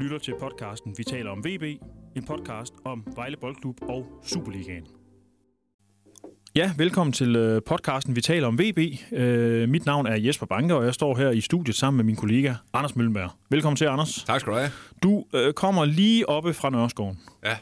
lytter 0.00 0.18
til 0.18 0.34
podcasten 0.40 0.94
Vi 0.98 1.04
taler 1.04 1.30
om 1.30 1.44
VB, 1.44 1.62
en 2.16 2.24
podcast 2.26 2.74
om 2.84 3.06
Vejle 3.16 3.36
Boldklub 3.36 3.76
og 3.82 4.22
Superligaen. 4.26 4.86
Ja, 6.54 6.72
velkommen 6.78 7.12
til 7.12 7.36
øh, 7.36 7.62
podcasten 7.66 8.16
Vi 8.16 8.20
taler 8.20 8.46
om 8.46 8.58
VB. 8.58 8.78
Øh, 9.12 9.68
mit 9.68 9.86
navn 9.86 10.06
er 10.06 10.16
Jesper 10.16 10.46
Banke, 10.46 10.74
og 10.74 10.84
jeg 10.84 10.94
står 10.94 11.16
her 11.16 11.30
i 11.30 11.40
studiet 11.40 11.76
sammen 11.76 11.96
med 11.96 12.04
min 12.04 12.16
kollega 12.16 12.54
Anders 12.72 12.96
Møllenberg. 12.96 13.30
Velkommen 13.50 13.76
til, 13.76 13.84
Anders. 13.84 14.24
Tak 14.26 14.40
skal 14.40 14.52
du 14.52 14.58
have. 14.58 14.70
Du 15.02 15.24
øh, 15.34 15.52
kommer 15.52 15.84
lige 15.84 16.28
oppe 16.28 16.54
fra 16.54 16.70
Nørreskoven. 16.70 17.18
Ja. 17.44 17.56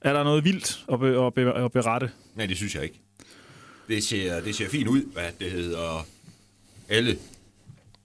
Er 0.00 0.12
der 0.12 0.24
noget 0.24 0.44
vildt 0.44 0.84
at, 0.92 1.00
be- 1.00 1.26
at, 1.26 1.34
be- 1.34 1.54
at 1.64 1.72
berette? 1.72 2.10
Nej, 2.34 2.46
det 2.46 2.56
synes 2.56 2.74
jeg 2.74 2.82
ikke. 2.82 3.00
Det 3.88 4.04
ser, 4.04 4.40
det 4.40 4.54
ser 4.54 4.68
fint 4.68 4.88
ud, 4.88 5.12
hvad 5.12 5.28
det 5.40 5.50
hedder. 5.50 6.06
Alle 6.88 7.16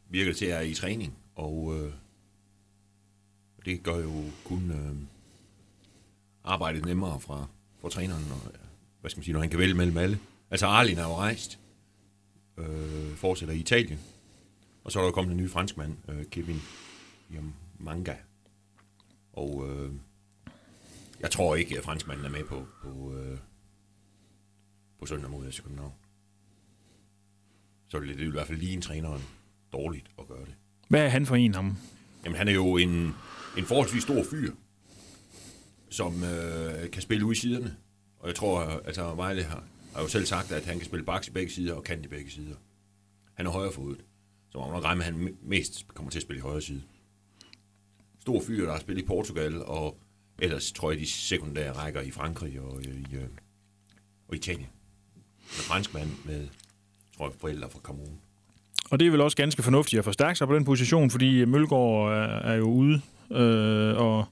virker 0.09 0.33
til 0.33 0.45
at 0.45 0.57
er 0.57 0.61
i 0.61 0.73
træning, 0.73 1.13
og 1.35 1.73
øh, 1.75 1.91
det 3.67 3.83
gør 3.83 3.97
jo 3.97 4.23
kun 4.43 4.71
øh, 4.71 4.95
arbejdet 6.43 6.85
nemmere 6.85 7.19
fra, 7.19 7.47
fra 7.81 7.89
træneren, 7.89 8.31
og, 8.31 8.51
hvad 9.01 9.09
skal 9.09 9.19
man 9.19 9.23
sige, 9.23 9.33
når 9.33 9.41
han 9.41 9.49
kan 9.49 9.59
vælge 9.59 9.73
mellem 9.73 9.97
alle. 9.97 10.19
Altså 10.51 10.65
Arlin 10.65 10.97
er 10.97 11.03
jo 11.03 11.15
rejst, 11.15 11.59
øh, 12.57 13.15
fortsætter 13.15 13.55
i 13.55 13.59
Italien, 13.59 13.99
og 14.83 14.91
så 14.91 14.99
er 14.99 15.03
der 15.03 15.07
jo 15.07 15.11
kommet 15.11 15.31
en 15.31 15.37
ny 15.37 15.49
franskmand, 15.49 15.97
øh, 16.09 16.25
Kevin 16.25 16.61
Manga. 17.79 18.15
Og 19.33 19.69
øh, 19.69 19.91
jeg 21.19 21.31
tror 21.31 21.55
ikke, 21.55 21.77
at 21.77 21.83
franskmanden 21.83 22.25
er 22.25 22.29
med 22.29 22.43
på, 22.43 22.67
på, 22.83 23.15
øh, 23.15 23.37
på 24.99 25.05
søndag 25.05 25.29
mod 25.29 25.51
FC 25.51 25.61
København. 25.61 25.93
Så 27.87 27.99
det, 27.99 28.07
det 28.07 28.17
vil 28.17 28.27
i 28.27 28.31
hvert 28.31 28.47
fald 28.47 28.57
lige 28.57 28.73
en 28.73 28.81
træneren 28.81 29.21
dårligt 29.73 30.11
at 30.19 30.27
gøre 30.27 30.45
det. 30.45 30.55
Hvad 30.87 31.01
er 31.01 31.09
han 31.09 31.25
for 31.25 31.35
en 31.35 31.55
ham? 31.55 31.77
Jamen, 32.27 32.37
han 32.37 32.47
er 32.47 32.53
jo 32.53 32.77
en, 32.77 33.15
en 33.57 33.65
forholdsvis 33.65 34.03
stor 34.03 34.23
fyr, 34.23 34.51
som 35.89 36.23
øh, 36.23 36.91
kan 36.91 37.01
spille 37.01 37.25
ude 37.25 37.33
i 37.33 37.39
siderne. 37.39 37.77
Og 38.19 38.27
jeg 38.27 38.35
tror, 38.35 38.59
altså 38.59 39.15
Vejle 39.15 39.43
har, 39.43 39.63
har 39.95 40.01
jo 40.01 40.07
selv 40.07 40.25
sagt, 40.25 40.51
at 40.51 40.65
han 40.65 40.77
kan 40.77 40.85
spille 40.85 41.05
baks 41.05 41.27
i 41.27 41.31
begge 41.31 41.51
sider 41.51 41.73
og 41.73 41.83
kan 41.83 42.03
i 42.03 42.07
begge 42.07 42.31
sider. 42.31 42.55
Han 43.33 43.45
er 43.45 43.49
højrefodet, 43.49 44.05
så 44.49 44.59
man 44.59 44.69
nok 44.69 44.83
regne 44.83 44.97
med, 44.97 45.05
at 45.05 45.13
han 45.13 45.37
mest 45.41 45.87
kommer 45.87 46.11
til 46.11 46.19
at 46.19 46.23
spille 46.23 46.37
i 46.37 46.41
højre 46.41 46.61
side. 46.61 46.81
Stor 48.19 48.41
fyr, 48.41 48.65
der 48.65 48.71
har 48.71 48.79
spillet 48.79 49.03
i 49.03 49.05
Portugal, 49.05 49.63
og 49.63 49.99
ellers 50.39 50.71
tror 50.71 50.91
jeg, 50.91 50.99
de 50.99 51.05
sekundære 51.05 51.71
rækker 51.71 52.01
i 52.01 52.11
Frankrig 52.11 52.61
og 52.61 52.79
øh, 52.79 52.95
i, 52.95 53.15
øh, 53.15 53.29
og 54.27 54.35
Italien. 54.35 54.69
En 55.39 55.63
fransk 55.63 55.93
mand 55.93 56.09
med, 56.25 56.47
tror 57.17 57.29
jeg, 57.29 57.39
forældre 57.39 57.69
fra 57.69 57.79
Kamerun. 57.79 58.19
Og 58.89 58.99
det 58.99 59.07
er 59.07 59.11
vel 59.11 59.21
også 59.21 59.37
ganske 59.37 59.63
fornuftigt 59.63 59.99
at 59.99 60.05
forstærke 60.05 60.37
sig 60.37 60.47
på 60.47 60.55
den 60.55 60.65
position, 60.65 61.09
fordi 61.09 61.45
Mølgaard 61.45 62.11
er, 62.11 62.51
er 62.51 62.55
jo 62.55 62.65
ude, 62.65 63.01
øh, 63.31 63.97
og 63.97 64.25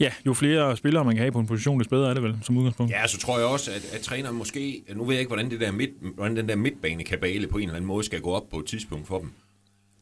ja, 0.00 0.12
jo 0.26 0.34
flere 0.34 0.76
spillere 0.76 1.04
man 1.04 1.14
kan 1.14 1.22
have 1.22 1.32
på 1.32 1.40
en 1.40 1.46
position, 1.46 1.78
des 1.78 1.88
bedre 1.88 2.10
er 2.10 2.14
det 2.14 2.22
vel, 2.22 2.38
som 2.42 2.56
udgangspunkt. 2.56 2.92
Ja, 2.92 3.06
så 3.06 3.18
tror 3.18 3.38
jeg 3.38 3.46
også, 3.46 3.70
at, 3.70 3.84
at 3.94 4.00
træneren 4.00 4.36
måske... 4.36 4.82
Nu 4.94 5.04
ved 5.04 5.14
jeg 5.14 5.20
ikke, 5.20 5.28
hvordan, 5.28 5.50
det 5.50 5.60
der 5.60 5.72
midt, 5.72 5.90
hvordan 6.14 6.36
den 6.36 6.48
der 6.48 6.56
midtbanekabale 6.56 7.46
på 7.46 7.58
en 7.58 7.62
eller 7.62 7.74
anden 7.74 7.86
måde 7.86 8.04
skal 8.04 8.20
gå 8.20 8.30
op 8.30 8.48
på 8.50 8.58
et 8.58 8.66
tidspunkt 8.66 9.06
for 9.06 9.18
dem. 9.18 9.30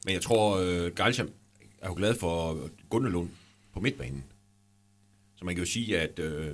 Men 0.04 0.14
jeg 0.14 0.22
tror, 0.22 0.58
øh, 0.58 0.92
Galsham 0.92 1.28
er 1.82 1.88
jo 1.88 1.94
glad 1.94 2.14
for 2.14 2.58
Gundelund 2.90 3.28
på 3.74 3.80
midtbanen. 3.80 4.24
Så 5.36 5.44
man 5.44 5.54
kan 5.54 5.64
jo 5.64 5.70
sige, 5.70 6.00
at, 6.00 6.18
øh, 6.18 6.52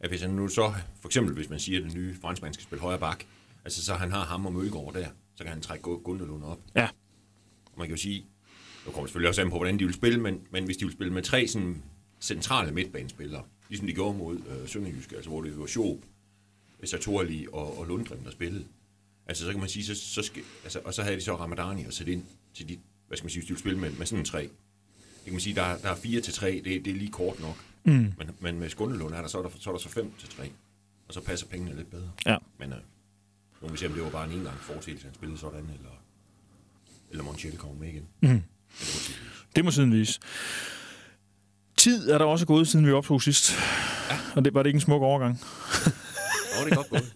at 0.00 0.08
hvis 0.08 0.20
han 0.20 0.30
nu 0.30 0.48
så... 0.48 0.72
For 1.00 1.08
eksempel, 1.08 1.34
hvis 1.34 1.50
man 1.50 1.58
siger, 1.58 1.78
at 1.78 1.84
den 1.84 2.00
nye 2.00 2.14
franskmand 2.22 2.54
skal 2.54 2.64
spille 2.64 2.82
højre 2.82 2.98
bak, 2.98 3.24
altså 3.64 3.84
så 3.84 3.94
han 3.94 4.12
har 4.12 4.24
ham 4.24 4.46
og 4.46 4.52
Mølgaard 4.52 4.92
der, 4.94 5.06
så 5.36 5.44
kan 5.44 5.52
han 5.52 5.60
trække 5.60 5.82
Gundelund 5.82 6.44
op. 6.44 6.58
Ja. 6.74 6.88
Og 7.72 7.78
man 7.78 7.86
kan 7.86 7.96
jo 7.96 8.02
sige, 8.02 8.26
nu 8.86 8.92
kommer 8.92 9.06
selvfølgelig 9.06 9.28
også 9.28 9.40
an 9.40 9.50
på, 9.50 9.56
hvordan 9.56 9.78
de 9.78 9.84
vil 9.84 9.94
spille, 9.94 10.20
men, 10.20 10.40
men 10.50 10.64
hvis 10.64 10.76
de 10.76 10.84
vil 10.84 10.92
spille 10.92 11.12
med 11.12 11.22
tre 11.22 11.48
sådan, 11.48 11.82
centrale 12.20 12.72
midtbanespillere, 12.72 13.42
ligesom 13.68 13.86
de 13.86 13.92
gjorde 13.92 14.18
mod 14.18 14.36
øh, 14.36 14.68
Sønderjysk, 14.68 15.12
altså 15.12 15.30
hvor 15.30 15.42
det 15.42 15.58
var 15.58 15.66
Schob, 15.66 16.04
Sartori 16.84 17.46
og, 17.52 17.78
og 17.78 17.86
Lundgren, 17.86 18.24
der 18.24 18.30
spillede. 18.30 18.64
Altså 19.26 19.44
så 19.44 19.50
kan 19.50 19.60
man 19.60 19.68
sige, 19.68 19.84
så, 19.84 19.94
så 19.94 20.22
skal, 20.22 20.42
altså, 20.64 20.80
og 20.84 20.94
så 20.94 21.02
havde 21.02 21.16
de 21.16 21.20
så 21.20 21.36
Ramadani 21.36 21.84
at 21.84 21.94
sætte 21.94 22.12
ind 22.12 22.24
til 22.54 22.68
de, 22.68 22.78
hvad 23.06 23.16
skal 23.16 23.24
man 23.24 23.30
sige, 23.30 23.40
hvis 23.40 23.46
de 23.46 23.52
vil 23.52 23.60
spille 23.60 23.78
med, 23.78 23.90
med 23.90 24.06
sådan 24.06 24.18
en 24.18 24.24
tre. 24.24 24.40
Det 24.40 24.50
kan 25.24 25.32
man 25.32 25.40
sige, 25.40 25.54
der, 25.54 25.78
der 25.78 25.88
er 25.88 25.94
4 25.94 26.20
til 26.20 26.34
3, 26.34 26.62
det, 26.64 26.84
det 26.84 26.86
er 26.86 26.94
lige 26.94 27.10
kort 27.10 27.40
nok. 27.40 27.64
Mm. 27.84 27.92
Men, 27.92 28.30
men 28.40 28.58
med 28.60 28.68
Skundelund 28.68 29.14
er 29.14 29.20
der, 29.20 29.28
så 29.28 29.38
er 29.38 29.42
der, 29.42 29.50
så 29.58 29.70
er 29.70 29.74
der 29.74 29.78
så 29.78 29.88
5 29.88 30.12
til 30.18 30.28
3. 30.28 30.50
Og 31.08 31.14
så 31.14 31.20
passer 31.20 31.46
pengene 31.46 31.76
lidt 31.76 31.90
bedre. 31.90 32.10
Ja. 32.26 32.36
Men 32.58 32.72
øh, 32.72 32.78
må 33.66 33.72
vi 33.72 33.78
se, 33.78 33.86
om 33.86 33.92
det 33.92 34.02
var 34.02 34.10
bare 34.10 34.26
en 34.26 34.32
engang 34.32 34.56
foretagelse, 34.56 35.04
han 35.06 35.14
spillede 35.14 35.38
sådan, 35.38 35.70
eller, 35.78 36.02
eller 37.10 37.24
Montiel 37.24 37.56
kommer 37.56 37.76
med 37.76 37.88
igen. 37.88 38.06
Mm. 38.20 38.42
Det 39.56 39.64
må 39.64 39.70
tiden 39.70 39.92
vise. 39.92 40.12
Siden 40.12 40.20
vise. 40.20 40.20
Tid 41.76 42.10
er 42.10 42.18
der 42.18 42.24
også 42.24 42.46
gået, 42.46 42.68
siden 42.68 42.86
vi 42.86 42.92
optog 42.92 43.22
sidst. 43.22 43.52
Ja. 44.10 44.18
Og 44.36 44.44
det 44.44 44.54
var 44.54 44.62
det 44.62 44.68
ikke 44.68 44.76
en 44.76 44.80
smuk 44.80 45.02
overgang. 45.02 45.32
Nå, 46.58 46.64
det 46.64 46.72
er 46.72 46.76
godt 46.76 46.88
gået. 46.88 47.12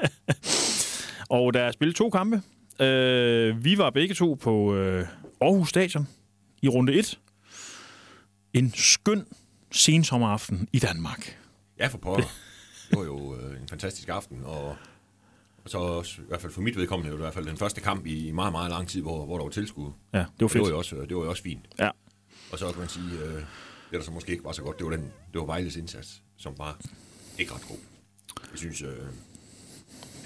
Og 1.39 1.55
der 1.55 1.61
er 1.61 1.73
spillet 1.73 1.97
to 1.97 2.11
kampe. 2.11 2.43
Øh, 2.81 3.65
vi 3.65 3.79
var 3.79 3.91
begge 3.91 4.15
to 4.15 4.35
på 4.35 4.75
øh, 4.75 5.07
Aarhus 5.41 5.69
Stadion 5.69 6.09
i 6.63 6.69
runde 6.69 6.93
1. 6.93 7.19
En 8.53 8.73
skøn 8.75 9.27
sensommeraften 9.73 10.69
i 10.73 10.79
Danmark. 10.79 11.39
Ja, 11.79 11.87
for 11.87 11.99
pokker. 11.99 12.25
Det 12.91 12.99
var 12.99 13.05
jo 13.05 13.37
øh, 13.37 13.61
en 13.63 13.69
fantastisk 13.69 14.09
aften, 14.09 14.41
og 14.45 14.77
så 15.67 15.79
også, 15.79 16.23
i 16.23 16.25
hvert 16.29 16.41
fald 16.41 16.53
for 16.53 16.61
mit 16.61 16.77
vedkommende, 16.77 17.11
det 17.11 17.19
var 17.19 17.25
i 17.25 17.27
hvert 17.27 17.35
fald 17.35 17.47
den 17.47 17.57
første 17.57 17.81
kamp 17.81 18.07
i 18.07 18.31
meget, 18.31 18.53
meget 18.53 18.71
lang 18.71 18.89
tid, 18.89 19.03
hvor, 19.03 19.27
hvor 19.27 19.37
der 19.37 19.45
var 19.45 19.51
tilskud. 19.51 19.91
Ja, 20.13 20.19
det 20.19 20.25
var 20.27 20.47
Det 20.47 20.51
fedt. 20.51 20.63
var 20.63 20.69
jo 20.71 20.79
også, 20.79 20.97
det 20.97 21.17
var 21.17 21.23
jo 21.23 21.31
også 21.31 21.43
fint. 21.43 21.67
Ja. 21.79 21.91
Og 22.53 22.59
så 22.59 22.71
kan 22.73 22.79
man 22.81 22.89
sige, 22.89 23.05
øh, 23.25 23.35
det 23.35 23.45
der 23.93 24.03
så 24.03 24.11
måske 24.11 24.33
ikke 24.33 24.45
var 24.45 24.53
så 24.53 24.63
godt, 24.63 24.79
det 24.79 24.87
var, 24.87 24.93
den, 24.93 25.01
det 25.33 25.41
var 25.41 25.45
Vejles 25.47 25.77
indsats, 25.77 26.23
som 26.37 26.53
var 26.59 26.79
ikke 27.39 27.55
ret 27.55 27.69
god. 27.69 27.77
Jeg 28.51 28.59
synes, 28.59 28.83
øh, 28.83 28.89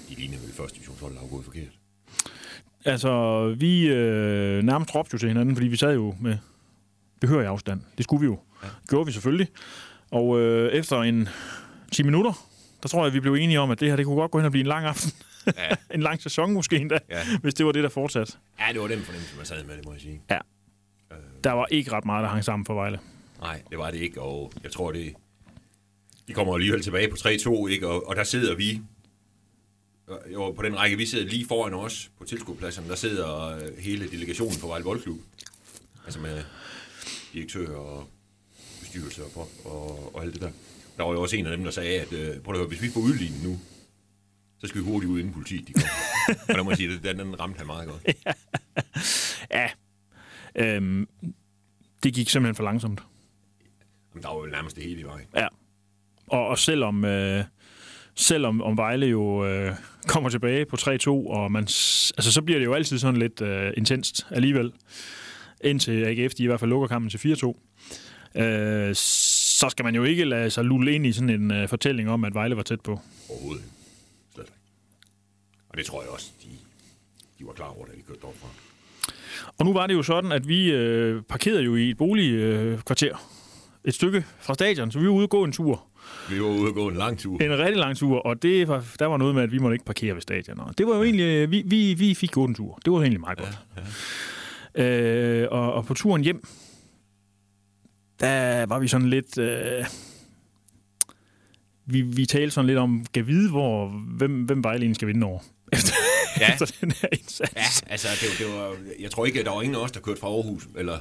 de 0.09 0.15
lignede 0.15 0.41
vel 0.41 0.51
første 0.51 0.75
divisionshold, 0.75 1.13
der 1.15 1.21
var 1.21 1.27
gået 1.27 1.45
forkert. 1.45 1.71
Altså, 2.85 3.47
vi 3.59 3.87
øh, 3.87 4.63
nærmest 4.63 4.95
råbte 4.95 5.09
jo 5.13 5.17
til 5.17 5.27
hinanden, 5.27 5.55
fordi 5.55 5.67
vi 5.67 5.75
sad 5.75 5.93
jo 5.93 6.15
med 6.21 6.37
behørig 7.21 7.47
afstand. 7.47 7.81
Det 7.97 8.03
skulle 8.03 8.19
vi 8.19 8.25
jo. 8.25 8.39
Ja. 8.63 8.67
Ja. 8.67 8.73
Gjorde 8.89 9.05
vi 9.05 9.11
selvfølgelig. 9.11 9.47
Og 10.11 10.39
øh, 10.39 10.71
efter 10.73 11.01
en 11.01 11.29
10 11.91 12.03
minutter, 12.03 12.47
der 12.85 12.89
tror 12.89 13.05
jeg, 13.05 13.13
vi 13.13 13.19
blev 13.19 13.33
enige 13.33 13.59
om, 13.59 13.71
at 13.71 13.79
det 13.79 13.89
her 13.89 13.95
det 13.95 14.05
kunne 14.05 14.15
godt 14.15 14.31
gå 14.31 14.37
hen 14.37 14.45
og 14.45 14.51
blive 14.51 14.61
en 14.61 14.67
lang 14.67 14.85
aften. 14.85 15.11
Ja, 15.57 15.75
en 15.95 16.01
lang 16.01 16.21
sæson 16.21 16.51
måske 16.53 16.77
endda, 16.77 16.99
ja. 17.09 17.21
hvis 17.41 17.53
det 17.53 17.65
var 17.65 17.71
det, 17.71 17.83
der 17.83 17.89
fortsatte. 17.89 18.33
ja 18.59 18.73
det 18.73 18.81
var 18.81 18.87
den 18.87 19.01
fornemmelse, 19.01 19.35
man 19.37 19.45
sad 19.45 19.63
med, 19.63 19.77
det 19.77 19.85
må 19.85 19.91
jeg 19.91 20.01
sige. 20.01 20.21
Ja. 20.29 20.37
Øh, 21.11 21.17
Der 21.43 21.51
var 21.51 21.65
ikke 21.71 21.91
ret 21.91 22.05
meget, 22.05 22.23
der 22.23 22.29
hang 22.29 22.43
sammen 22.43 22.65
for 22.65 22.73
Vejle. 22.73 22.99
Nej, 23.41 23.61
det 23.69 23.77
var 23.77 23.91
det 23.91 23.97
ikke, 23.99 24.21
og 24.21 24.51
jeg 24.63 24.71
tror, 24.71 24.91
det... 24.91 25.13
De 26.27 26.33
kommer 26.33 26.53
alligevel 26.53 26.81
tilbage 26.81 27.07
på 27.09 27.15
3-2, 27.15 27.67
ikke? 27.67 27.87
Og, 27.87 28.07
og 28.07 28.15
der 28.15 28.23
sidder 28.23 28.55
vi... 28.55 28.81
Jo, 30.33 30.51
på 30.51 30.61
den 30.61 30.77
række, 30.77 30.97
vi 30.97 31.05
sidder 31.05 31.25
lige 31.25 31.45
foran 31.47 31.73
os 31.73 32.11
på 32.17 32.23
tilskuerpladserne, 32.25 32.89
der 32.89 32.95
sidder 32.95 33.55
øh, 33.55 33.61
hele 33.79 34.11
delegationen 34.11 34.53
for 34.55 34.67
Vejle 34.67 34.83
Boldklub. 34.83 35.17
Altså 36.05 36.19
med 36.19 36.43
direktør 37.33 37.75
og 37.77 38.07
bestyrelse 38.79 39.23
og, 39.23 39.31
på- 39.31 39.69
og, 39.69 40.15
og 40.15 40.23
alt 40.23 40.33
det 40.33 40.41
der. 40.41 40.51
Der 40.97 41.03
var 41.03 41.11
jo 41.11 41.21
også 41.21 41.35
en 41.35 41.45
af 41.45 41.57
dem, 41.57 41.63
der 41.63 41.71
sagde, 41.71 42.01
at 42.01 42.13
øh, 42.13 42.39
prøv 42.39 42.53
at 42.53 42.59
høre, 42.59 42.67
hvis 42.67 42.81
vi 42.81 42.89
får 42.89 43.01
udlignet 43.01 43.43
nu, 43.43 43.59
så 44.59 44.67
skal 44.67 44.81
vi 44.81 44.85
hurtigt 44.85 45.11
ud, 45.11 45.19
inden 45.19 45.33
politiet 45.33 45.67
de 45.67 45.73
kommer. 45.73 45.89
og 46.49 46.55
der 46.55 46.63
må 46.63 46.71
jeg 46.71 46.77
sige, 46.77 46.93
at 47.09 47.17
den, 47.17 47.39
ramte 47.39 47.57
han 47.57 47.67
meget 47.67 47.87
godt. 47.87 48.15
Ja. 49.51 49.69
Øhm, 50.55 51.07
det 52.03 52.13
gik 52.13 52.29
simpelthen 52.29 52.55
for 52.55 52.63
langsomt. 52.63 53.01
Jamen, 54.13 54.23
der 54.23 54.29
var 54.29 54.35
jo 54.35 54.45
nærmest 54.45 54.75
det 54.75 54.83
hele 54.83 54.99
i 54.99 55.03
vejen. 55.03 55.27
Ja. 55.35 55.47
Og, 56.27 56.47
og 56.47 56.59
selvom, 56.59 57.05
øh, 57.05 57.43
selvom 58.15 58.61
om 58.61 58.77
Vejle 58.77 59.05
jo 59.05 59.45
øh, 59.45 59.75
kommer 60.07 60.29
tilbage 60.29 60.65
på 60.65 60.75
3-2, 60.79 61.09
og 61.09 61.51
man, 61.51 61.63
altså, 61.63 62.31
så 62.31 62.41
bliver 62.41 62.59
det 62.59 62.65
jo 62.65 62.73
altid 62.73 62.99
sådan 62.99 63.19
lidt 63.19 63.41
øh, 63.41 63.73
intenst 63.77 64.27
alligevel. 64.31 64.71
Indtil 65.63 66.03
AGF 66.03 66.33
de 66.33 66.43
i 66.43 66.47
hvert 66.47 66.59
fald 66.59 66.69
lukker 66.69 66.87
kampen 66.87 67.09
til 67.09 67.35
4-2. 68.35 68.41
Øh, 68.41 68.95
så 69.55 69.69
skal 69.69 69.85
man 69.85 69.95
jo 69.95 70.03
ikke 70.03 70.25
lade 70.25 70.49
sig 70.49 70.65
lulle 70.65 70.91
ind 70.95 71.05
i 71.05 71.11
sådan 71.11 71.29
en 71.29 71.51
øh, 71.51 71.67
fortælling 71.69 72.09
om, 72.09 72.23
at 72.23 72.33
Vejle 72.33 72.55
var 72.57 72.63
tæt 72.63 72.81
på. 72.81 72.99
Overhovedet 73.29 73.63
ikke. 73.63 73.73
Slet 74.33 74.43
ikke. 74.45 74.53
Og 75.69 75.77
det 75.77 75.85
tror 75.85 76.01
jeg 76.01 76.11
også, 76.11 76.31
de, 76.43 76.47
de 77.39 77.45
var 77.47 77.53
klar 77.53 77.67
over, 77.67 77.85
da 77.85 77.91
de 77.91 78.01
kørte 78.07 78.19
derfra. 78.21 78.47
Og 79.57 79.65
nu 79.65 79.73
var 79.73 79.87
det 79.87 79.93
jo 79.93 80.03
sådan, 80.03 80.31
at 80.31 80.47
vi 80.47 80.71
øh, 80.71 81.21
parkerede 81.21 81.63
jo 81.63 81.75
i 81.75 81.89
et 81.89 81.97
boligkvarter. 81.97 83.13
Øh, 83.13 83.19
et 83.87 83.93
stykke 83.93 84.25
fra 84.39 84.53
stadion, 84.53 84.91
så 84.91 84.99
vi 84.99 85.05
var 85.05 85.11
ude 85.11 85.25
og 85.25 85.29
gå 85.29 85.43
en 85.43 85.51
tur. 85.51 85.83
Vi 86.29 86.41
var 86.41 86.47
ude 86.47 86.67
og 86.67 86.73
gå 86.73 86.87
en 86.87 86.95
lang 86.95 87.19
tur. 87.19 87.37
En 87.41 87.57
rigtig 87.59 87.77
lang 87.77 87.97
tur, 87.97 88.19
og 88.19 88.41
det 88.41 88.67
var, 88.67 88.85
der 88.99 89.05
var 89.05 89.17
noget 89.17 89.35
med, 89.35 89.43
at 89.43 89.51
vi 89.51 89.57
måtte 89.57 89.75
ikke 89.75 89.85
parkere 89.85 90.13
ved 90.13 90.21
stadion. 90.21 90.59
Og 90.59 90.77
det 90.77 90.87
var 90.87 90.95
jo 90.95 91.03
egentlig, 91.03 91.23
øh, 91.23 91.51
vi, 91.51 91.63
vi, 91.65 91.93
vi 91.93 92.13
fik 92.13 92.31
gået 92.31 92.47
en 92.47 92.55
tur. 92.55 92.79
Det 92.85 92.93
var 92.93 92.99
egentlig 92.99 93.21
meget 93.21 93.37
godt. 93.37 93.59
Ja, 93.77 93.81
Øh, 94.77 95.47
og, 95.51 95.73
og 95.73 95.85
på 95.85 95.93
turen 95.93 96.23
hjem, 96.23 96.47
der 98.19 98.65
var 98.65 98.79
vi 98.79 98.87
sådan 98.87 99.09
lidt... 99.09 99.37
Øh, 99.37 99.85
vi, 101.85 102.01
vi 102.01 102.25
talte 102.25 102.51
sådan 102.51 102.67
lidt 102.67 102.77
om, 102.79 103.05
kan 103.13 103.27
vide, 103.27 103.49
hvor, 103.49 103.87
hvem, 104.17 104.43
hvem 104.43 104.63
Vejle 104.63 104.81
egentlig 104.81 104.95
skal 104.95 105.07
vinde 105.07 105.27
over. 105.27 105.39
Efter, 105.73 105.93
Ja. 106.39 106.53
efter 106.53 106.65
den 106.81 106.91
her 106.91 107.07
indsats. 107.11 107.53
Ja, 107.55 107.91
altså, 107.91 108.07
det, 108.21 108.45
var- 108.45 108.45
det 108.45 108.59
var, 108.59 108.75
jeg 108.99 109.11
tror 109.11 109.25
ikke, 109.25 109.39
at 109.39 109.45
der 109.45 109.51
var 109.51 109.61
ingen 109.61 109.75
af 109.75 109.79
os, 109.83 109.91
der 109.91 109.99
kørte 109.99 110.19
fra 110.19 110.27
Aarhus, 110.27 110.67
eller 110.77 110.99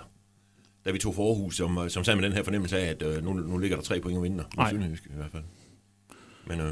da 0.85 0.91
vi 0.91 0.99
tog 0.99 1.15
for 1.15 1.29
Aarhus, 1.29 1.57
som, 1.57 1.89
som 1.89 2.05
sad 2.05 2.15
med 2.17 2.25
den 2.25 2.33
her 2.33 2.43
fornemmelse 2.43 2.79
af, 2.79 2.91
at 2.91 3.03
øh, 3.03 3.25
nu, 3.25 3.33
nu 3.33 3.59
ligger 3.59 3.77
der 3.77 3.85
tre 3.85 4.01
point 4.01 4.17
og 4.17 4.23
vinder. 4.23 4.45
Nej. 4.57 4.71
I 4.71 4.77
hvert 5.17 5.31
fald. 5.33 5.43
Men 6.47 6.61
øh, 6.61 6.67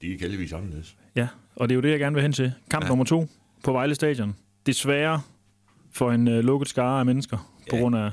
de 0.00 0.06
er 0.06 0.10
ikke 0.10 0.22
heldigvis 0.22 0.52
anderledes. 0.52 0.96
Ja, 1.16 1.28
og 1.56 1.68
det 1.68 1.72
er 1.72 1.76
jo 1.76 1.80
det, 1.82 1.90
jeg 1.90 1.98
gerne 1.98 2.14
vil 2.14 2.22
hen 2.22 2.32
til. 2.32 2.52
Kamp 2.70 2.84
ja. 2.84 2.88
Nummer 2.88 3.04
to 3.04 3.28
på 3.64 3.72
Vejle 3.72 3.94
Stadion. 3.94 4.36
Desværre 4.66 5.20
for 5.92 6.12
en 6.12 6.28
øh, 6.28 6.44
lukket 6.44 6.68
skare 6.68 6.98
af 6.98 7.06
mennesker 7.06 7.54
på 7.70 7.76
Ja. 7.76 7.80
grund 7.82 7.96
af 7.96 8.10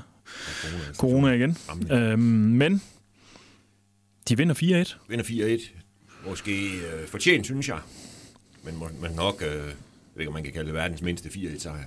corona, 0.61 0.93
corona 0.93 1.31
igen. 1.31 1.55
fremme. 1.55 1.95
Øhm, 1.95 2.19
men 2.21 2.81
de 4.29 4.37
vinder 4.37 4.55
4-1. 4.55 4.95
Vinder 5.09 5.25
4-1. 5.25 6.29
Måske 6.29 6.69
øh, 6.69 7.07
fortjent, 7.07 7.45
synes 7.45 7.67
jeg. 7.67 7.79
Men, 8.63 8.77
må, 8.77 8.89
men 9.01 9.11
nok, 9.11 9.41
øh, 9.41 9.47
jeg 9.47 9.63
ved 9.63 9.73
ikke, 10.19 10.27
om 10.27 10.33
man 10.33 10.43
kan 10.43 10.53
kalde 10.53 10.65
det 10.65 10.73
verdens 10.73 11.01
mindste 11.01 11.29
4-1 11.29 11.59
sejr. 11.59 11.85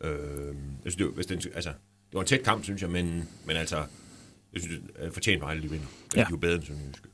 Øh, 0.00 0.10
jeg 0.14 0.54
synes, 0.80 0.96
det, 0.96 1.06
var, 1.06 1.12
hvis 1.12 1.26
den, 1.26 1.42
altså, 1.54 1.70
det 1.70 2.14
var 2.14 2.20
en 2.20 2.26
tæt 2.26 2.42
kamp, 2.42 2.64
synes 2.64 2.82
jeg, 2.82 2.90
men, 2.90 3.28
men 3.46 3.56
altså, 3.56 3.76
jeg 4.52 4.62
synes, 4.62 4.78
det 4.78 5.06
er 5.06 5.10
fortjent 5.10 5.42
Vejle, 5.42 5.62
de 5.62 5.70
vinder. 5.70 5.86
Ja. 6.14 6.20
Ja. 6.20 6.24
De 6.24 6.26
er 6.26 6.30
jo 6.30 6.36
bedre 6.36 6.54
end 6.54 6.62
Sønderjyske. 6.62 7.08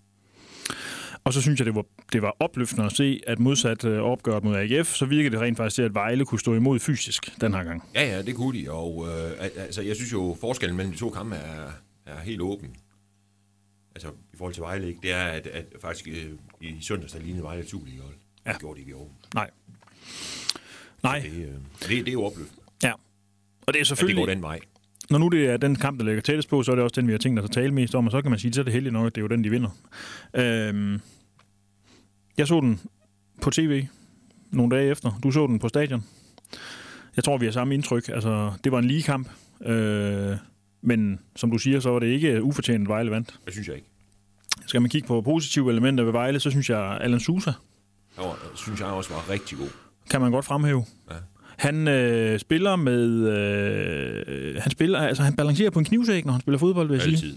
Og 1.25 1.33
så 1.33 1.43
synes 1.43 1.61
jeg, 1.61 1.67
det 1.67 1.75
var, 1.75 1.85
det 2.13 2.23
var 2.23 2.37
opløftende 2.41 2.85
at 2.87 2.93
se, 2.93 3.21
at 3.27 3.39
modsat 3.39 3.85
øh, 3.85 4.03
opgøret 4.03 4.45
mod 4.45 4.57
AGF, 4.57 4.95
så 4.95 5.05
virkede 5.07 5.31
det 5.31 5.41
rent 5.41 5.57
faktisk 5.57 5.75
til, 5.75 5.83
at 5.83 5.95
Vejle 5.95 6.25
kunne 6.25 6.41
stå 6.41 6.55
imod 6.55 6.79
fysisk 6.79 7.41
den 7.41 7.55
her 7.55 7.65
gang. 7.65 7.83
Ja, 7.95 8.03
ja, 8.17 8.23
det 8.23 8.35
kunne 8.35 8.61
de, 8.61 8.71
og 8.71 9.07
øh, 9.09 9.31
al- 9.45 9.51
altså, 9.59 9.83
jeg 9.83 9.97
synes 9.97 10.13
jo, 10.13 10.37
forskellen 10.41 10.77
mellem 10.77 10.93
de 10.93 10.99
to 10.99 11.11
kampe 11.11 11.37
er, 11.37 11.71
er 12.07 12.21
helt 12.21 12.41
åben. 12.41 12.69
Altså, 13.95 14.09
i 14.09 14.37
forhold 14.37 14.55
til 14.55 14.61
Vejle, 14.63 14.89
ikke? 14.89 15.01
det 15.03 15.13
er, 15.13 15.25
at, 15.25 15.47
at 15.47 15.65
faktisk 15.81 16.09
øh, 16.09 16.31
i 16.61 16.77
søndags, 16.81 17.13
der 17.13 17.19
lignede 17.21 17.43
Vejle 17.45 17.69
Superliga-hold. 17.69 18.15
Ja. 18.47 18.53
Det 18.53 18.61
gjorde 18.61 18.77
de 18.77 18.81
ikke 18.81 18.91
i 18.91 18.95
år. 18.95 19.17
Nej. 19.35 19.51
Nej, 21.03 21.19
Det, 21.21 21.33
øh, 21.33 21.49
det, 21.81 21.89
det 21.89 22.09
er 22.09 22.13
jo 22.13 22.25
opløftende, 22.25 22.63
ja. 22.83 22.93
Og 22.93 22.99
det 23.67 23.69
er 23.69 23.71
at 23.71 23.75
det 23.79 23.87
selvfølgelig, 23.87 24.23
går 24.27 24.33
den 24.35 24.43
vej. 24.43 24.61
Når 25.11 25.19
nu 25.19 25.29
det 25.29 25.47
er 25.47 25.57
den 25.57 25.77
kamp, 25.77 25.99
der 25.99 26.05
ligger 26.05 26.23
tættest 26.23 26.49
på, 26.49 26.63
så 26.63 26.71
er 26.71 26.75
det 26.77 26.85
også 26.85 27.01
den, 27.01 27.07
vi 27.07 27.13
har 27.13 27.19
tænkt 27.19 27.41
os 27.41 27.45
at 27.45 27.51
tale 27.51 27.75
mest 27.75 27.95
om, 27.95 28.07
og 28.07 28.11
så 28.11 28.23
kan 28.23 28.31
man 28.31 28.39
sige, 28.39 28.53
så 28.53 28.61
er 28.61 28.65
det 28.65 28.73
heldigt 28.73 28.93
nok, 28.93 29.07
at 29.07 29.15
det 29.15 29.21
er 29.21 29.23
jo 29.23 29.29
den, 29.29 29.45
de 29.45 29.51
vinder. 29.51 29.71
Øhm, 30.35 31.01
jeg 32.39 32.47
så 32.47 32.61
den 32.61 32.81
på 33.43 33.51
tv 33.51 33.87
nogle 34.51 34.77
dage 34.77 34.91
efter. 34.91 35.21
Du 35.23 35.31
så 35.31 35.47
den 35.47 35.59
på 35.59 35.69
stadion. 35.69 36.05
Jeg 37.17 37.25
tror, 37.25 37.39
vi 37.39 37.45
har 37.45 37.53
samme 37.53 37.75
indtryk. 37.75 38.09
Altså, 38.09 38.53
det 38.65 38.73
var 38.73 38.79
en 38.79 38.85
lige 38.85 39.03
kamp. 39.03 39.29
Øh, 39.67 40.37
men 40.83 41.21
som 41.37 41.51
du 41.51 41.59
siger, 41.59 41.81
så 41.81 41.91
var 41.91 41.99
det 41.99 42.07
ikke 42.07 42.43
ufortjent, 42.43 42.89
Vejle 42.89 43.11
vandt. 43.11 43.39
Det 43.45 43.53
synes 43.53 43.69
jeg 43.69 43.77
ikke. 43.77 43.89
Skal 44.67 44.83
man 44.83 44.91
kigge 44.91 45.09
på 45.09 45.21
positive 45.21 45.71
elementer 45.71 46.05
ved 46.05 46.13
Vejle, 46.13 46.41
så 46.41 46.51
synes 46.51 46.71
jeg, 46.71 46.99
Alan 47.01 47.21
Sousa 47.21 47.53
var, 48.17 48.39
synes 48.55 48.81
jeg 48.81 48.89
også 48.89 49.15
var 49.15 49.31
rigtig 49.31 49.59
god. 49.59 49.69
kan 50.11 50.21
man 50.21 50.33
godt 50.33 50.45
fremhæve. 50.45 50.85
Ja. 51.11 51.15
Han 51.61 51.89
øh, 51.89 52.39
spiller 52.39 52.77
med... 52.77 53.29
Øh, 53.29 54.57
han 54.63 54.71
spiller, 54.71 54.99
altså 54.99 55.23
han 55.23 55.37
balancerer 55.37 55.71
på 55.71 55.79
en 55.79 55.85
knivsæk, 55.85 56.25
når 56.25 56.33
han 56.33 56.41
spiller 56.41 56.59
fodbold, 56.59 56.89
vil 56.89 56.95
jeg 56.95 57.03
sige. 57.03 57.15
Altid. 57.15 57.37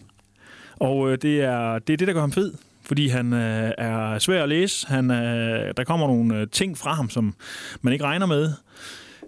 Og 0.75 1.11
øh, 1.11 1.17
det, 1.21 1.41
er, 1.41 1.79
det 1.79 1.93
er 1.93 1.97
det, 1.97 2.07
der 2.07 2.13
gør 2.13 2.19
ham 2.19 2.31
fed. 2.31 2.53
Fordi 2.81 3.07
han 3.07 3.33
øh, 3.33 3.71
er 3.77 4.19
svær 4.19 4.43
at 4.43 4.49
læse. 4.49 4.87
Han, 4.87 5.11
øh, 5.11 5.73
der 5.77 5.83
kommer 5.83 6.07
nogle 6.07 6.37
øh, 6.39 6.47
ting 6.51 6.77
fra 6.77 6.93
ham, 6.93 7.09
som 7.09 7.35
man 7.81 7.93
ikke 7.93 8.05
regner 8.05 8.25
med. 8.25 8.51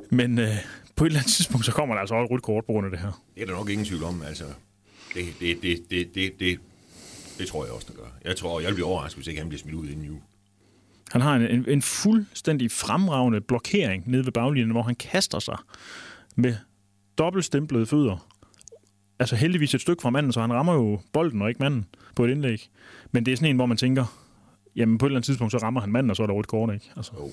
Men 0.09 0.39
øh, 0.39 0.47
på 0.95 1.03
et 1.05 1.09
eller 1.09 1.19
andet 1.19 1.33
tidspunkt, 1.33 1.65
så 1.65 1.71
kommer 1.71 1.95
der 1.95 1.99
altså 1.99 2.15
også 2.15 2.25
et 2.25 2.31
rødt 2.31 2.43
kort 2.43 2.65
på 2.65 2.71
grund 2.71 2.85
af 2.85 2.91
det 2.91 2.99
her. 2.99 3.21
Det 3.35 3.41
er 3.41 3.45
der 3.45 3.53
nok 3.53 3.69
ingen 3.69 3.85
tvivl 3.85 4.03
om. 4.03 4.21
Altså, 4.27 4.43
det, 5.13 5.25
det, 5.39 5.57
det, 5.61 5.79
det, 5.91 6.15
det, 6.15 6.31
det, 6.39 6.59
det 7.37 7.47
tror 7.47 7.65
jeg 7.65 7.73
også, 7.73 7.87
der 7.89 7.93
gør. 7.93 8.09
Jeg 8.25 8.35
tror, 8.35 8.59
jeg 8.59 8.67
vil 8.67 8.75
blive 8.75 8.87
overrasket, 8.87 9.17
hvis 9.17 9.27
ikke 9.27 9.41
han 9.41 9.49
bliver 9.49 9.59
smidt 9.59 9.75
ud 9.75 9.87
inden 9.87 10.05
jul. 10.05 10.19
Han 11.11 11.21
har 11.21 11.35
en, 11.35 11.41
en, 11.41 11.69
en 11.69 11.81
fuldstændig 11.81 12.71
fremragende 12.71 13.41
blokering 13.41 14.03
nede 14.09 14.25
ved 14.25 14.31
baglinjen, 14.31 14.71
hvor 14.71 14.81
han 14.81 14.95
kaster 14.95 15.39
sig 15.39 15.57
med 16.35 16.55
dobbeltstemplede 17.17 17.85
fødder. 17.85 18.27
Altså 19.19 19.35
heldigvis 19.35 19.73
et 19.73 19.81
stykke 19.81 20.01
fra 20.01 20.09
manden, 20.09 20.33
så 20.33 20.41
han 20.41 20.53
rammer 20.53 20.73
jo 20.73 20.99
bolden 21.13 21.41
og 21.41 21.49
ikke 21.49 21.59
manden 21.59 21.85
på 22.15 22.25
et 22.25 22.31
indlæg. 22.31 22.69
Men 23.11 23.25
det 23.25 23.31
er 23.31 23.35
sådan 23.35 23.49
en, 23.49 23.55
hvor 23.55 23.65
man 23.65 23.77
tænker, 23.77 24.05
jamen 24.75 24.97
på 24.97 25.05
et 25.05 25.09
eller 25.09 25.17
andet 25.17 25.25
tidspunkt, 25.25 25.51
så 25.51 25.57
rammer 25.57 25.81
han 25.81 25.91
manden, 25.91 26.09
og 26.09 26.15
så 26.15 26.23
er 26.23 26.27
der 26.27 26.33
rødt 26.33 26.47
kort, 26.47 26.73
ikke? 26.73 26.91
Altså, 26.97 27.11
Jo. 27.19 27.31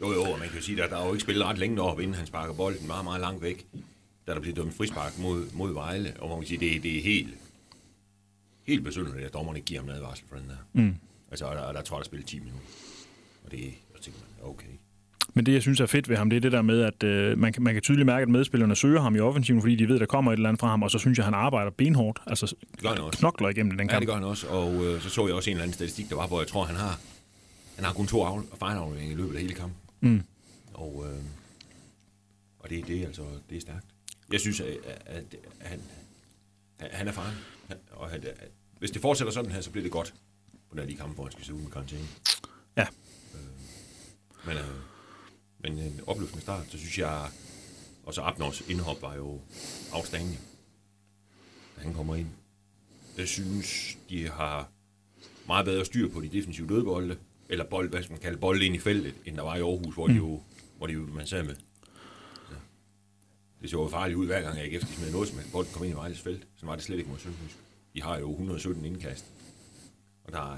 Jo, 0.00 0.12
jo, 0.12 0.22
og 0.22 0.38
man 0.38 0.48
kan 0.48 0.56
jo 0.56 0.62
sige, 0.62 0.82
at 0.82 0.90
der 0.90 0.96
er 0.98 1.06
jo 1.06 1.12
ikke 1.12 1.22
spillet 1.22 1.44
ret 1.44 1.58
længe 1.58 1.82
op, 1.82 2.00
inden 2.00 2.14
han 2.14 2.26
sparker 2.26 2.54
bolden 2.54 2.86
meget, 2.86 3.04
meget 3.04 3.20
langt 3.20 3.42
væk, 3.42 3.66
da 4.26 4.34
der 4.34 4.40
bliver 4.40 4.54
dømt 4.54 4.74
frispark 4.74 5.18
mod, 5.18 5.44
mod 5.54 5.74
Vejle. 5.74 6.12
Og 6.18 6.28
man 6.28 6.38
kan 6.38 6.46
sige, 6.46 6.60
det, 6.60 6.82
det 6.82 6.98
er 6.98 7.02
helt, 7.02 7.34
helt 8.66 8.84
besynderligt, 8.84 9.26
at 9.26 9.34
dommerne 9.34 9.58
ikke 9.58 9.66
giver 9.66 9.80
ham 9.80 9.88
en 9.88 9.94
advarsel 9.96 10.24
for 10.28 10.36
den 10.36 10.48
der. 10.48 10.56
Mm. 10.82 10.94
Altså, 11.34 11.44
og 11.44 11.56
der, 11.56 11.72
der 11.72 11.82
tror 11.82 11.96
jeg, 11.96 12.00
der 12.00 12.04
spillet 12.04 12.26
10 12.28 12.38
minutter. 12.38 12.60
Og 13.44 13.50
det, 13.50 13.74
så 13.96 14.02
tænker 14.02 14.20
man, 14.20 14.50
okay. 14.50 14.66
Men 15.34 15.46
det, 15.46 15.52
jeg 15.52 15.62
synes 15.62 15.80
er 15.80 15.86
fedt 15.86 16.08
ved 16.08 16.16
ham, 16.16 16.30
det 16.30 16.36
er 16.36 16.40
det 16.40 16.52
der 16.52 16.62
med, 16.62 16.80
at 16.82 17.02
øh, 17.02 17.38
man, 17.38 17.52
kan, 17.52 17.62
man 17.62 17.74
kan 17.74 17.82
tydeligt 17.82 18.06
mærke, 18.06 18.22
at 18.22 18.28
medspillerne 18.28 18.76
søger 18.76 19.00
ham 19.00 19.16
i 19.16 19.20
offensiven, 19.20 19.60
fordi 19.60 19.76
de 19.76 19.88
ved, 19.88 19.94
at 19.94 20.00
der 20.00 20.06
kommer 20.06 20.32
et 20.32 20.36
eller 20.36 20.48
andet 20.48 20.60
fra 20.60 20.68
ham, 20.68 20.82
og 20.82 20.90
så 20.90 20.98
synes 20.98 21.18
jeg, 21.18 21.22
at 21.26 21.32
han 21.32 21.34
arbejder 21.34 21.70
benhårdt. 21.70 22.20
Altså 22.26 22.46
Det 22.70 22.80
gør 22.82 22.88
han 22.88 22.98
også. 22.98 23.18
knokler 23.18 23.48
igennem 23.48 23.70
den 23.78 23.86
Ja, 23.86 23.92
kamp. 23.92 24.00
det 24.00 24.06
gør 24.08 24.14
han 24.14 24.24
også. 24.24 24.46
Og 24.48 24.84
øh, 24.84 25.00
så 25.00 25.10
så 25.10 25.26
jeg 25.26 25.34
også 25.36 25.50
en 25.50 25.54
eller 25.56 25.62
anden 25.62 25.74
statistik, 25.74 26.08
der 26.08 26.16
var, 26.16 26.26
hvor 26.26 26.40
jeg 26.40 26.48
tror, 26.48 26.64
han 26.64 26.76
har, 26.76 27.00
han 27.76 27.84
har 27.84 27.92
kun 27.92 28.06
to 28.06 28.22
af- 28.24 28.42
fejlafleveringer 28.58 29.12
i 29.14 29.18
løbet 29.18 29.34
af 29.34 29.40
hele 29.40 29.54
kampen. 29.54 29.76
Mm. 30.00 30.22
Og, 30.74 31.04
øh, 31.08 31.18
og 32.58 32.70
det, 32.70 32.86
det, 32.86 33.02
er 33.02 33.06
altså, 33.06 33.22
det 33.50 33.56
er 33.56 33.60
stærkt. 33.60 33.86
Jeg 34.32 34.40
synes, 34.40 34.60
at, 34.60 34.66
at, 35.06 35.34
at 35.60 35.68
han, 35.68 35.80
han 36.92 37.08
er 37.08 37.12
farlig. 37.12 37.36
Og 37.92 38.12
at, 38.12 38.24
at, 38.24 38.36
hvis 38.78 38.90
det 38.90 39.02
fortsætter 39.02 39.32
sådan 39.32 39.50
her, 39.50 39.60
så 39.60 39.70
bliver 39.70 39.82
det 39.82 39.92
godt 39.92 40.14
på 40.74 40.80
den 40.80 40.88
her 40.88 40.94
lige 40.94 40.98
kamp, 40.98 41.14
hvor 41.14 41.24
han 41.24 41.32
skal 41.32 41.44
se 41.44 41.54
ud 41.54 41.60
med 41.60 41.70
karantæne. 41.70 42.08
Ja. 42.76 42.86
Men, 44.46 44.56
øh, 44.56 44.64
men 45.58 45.78
en 45.78 46.00
opløftende 46.06 46.42
start, 46.42 46.66
så 46.70 46.78
synes 46.78 46.98
jeg, 46.98 47.28
og 48.04 48.14
så 48.14 48.20
Abnors 48.22 48.60
indhop 48.60 49.02
var 49.02 49.14
jo 49.14 49.40
afstanding. 49.92 50.40
Da 51.76 51.82
han 51.82 51.94
kommer 51.94 52.14
ind. 52.14 52.28
Jeg 53.18 53.28
synes, 53.28 53.98
de 54.10 54.28
har 54.28 54.68
meget 55.46 55.64
bedre 55.64 55.84
styr 55.84 56.08
på 56.08 56.20
de 56.20 56.28
defensive 56.28 56.68
dødbolde, 56.68 57.16
eller 57.48 57.64
bold, 57.64 57.90
hvad 57.90 58.02
skal 58.02 58.12
man 58.12 58.20
kalde, 58.20 58.38
bolde 58.38 58.66
ind 58.66 58.74
i 58.74 58.78
feltet, 58.78 59.14
end 59.24 59.36
der 59.36 59.42
var 59.42 59.56
i 59.56 59.60
Aarhus, 59.60 59.94
hvor, 59.94 60.06
mm. 60.06 60.12
de 60.12 60.18
jo, 60.18 60.42
hvor 60.76 60.86
de 60.86 60.92
jo, 60.92 61.06
man 61.06 61.26
sad 61.26 61.42
med. 61.42 61.54
Så. 62.48 62.54
Det 63.62 63.70
så 63.70 63.82
jo 63.82 63.88
farligt 63.88 64.16
ud 64.16 64.26
hver 64.26 64.40
gang, 64.40 64.56
jeg 64.56 64.64
ikke 64.64 64.80
smed 64.80 65.12
noget 65.12 65.28
som 65.28 65.38
helst. 65.38 65.52
Bolden 65.52 65.72
kom 65.72 65.84
ind 65.84 65.92
i 65.92 65.96
Vejles 65.96 66.20
felt. 66.20 66.46
Så 66.56 66.66
var 66.66 66.74
det 66.74 66.84
slet 66.84 66.98
ikke 66.98 67.10
mod 67.10 67.18
Sønderjysk. 67.18 67.56
De 67.94 68.02
har 68.02 68.18
jo 68.18 68.30
117 68.30 68.84
indkast. 68.84 69.24
Og 70.24 70.32
der 70.32 70.52
er, 70.52 70.56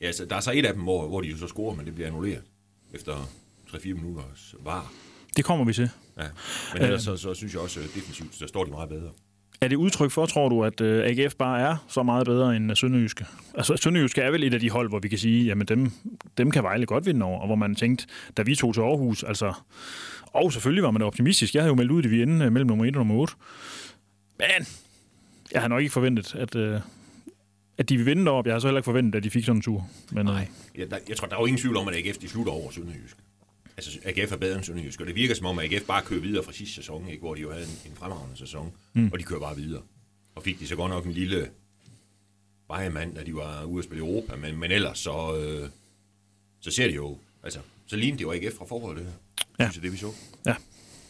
ja, 0.00 0.12
så 0.12 0.24
der 0.24 0.36
er 0.36 0.40
så 0.40 0.52
et 0.54 0.66
af 0.66 0.74
dem, 0.74 0.82
hvor, 0.82 1.08
hvor 1.08 1.20
de 1.20 1.28
jo 1.28 1.36
så 1.36 1.46
scorer, 1.46 1.74
men 1.74 1.86
det 1.86 1.94
bliver 1.94 2.08
annulleret 2.08 2.42
efter 2.94 3.16
3-4 3.68 3.94
minutters 3.94 4.54
var. 4.60 4.92
Det 5.36 5.44
kommer 5.44 5.64
vi 5.64 5.72
til. 5.72 5.90
Ja. 6.18 6.26
Men 6.74 6.82
ellers 6.82 7.02
så, 7.02 7.16
så 7.16 7.34
synes 7.34 7.52
jeg 7.52 7.62
også, 7.62 7.80
at 7.80 7.86
defensivt, 7.94 8.34
så 8.34 8.46
står 8.46 8.64
de 8.64 8.70
meget 8.70 8.88
bedre. 8.88 9.10
Er 9.60 9.68
det 9.68 9.76
udtryk 9.76 10.10
for, 10.10 10.26
tror 10.26 10.48
du, 10.48 10.64
at 10.64 10.80
øh, 10.80 11.04
AGF 11.04 11.34
bare 11.34 11.60
er 11.60 11.76
så 11.88 12.02
meget 12.02 12.26
bedre 12.26 12.56
end 12.56 12.70
øh, 12.70 12.76
Sønderjyske? 12.76 13.26
Altså, 13.54 13.76
Sønderjyske 13.76 14.20
er 14.20 14.30
vel 14.30 14.44
et 14.44 14.54
af 14.54 14.60
de 14.60 14.70
hold, 14.70 14.88
hvor 14.88 14.98
vi 14.98 15.08
kan 15.08 15.18
sige, 15.18 15.44
jamen 15.44 15.66
dem, 15.66 15.92
dem 16.38 16.50
kan 16.50 16.62
Vejle 16.62 16.86
godt 16.86 17.06
vinde 17.06 17.26
over, 17.26 17.40
og 17.40 17.46
hvor 17.46 17.56
man 17.56 17.74
tænkte, 17.74 18.06
da 18.36 18.42
vi 18.42 18.54
tog 18.54 18.74
til 18.74 18.80
Aarhus, 18.80 19.22
altså, 19.22 19.52
og 20.26 20.52
selvfølgelig 20.52 20.82
var 20.82 20.90
man 20.90 21.02
optimistisk. 21.02 21.54
Jeg 21.54 21.62
havde 21.62 21.70
jo 21.70 21.74
meldt 21.74 21.90
ud, 21.90 22.04
at 22.04 22.10
vi 22.10 22.22
ende 22.22 22.44
øh, 22.44 22.52
mellem 22.52 22.66
nummer 22.66 22.84
1 22.84 22.96
og 22.96 22.98
nummer 22.98 23.14
8. 23.14 23.34
Men 24.38 24.66
jeg 25.52 25.60
har 25.60 25.68
nok 25.68 25.80
ikke 25.80 25.92
forventet, 25.92 26.34
at, 26.34 26.56
øh, 26.56 26.80
at 27.80 27.88
de 27.88 27.96
vil 27.96 28.06
vinde 28.06 28.24
deroppe. 28.24 28.48
Jeg 28.48 28.54
har 28.54 28.60
så 28.60 28.66
heller 28.66 28.78
ikke 28.78 28.84
forventet, 28.84 29.16
at 29.16 29.24
de 29.24 29.30
fik 29.30 29.44
sådan 29.44 29.56
en 29.56 29.62
tur. 29.62 29.88
Men, 30.10 30.28
øh, 30.28 30.46
Ja, 30.78 30.84
der, 30.84 30.98
jeg 31.08 31.16
tror, 31.16 31.26
der 31.28 31.36
er 31.36 31.40
jo 31.40 31.46
ingen 31.46 31.60
tvivl 31.60 31.76
om, 31.76 31.88
at 31.88 31.94
AGF 31.94 32.18
de 32.18 32.28
slutter 32.28 32.52
over 32.52 32.70
Sønderjysk. 32.70 33.16
Altså, 33.76 33.98
AGF 34.04 34.32
er 34.32 34.36
bedre 34.36 34.56
end 34.56 34.64
Sønderjysk, 34.64 35.00
og 35.00 35.06
det 35.06 35.14
virker 35.14 35.34
som 35.34 35.46
om, 35.46 35.58
at 35.58 35.72
AGF 35.72 35.86
bare 35.86 36.02
kører 36.02 36.20
videre 36.20 36.44
fra 36.44 36.52
sidste 36.52 36.74
sæson, 36.74 37.08
ikke? 37.08 37.20
hvor 37.20 37.34
de 37.34 37.40
jo 37.40 37.52
havde 37.52 37.64
en, 37.64 37.90
en 37.90 37.96
fremragende 37.96 38.38
sæson, 38.38 38.72
mm. 38.92 39.10
og 39.12 39.18
de 39.18 39.24
kører 39.24 39.40
bare 39.40 39.56
videre. 39.56 39.82
Og 40.34 40.42
fik 40.42 40.60
de 40.60 40.66
så 40.66 40.76
godt 40.76 40.90
nok 40.90 41.06
en 41.06 41.12
lille 41.12 41.48
vejemand, 42.68 43.14
da 43.14 43.24
de 43.24 43.34
var 43.34 43.64
ude 43.64 43.78
at 43.78 43.84
spille 43.84 44.04
i 44.04 44.08
Europa, 44.08 44.36
men, 44.36 44.56
men 44.56 44.70
ellers 44.70 44.98
så, 44.98 45.36
øh, 45.36 45.68
så 46.60 46.70
ser 46.70 46.86
det 46.86 46.96
jo, 46.96 47.18
altså, 47.42 47.58
så 47.86 47.96
lignede 47.96 48.18
det 48.18 48.24
jo 48.24 48.32
AGF 48.32 48.56
fra 48.56 48.64
forholdet, 48.64 49.04
det 49.04 49.12
her. 49.12 49.18
Ja. 49.58 49.70
Synes 49.70 49.76
jeg, 49.76 49.82
det 49.82 49.92
vi 49.92 49.96
så. 49.96 50.12
Ja. 50.46 50.54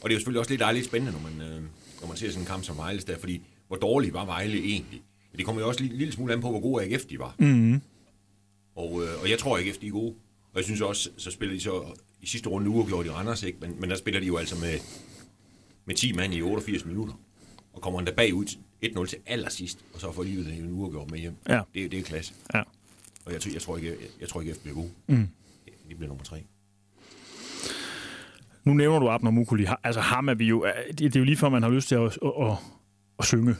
Og 0.00 0.10
det 0.10 0.10
er 0.10 0.14
jo 0.14 0.18
selvfølgelig 0.18 0.40
også 0.40 0.50
lidt 0.50 0.60
dejligt 0.60 0.86
spændende, 0.86 1.12
når 1.12 1.30
man, 1.30 1.48
øh, 1.48 1.62
når 2.00 2.08
man 2.08 2.16
ser 2.16 2.28
sådan 2.28 2.42
en 2.42 2.46
kamp 2.46 2.64
som 2.64 2.76
Vejles 2.76 3.04
der, 3.04 3.18
fordi 3.18 3.42
hvor 3.68 3.76
dårlig 3.76 4.12
var 4.12 4.24
Vejle 4.24 4.58
egentlig? 4.58 5.02
Det 5.36 5.44
kommer 5.46 5.62
jo 5.62 5.68
også 5.68 5.82
en 5.84 5.88
lille 5.90 6.12
smule 6.12 6.32
an 6.32 6.40
på, 6.40 6.50
hvor 6.50 6.60
gode 6.60 6.84
AGF 6.84 7.04
de 7.04 7.18
var. 7.18 7.34
mm, 7.38 7.80
Og, 8.74 9.02
øh, 9.02 9.22
og 9.22 9.30
jeg 9.30 9.38
tror 9.38 9.58
ikke, 9.58 9.70
at 9.72 9.78
de 9.80 9.86
er 9.86 9.90
gode. 9.90 10.14
Og 10.52 10.56
jeg 10.56 10.64
synes 10.64 10.80
også, 10.80 11.10
så 11.16 11.30
spiller 11.30 11.54
de 11.54 11.60
så 11.60 11.82
i 12.22 12.26
sidste 12.26 12.48
runde 12.48 12.70
uafgjort 12.70 13.06
i 13.06 13.10
Randers, 13.10 13.42
ikke? 13.42 13.58
Men, 13.60 13.76
men 13.80 13.90
der 13.90 13.96
spiller 13.96 14.20
de 14.20 14.26
jo 14.26 14.36
altså 14.36 14.56
med, 14.60 14.78
med 15.84 15.94
10 15.94 16.12
mand 16.12 16.34
i 16.34 16.42
88 16.42 16.84
minutter. 16.84 17.14
Og 17.72 17.82
kommer 17.82 17.98
endda 17.98 18.12
bagud 18.12 18.44
1-0 18.84 19.06
til 19.06 19.18
allersidst, 19.26 19.78
og 19.94 20.00
så 20.00 20.12
får 20.12 20.22
livet 20.22 20.58
en 20.58 20.72
uafgjort 20.72 21.10
med 21.10 21.18
hjem. 21.18 21.34
Ja. 21.48 21.60
Det, 21.74 21.90
det 21.90 21.98
er 21.98 22.02
klasse. 22.02 22.34
ja. 22.54 22.62
Og 23.24 23.32
jeg, 23.32 23.40
tror- 23.40 23.52
jeg 23.52 23.62
tror 23.62 23.76
ikke, 23.76 23.88
jeg, 23.88 23.96
jeg 24.20 24.28
tror 24.28 24.40
ikke, 24.40 24.54
F 24.54 24.58
bliver 24.58 24.74
gode. 24.74 24.90
Mm. 25.08 25.28
De 25.88 25.94
bliver 25.94 26.08
nummer 26.08 26.24
tre. 26.24 26.42
Nu 28.64 28.74
nævner 28.74 28.98
du 28.98 29.08
Abner 29.08 29.30
Mukuli. 29.30 29.66
Altså 29.84 30.00
ham 30.00 30.28
er 30.28 30.34
vi 30.34 30.44
jo... 30.44 30.66
Det, 30.88 30.98
det 30.98 31.16
er 31.16 31.20
jo 31.20 31.24
lige 31.24 31.36
før, 31.36 31.48
man 31.48 31.62
har 31.62 31.70
lyst 31.70 31.88
til 31.88 31.94
at, 31.94 32.02
at, 32.02 32.32
at, 32.40 32.52
at 33.18 33.24
synge. 33.24 33.56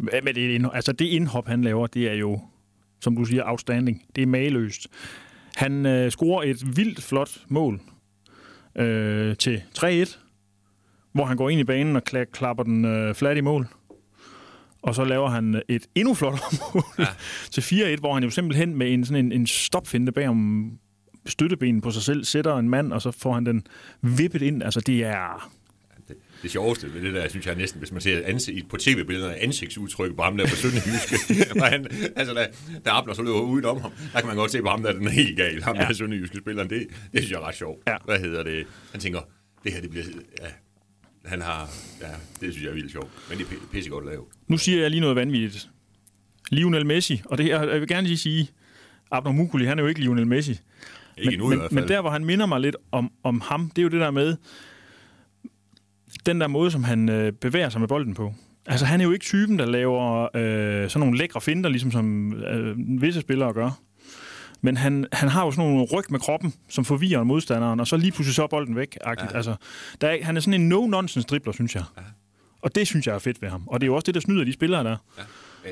Men 0.00 0.34
det, 0.34 0.70
altså 0.74 0.92
det 0.92 1.04
indhop, 1.04 1.46
han 1.46 1.62
laver, 1.62 1.86
det 1.86 2.10
er 2.10 2.14
jo, 2.14 2.40
som 3.00 3.16
du 3.16 3.24
siger, 3.24 3.42
outstanding. 3.46 4.02
Det 4.16 4.22
er 4.22 4.26
mageløst. 4.26 4.88
Han 5.56 5.86
øh, 5.86 6.10
scorer 6.10 6.42
et 6.42 6.76
vildt 6.76 7.02
flot 7.02 7.40
mål 7.48 7.80
øh, 8.76 9.36
til 9.36 9.62
3-1, 9.78 10.18
hvor 11.12 11.24
han 11.24 11.36
går 11.36 11.50
ind 11.50 11.60
i 11.60 11.64
banen 11.64 11.96
og 11.96 12.02
kla- 12.10 12.30
klapper 12.32 12.64
den 12.64 12.84
øh, 12.84 13.14
flat 13.14 13.36
i 13.36 13.40
mål. 13.40 13.66
Og 14.82 14.94
så 14.94 15.04
laver 15.04 15.28
han 15.28 15.62
et 15.68 15.86
endnu 15.94 16.14
flottere 16.14 16.40
mål 16.74 16.82
ja. 16.98 17.06
til 17.50 17.60
4-1, 17.60 18.00
hvor 18.00 18.14
han 18.14 18.24
jo 18.24 18.30
simpelthen 18.30 18.74
med 18.74 18.92
en, 18.92 19.04
sådan 19.04 19.24
en, 19.24 19.32
en 19.32 19.46
stopfinte 19.46 20.12
bag 20.12 20.28
om 20.28 20.70
støttebenen 21.26 21.80
på 21.80 21.90
sig 21.90 22.02
selv, 22.02 22.24
sætter 22.24 22.56
en 22.56 22.68
mand, 22.68 22.92
og 22.92 23.02
så 23.02 23.10
får 23.10 23.32
han 23.32 23.46
den 23.46 23.66
vippet 24.00 24.42
ind. 24.42 24.62
Altså, 24.62 24.80
det 24.80 25.04
er... 25.04 25.50
Det, 26.10 26.42
det 26.42 26.50
sjoveste 26.50 26.94
ved 26.94 27.02
det 27.02 27.14
der, 27.14 27.28
synes 27.28 27.46
jeg 27.46 27.54
næsten, 27.54 27.78
hvis 27.78 27.92
man 27.92 28.00
ser 28.00 28.22
ansigt, 28.26 28.68
på 28.68 28.76
tv-billederne, 28.76 29.36
ansigtsudtryk 29.36 30.16
på 30.16 30.22
ham 30.22 30.36
der 30.36 30.48
på 30.48 30.56
Sønderjyske. 30.56 31.16
han, 31.64 31.86
altså, 32.16 32.34
der, 32.34 32.46
der 32.84 32.92
Abner 32.92 33.14
så 33.14 33.22
løber 33.22 33.40
ud 33.40 33.62
om 33.62 33.80
ham, 33.80 33.92
der 34.12 34.18
kan 34.20 34.26
man 34.26 34.36
godt 34.36 34.50
se 34.50 34.62
på 34.62 34.68
ham, 34.68 34.82
der 34.82 34.88
er 34.88 34.92
den 34.92 35.06
er 35.06 35.10
helt 35.10 35.36
gal. 35.36 35.62
Ham 35.62 35.76
ja. 35.76 35.82
der 35.82 35.92
Sønderjyske 35.92 36.38
spilleren, 36.38 36.70
det, 36.70 36.86
det 37.12 37.20
synes 37.20 37.30
jeg 37.30 37.36
er 37.36 37.48
ret 37.48 37.54
sjovt. 37.54 37.82
Ja. 37.86 37.96
Hvad 38.04 38.18
hedder 38.18 38.42
det? 38.42 38.66
Han 38.92 39.00
tænker, 39.00 39.20
det 39.64 39.72
her, 39.72 39.80
det 39.80 39.90
bliver... 39.90 40.04
Ja, 40.42 40.48
han 41.24 41.42
har... 41.42 41.70
Ja, 42.00 42.06
det 42.40 42.52
synes 42.52 42.62
jeg 42.62 42.70
er 42.70 42.74
vildt 42.74 42.92
sjovt. 42.92 43.10
Men 43.28 43.38
det 43.38 43.46
er 43.46 43.56
pissegodt 43.72 44.06
lavet. 44.06 44.24
Nu 44.48 44.56
siger 44.56 44.80
jeg 44.80 44.90
lige 44.90 45.00
noget 45.00 45.16
vanvittigt. 45.16 45.68
Lionel 46.50 46.86
Messi, 46.86 47.22
og 47.24 47.38
det 47.38 47.46
her, 47.46 47.62
jeg 47.62 47.80
vil 47.80 47.88
gerne 47.88 48.06
lige 48.06 48.18
sige, 48.18 48.48
Abner 49.10 49.32
Mukuli, 49.32 49.64
han 49.64 49.78
er 49.78 49.82
jo 49.82 49.88
ikke 49.88 50.00
Lionel 50.00 50.26
Messi. 50.26 50.50
Ikke 50.50 50.60
men, 51.24 51.32
endnu 51.32 51.48
men, 51.48 51.54
i 51.54 51.60
hvert 51.60 51.70
fald. 51.72 51.80
Men 51.80 51.88
der, 51.88 52.00
hvor 52.00 52.10
han 52.10 52.24
minder 52.24 52.46
mig 52.46 52.60
lidt 52.60 52.76
om, 52.92 53.12
om 53.22 53.40
ham, 53.40 53.70
det 53.70 53.78
er 53.78 53.82
jo 53.82 53.88
det 53.88 54.00
der 54.00 54.10
med, 54.10 54.36
den 56.26 56.40
der 56.40 56.46
måde, 56.46 56.70
som 56.70 56.84
han 56.84 57.08
øh, 57.08 57.32
bevæger 57.32 57.68
sig 57.68 57.80
med 57.80 57.88
bolden 57.88 58.14
på. 58.14 58.34
Altså, 58.66 58.86
han 58.86 59.00
er 59.00 59.04
jo 59.04 59.12
ikke 59.12 59.24
typen, 59.24 59.58
der 59.58 59.66
laver 59.66 60.22
øh, 60.36 60.90
sådan 60.90 61.00
nogle 61.00 61.18
lækre 61.18 61.40
finder, 61.40 61.70
ligesom 61.70 61.90
som 61.90 62.32
øh, 62.32 62.76
visse 63.02 63.20
spillere 63.20 63.52
gør. 63.52 63.80
Men 64.60 64.76
han, 64.76 65.06
han 65.12 65.28
har 65.28 65.44
jo 65.44 65.50
sådan 65.50 65.70
nogle 65.70 65.86
ryg 65.92 66.04
med 66.10 66.20
kroppen, 66.20 66.54
som 66.68 66.84
forvirrer 66.84 67.22
modstanderen, 67.22 67.80
og 67.80 67.86
så 67.86 67.96
lige 67.96 68.12
pludselig 68.12 68.34
så 68.34 68.42
er 68.42 68.46
bolden 68.46 68.76
væk. 68.76 68.98
Ja. 69.06 69.14
Altså, 69.36 69.54
der 70.00 70.08
er, 70.08 70.24
han 70.24 70.36
er 70.36 70.40
sådan 70.40 70.60
en 70.60 70.72
no-nonsense 70.72 71.22
dribler, 71.22 71.52
synes 71.52 71.74
jeg. 71.74 71.84
Ja. 71.96 72.02
Og 72.62 72.74
det 72.74 72.86
synes 72.86 73.06
jeg 73.06 73.14
er 73.14 73.18
fedt 73.18 73.42
ved 73.42 73.48
ham. 73.48 73.62
Og 73.66 73.80
det 73.80 73.84
er 73.84 73.86
jo 73.86 73.94
også 73.94 74.06
det, 74.06 74.14
der 74.14 74.20
snyder 74.20 74.44
de 74.44 74.52
spillere 74.52 74.84
der. 74.84 74.96
Ja. 75.18 75.22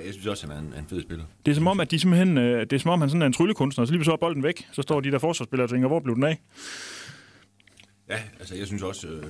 Jeg 0.05 0.13
synes 0.13 0.27
også, 0.27 0.47
han 0.47 0.57
er 0.57 0.61
en, 0.61 0.75
en 0.79 0.87
fed 0.89 1.03
spiller. 1.03 1.25
Det 1.47 1.51
er 1.51 1.55
som 1.55 1.67
om, 1.67 1.81
at 1.81 1.91
de 1.91 1.99
simpelthen, 1.99 2.39
øh, 2.39 2.61
det 2.61 2.73
er 2.73 2.79
som 2.79 2.91
om, 2.91 3.01
han 3.01 3.11
sådan 3.11 3.23
er 3.23 3.27
en 3.27 3.33
tryllekunstner, 3.33 3.83
og 3.83 3.89
så 3.89 3.95
lige 3.95 4.05
så 4.05 4.13
er 4.13 4.17
bolden 4.17 4.43
væk. 4.43 4.69
Så 4.73 4.83
står 4.83 5.01
de 5.01 5.11
der 5.11 5.19
forsvarsspillere 5.19 5.67
og 5.67 5.71
tænker, 5.71 5.89
hvor 5.89 6.01
blev 6.01 6.15
den 6.15 6.25
af? 6.25 6.41
Ja, 8.09 8.19
altså 8.39 8.55
jeg 8.55 8.67
synes 8.67 8.83
også, 8.83 9.09
øh, 9.09 9.25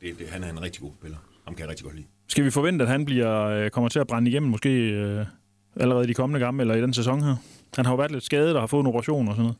det, 0.00 0.18
det, 0.18 0.28
han 0.28 0.44
er 0.44 0.50
en 0.50 0.62
rigtig 0.62 0.82
god 0.82 0.92
spiller. 0.98 1.18
Ham 1.44 1.54
kan 1.54 1.62
jeg 1.62 1.70
rigtig 1.70 1.84
godt 1.84 1.96
lide. 1.96 2.06
Skal 2.28 2.44
vi 2.44 2.50
forvente, 2.50 2.82
at 2.82 2.90
han 2.90 3.04
bliver, 3.04 3.44
øh, 3.44 3.70
kommer 3.70 3.88
til 3.88 3.98
at 3.98 4.06
brænde 4.06 4.30
igennem, 4.30 4.50
måske 4.50 4.70
øh, 4.70 5.26
allerede 5.76 6.08
de 6.08 6.14
kommende 6.14 6.40
gamle, 6.40 6.62
eller 6.62 6.74
i 6.74 6.80
den 6.80 6.94
sæson 6.94 7.22
her? 7.22 7.36
Han 7.74 7.84
har 7.84 7.92
jo 7.92 7.96
været 7.96 8.10
lidt 8.10 8.24
skadet 8.24 8.54
og 8.54 8.62
har 8.62 8.66
fået 8.66 8.80
en 8.80 8.86
operation 8.86 9.28
og 9.28 9.34
sådan 9.34 9.42
noget. 9.42 9.56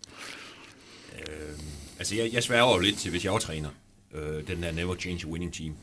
Øh, 1.19 1.59
altså 1.99 2.16
jeg, 2.16 2.31
jeg 2.33 2.43
sværger 2.43 2.75
jo 2.75 2.81
lidt 2.81 2.97
til, 2.97 3.11
hvis 3.11 3.25
jeg 3.25 3.33
også 3.33 3.47
træner, 3.47 3.69
øh, 4.14 4.47
den 4.47 4.62
der 4.62 4.73
never 4.73 4.95
change 4.95 5.26
a 5.26 5.31
winning 5.31 5.55
team. 5.55 5.75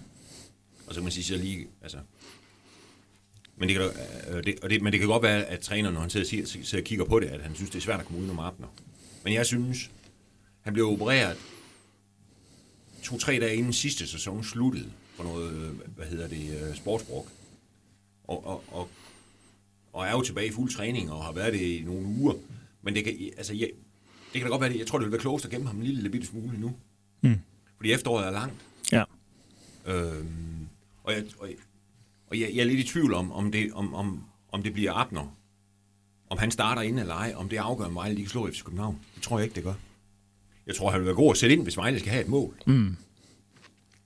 Og 0.87 0.93
så 0.93 0.99
kan 0.99 1.03
man 1.03 1.11
sige, 1.11 1.23
så 1.23 1.37
lige, 1.37 1.67
altså, 1.81 1.97
men 3.57 3.69
det, 3.69 3.77
kan, 3.77 3.85
øh, 4.29 4.43
det, 4.43 4.59
og 4.63 4.69
det, 4.69 4.81
men 4.81 4.93
det 4.93 4.99
kan 4.99 5.09
godt 5.09 5.23
være, 5.23 5.43
at 5.43 5.59
træneren, 5.59 5.93
når 5.93 6.01
han 6.01 6.09
sidder, 6.09 6.45
sidder, 6.45 6.77
og 6.77 6.83
kigger 6.83 7.05
på 7.05 7.19
det, 7.19 7.27
at 7.27 7.41
han 7.41 7.55
synes, 7.55 7.69
det 7.69 7.77
er 7.77 7.81
svært 7.81 7.99
at 7.99 8.05
komme 8.05 8.19
udenom 8.19 8.39
Abner. 8.39 8.67
Men 9.23 9.33
jeg 9.33 9.45
synes, 9.45 9.91
han 10.61 10.73
blev 10.73 10.87
opereret 10.87 11.37
to-tre 13.03 13.39
dage 13.39 13.55
inden 13.55 13.73
sidste 13.73 14.07
sæson 14.07 14.43
sluttede 14.43 14.91
for 15.15 15.23
noget, 15.23 15.51
hvad 15.95 16.05
hedder 16.05 16.27
det, 16.27 16.69
uh, 16.69 16.75
sportsbrug. 16.75 17.27
Og, 18.23 18.47
og, 18.47 18.63
og, 18.71 18.89
og 19.93 20.05
er 20.05 20.11
jo 20.11 20.21
tilbage 20.21 20.47
i 20.47 20.51
fuld 20.51 20.71
træning 20.71 21.11
og 21.11 21.23
har 21.23 21.31
været 21.31 21.53
det 21.53 21.61
i 21.61 21.83
nogle 21.85 22.07
uger. 22.07 22.33
Men 22.81 22.95
det 22.95 23.03
kan, 23.03 23.17
altså, 23.37 23.53
jeg, 23.53 23.69
det 24.33 24.41
kan 24.41 24.43
da 24.43 24.47
godt 24.47 24.61
være, 24.61 24.73
det, 24.73 24.79
jeg 24.79 24.87
tror, 24.87 24.97
det 24.99 25.05
vil 25.05 25.11
være 25.11 25.21
klogest 25.21 25.45
at 25.45 25.51
gemme 25.51 25.67
ham 25.67 25.77
en 25.77 25.83
lille, 25.83 25.95
lille 25.95 26.09
bitte 26.09 26.27
smule 26.27 26.59
nu. 26.59 26.73
Mm. 27.21 27.39
Fordi 27.77 27.91
efteråret 27.91 28.27
er 28.27 28.31
langt. 28.31 28.55
Ja. 28.91 29.03
Øhm, 29.85 30.67
og 31.03 31.13
jeg, 31.13 31.23
og, 31.39 31.49
og 32.27 32.39
jeg, 32.39 32.51
jeg 32.53 32.61
er 32.61 32.65
lidt 32.65 32.79
i 32.79 32.83
tvivl 32.83 33.13
om, 33.13 33.31
om 33.31 33.51
det, 33.51 33.73
om, 33.73 33.93
om, 33.93 34.23
om 34.51 34.63
det 34.63 34.73
bliver 34.73 34.93
Abner. 34.93 35.37
Om 36.29 36.37
han 36.37 36.51
starter 36.51 36.81
ind 36.81 36.99
eller 36.99 37.15
ej, 37.15 37.33
om 37.35 37.49
det 37.49 37.57
afgør 37.57 37.89
Vejle, 37.89 38.15
de 38.15 38.21
kan 38.21 38.29
slå 38.29 38.51
FC 38.51 38.63
København. 38.63 38.99
Det 39.15 39.23
tror 39.23 39.39
jeg 39.39 39.43
ikke, 39.43 39.55
det 39.55 39.63
gør. 39.63 39.73
Jeg 40.67 40.75
tror, 40.75 40.91
han 40.91 40.99
vil 40.99 41.05
være 41.05 41.15
god 41.15 41.31
at 41.31 41.37
sætte 41.37 41.55
ind, 41.55 41.63
hvis 41.63 41.77
Vejle 41.77 41.99
skal 41.99 42.11
have 42.11 42.23
et 42.23 42.29
mål. 42.29 42.61
Mm. 42.67 42.95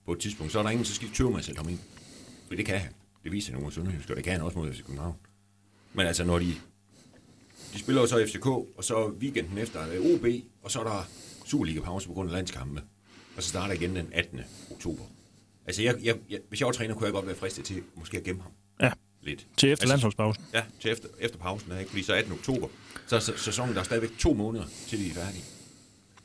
På 0.06 0.12
et 0.14 0.20
tidspunkt, 0.20 0.52
så 0.52 0.60
er 0.60 0.64
der 0.64 0.70
ingen, 0.70 0.86
så 0.86 0.94
skal 0.94 1.10
tøve 1.14 1.30
med 1.30 1.40
at 1.40 1.46
sætte 1.46 1.62
ham 1.62 1.70
ind. 1.70 1.80
For 2.48 2.56
det 2.56 2.66
kan 2.66 2.80
han. 2.80 2.92
Det 3.24 3.32
viser 3.32 3.54
nogle 3.54 3.72
Sønderjysk, 3.72 4.10
og 4.10 4.16
det 4.16 4.24
kan 4.24 4.34
han 4.34 4.42
også 4.42 4.58
mod 4.58 4.74
FC 4.74 4.82
København. 4.82 5.16
Men 5.94 6.08
altså, 6.08 6.24
når 6.24 6.40
de... 6.40 6.56
De 7.74 7.80
spiller 7.80 8.06
så 8.06 8.26
FCK, 8.28 8.46
og 8.48 8.84
så 8.84 9.08
weekenden 9.08 9.58
efter 9.58 9.80
er 9.80 10.00
OB, 10.00 10.26
og 10.64 10.72
så 10.72 10.80
er 10.80 10.84
der 10.84 11.10
Superliga-pause 11.46 12.08
på 12.08 12.14
grund 12.14 12.30
af 12.30 12.36
landskampe. 12.36 12.82
Og 13.38 13.44
så 13.44 13.50
starter 13.50 13.74
igen 13.74 13.96
den 13.96 14.08
18. 14.12 14.42
oktober. 14.72 15.04
Altså, 15.66 15.82
jeg, 15.82 15.96
jeg, 16.04 16.16
jeg, 16.30 16.40
hvis 16.50 16.60
jeg 16.60 16.66
var 16.66 16.72
træner, 16.72 16.94
kunne 16.94 17.06
jeg 17.06 17.14
godt 17.14 17.28
være 17.28 17.36
fristet 17.36 17.66
til 17.66 17.84
måske 17.96 18.18
at 18.18 18.24
gemme 18.24 18.42
ham. 18.42 18.52
Ja. 18.82 18.92
Lidt. 19.22 19.48
Til 19.58 19.72
efter 19.72 19.84
altså, 19.84 19.88
landsholdspausen. 19.88 20.44
Ja, 20.54 20.64
til 20.82 20.92
efter, 20.92 21.08
efter 21.20 21.38
pausen, 21.38 21.72
ikke? 21.80 21.90
fordi 21.90 22.04
så 22.04 22.14
18. 22.14 22.34
oktober. 22.34 22.68
Så 23.08 23.16
er 23.16 23.20
sæsonen, 23.20 23.74
der 23.74 23.80
er 23.80 23.84
stadigvæk 23.84 24.18
to 24.18 24.34
måneder, 24.34 24.66
til 24.88 25.00
de 25.00 25.10
er 25.10 25.14
færdige. 25.14 25.44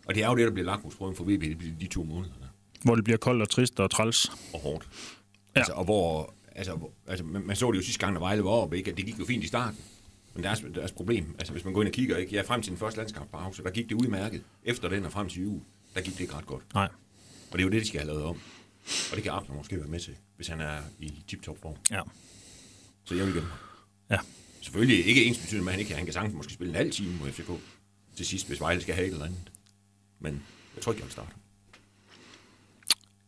Og 0.06 0.14
det 0.14 0.23
er 0.23 0.28
jo 0.28 0.37
det, 0.37 0.47
der 0.47 0.52
bliver 0.52 0.66
lagt 0.66 0.82
på 0.82 0.90
for 0.90 1.25
VB, 1.25 1.40
det 1.40 1.59
bliver 1.59 1.75
de 1.80 1.87
to 1.87 2.02
måneder. 2.02 2.35
Der. 2.40 2.47
Hvor 2.85 2.94
det 2.94 3.04
bliver 3.04 3.16
koldt 3.16 3.42
og 3.42 3.50
trist 3.50 3.80
og 3.80 3.90
træls. 3.90 4.30
Og 4.52 4.61
hårdt. 4.61 4.88
Ja. 5.54 5.61
Altså, 5.61 5.73
og 5.73 5.85
hvor, 5.85 6.35
altså, 6.54 6.75
hvor, 6.75 6.90
altså 7.06 7.25
man, 7.25 7.42
man, 7.42 7.56
så 7.56 7.71
det 7.73 7.78
jo 7.78 7.82
sidste 7.82 8.00
gang, 8.00 8.14
der 8.14 8.21
Vejle 8.21 8.44
var 8.44 8.50
oppe, 8.50 8.76
ikke? 8.76 8.90
at 8.90 8.97
det 8.97 9.06
gik 9.06 9.18
jo 9.18 9.25
fint 9.25 9.44
i 9.44 9.47
starten. 9.47 9.78
Men 10.35 10.44
deres, 10.44 10.64
deres 10.75 10.92
problem, 10.92 11.35
altså 11.38 11.52
hvis 11.52 11.64
man 11.64 11.75
går 11.75 11.82
ind 11.82 11.88
og 11.88 11.94
kigger, 11.94 12.16
ikke? 12.16 12.37
Ja, 12.37 12.42
frem 12.42 12.62
til 12.62 12.71
den 12.71 12.78
første 12.78 12.99
landskampspause, 12.99 13.62
der 13.62 13.71
gik 13.71 13.88
det 13.88 13.94
udmærket. 13.94 14.42
Efter 14.64 14.88
den 14.88 15.04
og 15.04 15.12
frem 15.12 15.28
til 15.28 15.42
jul, 15.42 15.61
der 15.94 16.00
gik 16.00 16.12
det 16.12 16.21
ikke 16.21 16.35
ret 16.35 16.47
godt. 16.47 16.75
Nej. 16.75 16.88
Og 17.50 17.59
det 17.59 17.61
er 17.61 17.62
jo 17.64 17.71
det, 17.71 17.82
de 17.82 17.88
skal 17.88 18.00
have 18.00 18.06
lavet 18.06 18.25
om. 18.25 18.40
Og 19.11 19.14
det 19.16 19.23
kan 19.23 19.32
Abner 19.32 19.56
måske 19.56 19.76
være 19.78 19.88
med 19.88 20.00
til, 20.00 20.16
hvis 20.37 20.49
han 20.49 20.61
er 20.61 20.78
i 20.99 21.12
tip-top 21.28 21.59
form. 21.62 21.76
Ja. 21.90 22.00
Så 23.04 23.14
jeg 23.14 23.26
vil 23.26 23.35
gemme 23.35 23.49
Ja. 24.11 24.18
Selvfølgelig 24.61 25.06
ikke 25.06 25.25
ens 25.25 25.38
betydende, 25.38 25.64
men 25.64 25.71
han, 25.71 25.80
ikke, 25.80 25.94
han 25.94 26.04
kan 26.04 26.12
sagtens 26.12 26.35
måske 26.35 26.52
spille 26.52 26.71
en 26.71 26.76
halv 26.76 26.90
time 26.90 27.18
mod 27.21 27.32
FCK 27.32 27.50
til 28.16 28.26
sidst, 28.26 28.49
hvis 28.49 28.61
Vejle 28.61 28.80
skal 28.80 28.94
have 28.94 29.06
et 29.06 29.12
eller 29.12 29.25
andet. 29.25 29.52
Men 30.23 30.43
jeg 30.76 30.83
tror 30.83 30.93
ikke, 30.93 31.00
jeg 31.00 31.07
vil 31.07 31.12
starte. 31.12 31.31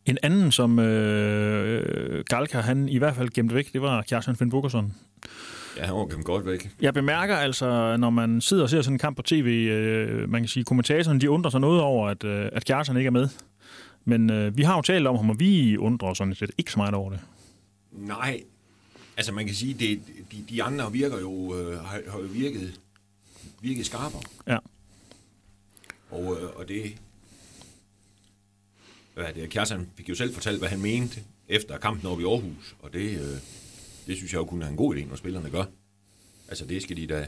En 0.05 0.17
anden, 0.23 0.51
som 0.51 0.79
øh, 0.79 2.23
Galka 2.29 2.59
han 2.59 2.89
i 2.89 2.97
hvert 2.97 3.15
fald 3.15 3.29
gemte 3.29 3.55
væk, 3.55 3.73
det 3.73 3.81
var 3.81 4.01
Kjartan 4.01 4.35
Finn 4.35 4.49
Bukersson. 4.49 4.93
Ja, 5.77 5.85
han 5.85 5.95
var 5.95 6.05
gemt 6.05 6.25
godt 6.25 6.45
væk. 6.45 6.69
Jeg 6.81 6.93
bemærker 6.93 7.35
altså, 7.35 7.97
når 7.97 8.09
man 8.09 8.41
sidder 8.41 8.63
og 8.63 8.69
ser 8.69 8.81
sådan 8.81 8.95
en 8.95 8.99
kamp 8.99 9.15
på 9.17 9.21
tv, 9.21 9.67
øh, 9.71 10.29
man 10.29 10.41
kan 10.41 10.47
sige, 10.47 10.63
kommentatorerne 10.63 11.19
de 11.19 11.29
undrer 11.29 11.51
sig 11.51 11.59
noget 11.59 11.81
over, 11.81 12.09
at, 12.09 12.23
øh, 12.23 12.49
at 12.51 12.65
Kjartan 12.65 12.97
ikke 12.97 13.07
er 13.07 13.11
med. 13.11 13.29
Men 14.05 14.29
øh, 14.29 14.57
vi 14.57 14.63
har 14.63 14.75
jo 14.75 14.81
talt 14.81 15.07
om 15.07 15.15
ham, 15.15 15.29
og 15.29 15.39
vi 15.39 15.77
undrer 15.77 16.09
os 16.09 16.17
sådan 16.17 16.35
set 16.35 16.51
ikke 16.57 16.71
så 16.71 16.79
meget 16.79 16.93
over 16.93 17.09
det. 17.11 17.19
Nej, 17.91 18.43
altså 19.17 19.33
man 19.33 19.45
kan 19.45 19.55
sige, 19.55 19.73
det, 19.73 19.99
de, 20.31 20.45
de 20.49 20.63
andre 20.63 20.91
virker 20.91 21.19
jo, 21.19 21.55
øh, 21.55 21.79
har, 21.79 22.01
har 22.07 22.19
jo 22.19 22.25
virket, 22.31 22.79
virket 23.61 23.85
skarpere. 23.85 24.21
Ja. 24.47 24.57
Og, 26.15 26.41
øh, 26.41 26.49
og 26.55 26.67
det, 26.67 26.97
hvad 29.13 29.25
er 29.25 29.31
det, 29.31 29.49
Kjartan 29.49 29.89
fik 29.95 30.09
jo 30.09 30.15
selv 30.15 30.33
fortalt, 30.33 30.59
hvad 30.59 30.69
han 30.69 30.81
mente 30.81 31.21
efter 31.47 31.77
kampen 31.77 32.07
oppe 32.07 32.23
i 32.23 32.25
Aarhus, 32.25 32.75
og 32.79 32.93
det, 32.93 33.11
øh, 33.11 33.37
det 34.07 34.17
synes 34.17 34.33
jeg 34.33 34.39
jo 34.39 34.45
kun 34.45 34.61
er 34.61 34.67
en 34.67 34.75
god 34.75 34.95
idé, 34.95 35.09
når 35.09 35.15
spillerne 35.15 35.49
gør. 35.49 35.63
Altså 36.49 36.65
det 36.65 36.81
skal 36.83 36.97
de 36.97 37.07
da... 37.07 37.19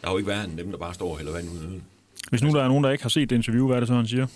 Der 0.00 0.06
har 0.06 0.10
jo 0.10 0.18
ikke 0.18 0.28
været 0.28 0.50
en 0.50 0.58
dem, 0.58 0.70
der 0.70 0.78
bare 0.78 0.94
står 0.94 1.10
og 1.10 1.18
hælder 1.18 1.32
vand 1.32 1.50
ud 1.50 1.58
af 1.58 1.62
øden. 1.62 1.84
Hvis 2.30 2.42
nu 2.42 2.50
der 2.50 2.62
er 2.62 2.68
nogen, 2.68 2.84
der 2.84 2.90
ikke 2.90 3.04
har 3.04 3.08
set 3.08 3.30
det 3.30 3.36
interview, 3.36 3.66
hvad 3.66 3.76
er 3.76 3.80
det 3.80 3.88
så, 3.88 3.94
han 3.94 4.06
siger? 4.06 4.26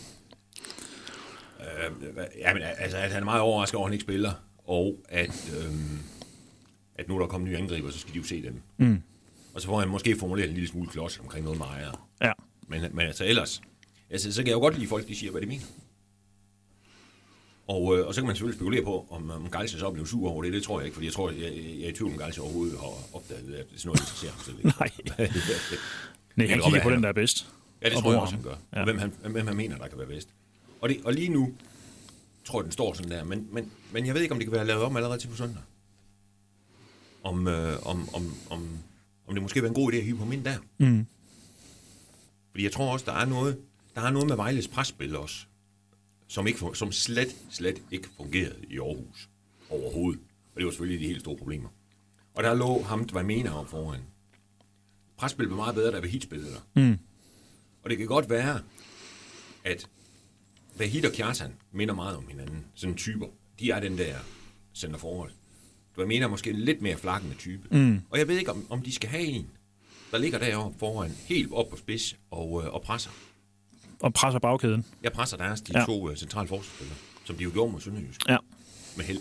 Øh, 1.60 2.16
ja, 2.38 2.54
men 2.54 2.62
altså, 2.62 2.96
at 2.98 3.10
han 3.10 3.20
er 3.20 3.24
meget 3.24 3.40
overrasket 3.40 3.76
over, 3.76 3.86
at 3.86 3.90
han 3.90 3.92
ikke 3.92 4.02
spiller, 4.02 4.32
og 4.64 4.98
at, 5.08 5.54
øh, 5.58 5.74
at 6.94 7.08
nu 7.08 7.14
er 7.14 7.18
der 7.18 7.26
kommet 7.26 7.50
nye 7.50 7.56
angriber, 7.56 7.90
så 7.90 7.98
skal 7.98 8.12
de 8.12 8.18
jo 8.18 8.24
se 8.24 8.42
dem. 8.42 8.62
Mm. 8.76 9.02
Og 9.54 9.60
så 9.60 9.66
får 9.66 9.80
han 9.80 9.88
måske 9.88 10.16
formuleret 10.18 10.48
en 10.48 10.54
lille 10.54 10.68
smule 10.68 10.88
klods 10.88 11.18
omkring 11.18 11.44
noget 11.44 11.58
med 11.58 11.66
ejere. 11.66 11.94
Ja. 12.22 12.32
Men, 12.68 12.82
men 12.92 13.06
altså 13.06 13.24
ellers, 13.24 13.62
altså, 14.10 14.32
så 14.32 14.40
kan 14.42 14.46
jeg 14.46 14.54
jo 14.54 14.60
godt 14.60 14.74
lide 14.78 14.88
folk, 14.88 15.08
de 15.08 15.16
siger, 15.16 15.30
hvad 15.30 15.40
de 15.40 15.46
mener. 15.46 15.64
Og, 17.66 17.98
øh, 17.98 18.06
og 18.06 18.14
så 18.14 18.20
kan 18.20 18.26
man 18.26 18.36
selvfølgelig 18.36 18.58
spekulere 18.58 18.84
på, 18.84 19.06
om, 19.10 19.30
om 19.30 19.50
Galse 19.50 19.78
så 19.78 19.90
blev 19.90 20.06
sur 20.06 20.30
over 20.30 20.42
det. 20.42 20.52
Det 20.52 20.62
tror 20.62 20.80
jeg 20.80 20.84
ikke, 20.86 20.94
fordi 20.94 21.06
jeg 21.06 21.12
tror, 21.14 21.30
jeg, 21.30 21.40
jeg 21.40 21.84
er 21.84 21.88
i 21.88 21.92
tvivl 21.92 22.12
om 22.12 22.18
Galse 22.18 22.40
overhovedet 22.42 22.78
har 22.78 23.16
opdaget, 23.16 23.54
at 23.54 23.68
det 23.70 23.74
er 23.74 23.78
sådan 23.78 23.88
noget, 23.88 24.00
interesserer 24.00 24.32
ham 24.32 24.40
selv. 24.44 24.56
Nej. 24.80 24.90
Nej, 26.36 26.46
han 26.46 26.60
kigger 26.60 26.82
på 26.82 26.90
den, 26.90 27.02
der 27.02 27.08
er 27.08 27.12
bedst. 27.12 27.46
Ja, 27.82 27.88
det 27.88 27.96
Og 27.96 28.02
tror 28.02 28.12
jeg 28.12 28.20
også, 28.20 28.34
han 28.34 28.44
gør. 28.44 28.56
Ja. 28.72 28.78
Ja. 28.78 28.84
Hvem, 28.84 28.98
han, 28.98 29.12
hvem 29.30 29.46
han 29.46 29.56
mener, 29.56 29.78
der 29.78 29.88
kan 29.88 29.98
være 29.98 30.06
bedst. 30.06 30.28
Og, 30.80 30.88
det, 30.88 31.00
og 31.04 31.12
lige 31.12 31.28
nu 31.28 31.52
tror 32.44 32.60
jeg, 32.60 32.64
den 32.64 32.72
står 32.72 32.92
sådan 32.94 33.10
der. 33.10 33.24
Men, 33.24 33.48
men, 33.52 33.70
men 33.92 34.06
jeg 34.06 34.14
ved 34.14 34.22
ikke, 34.22 34.32
om 34.32 34.38
det 34.38 34.46
kan 34.46 34.52
være 34.56 34.66
lavet 34.66 34.82
om 34.82 34.96
allerede 34.96 35.18
til 35.18 35.28
på 35.28 35.36
søndag. 35.36 35.62
Om, 37.22 37.48
øh, 37.48 37.86
om, 37.86 38.08
om, 38.14 38.34
om, 38.50 38.68
om 39.26 39.34
det 39.34 39.42
måske 39.42 39.62
var 39.62 39.68
en 39.68 39.74
god 39.74 39.92
idé 39.92 39.96
at 39.96 40.04
hive 40.04 40.16
på 40.16 40.24
min 40.24 40.44
der. 40.44 40.56
Mm. 40.78 41.06
Fordi 42.54 42.64
jeg 42.64 42.72
tror 42.72 42.92
også, 42.92 43.04
der 43.06 43.12
er 43.12 43.24
noget, 43.24 43.58
der 43.94 44.00
er 44.00 44.10
noget 44.10 44.28
med 44.28 44.36
Vejles 44.36 44.68
presspil 44.68 45.16
også, 45.16 45.46
som, 46.28 46.46
ikke, 46.46 46.58
som 46.74 46.92
slet, 46.92 47.36
slet 47.50 47.82
ikke 47.90 48.08
fungerede 48.16 48.64
i 48.70 48.78
Aarhus 48.78 49.28
overhovedet. 49.70 50.20
Og 50.54 50.56
det 50.56 50.64
var 50.64 50.70
selvfølgelig 50.70 51.00
de 51.00 51.06
helt 51.06 51.20
store 51.20 51.36
problemer. 51.36 51.68
Og 52.34 52.42
der 52.42 52.54
lå 52.54 52.82
ham, 52.82 53.00
hvad 53.00 53.22
mener 53.22 53.50
om 53.50 53.66
foran. 53.66 54.00
Presspil 55.16 55.46
blev 55.46 55.56
meget 55.56 55.74
bedre, 55.74 55.92
da 55.92 56.00
Vahid 56.00 56.20
spillede 56.20 56.50
der. 56.50 56.82
Mm. 56.82 56.98
Og 57.82 57.90
det 57.90 57.98
kan 57.98 58.06
godt 58.06 58.30
være, 58.30 58.60
at 59.64 59.88
Vahid 60.78 61.06
og 61.06 61.12
Kjartan 61.12 61.52
minder 61.72 61.94
meget 61.94 62.16
om 62.16 62.28
hinanden. 62.28 62.64
Sådan 62.74 62.96
typer. 62.96 63.26
de 63.60 63.70
er 63.70 63.80
den 63.80 63.98
der 63.98 64.16
center 64.74 64.98
forward. 64.98 65.30
Du 65.96 66.06
mener 66.06 66.28
måske 66.28 66.52
lidt 66.52 66.82
mere 66.82 66.96
flakkende 66.96 67.34
type. 67.34 67.68
Mm. 67.78 68.00
Og 68.10 68.18
jeg 68.18 68.28
ved 68.28 68.38
ikke, 68.38 68.50
om, 68.50 68.66
om 68.70 68.82
de 68.82 68.92
skal 68.92 69.08
have 69.08 69.24
en, 69.24 69.50
der 70.14 70.20
ligger 70.20 70.38
deroppe 70.38 70.78
foran, 70.78 71.10
helt 71.10 71.52
op 71.52 71.68
på 71.70 71.76
spids 71.76 72.16
og, 72.30 72.62
øh, 72.64 72.74
og 72.74 72.82
presser. 72.82 73.10
Og 74.00 74.12
presser 74.14 74.38
bagkæden. 74.38 74.84
Jeg 75.02 75.12
presser 75.12 75.36
deres, 75.36 75.60
de 75.60 75.78
Ja. 75.78 75.84
to 75.84 76.10
øh, 76.10 76.16
centrale 76.16 76.48
forsvarsspillere, 76.48 76.96
som 77.24 77.36
de 77.36 77.42
jo 77.44 77.50
gjorde 77.52 77.72
mod 77.72 77.80
Sønderjysk 77.80 78.28
Ja. 78.28 78.36
med 78.96 79.04
held. 79.04 79.18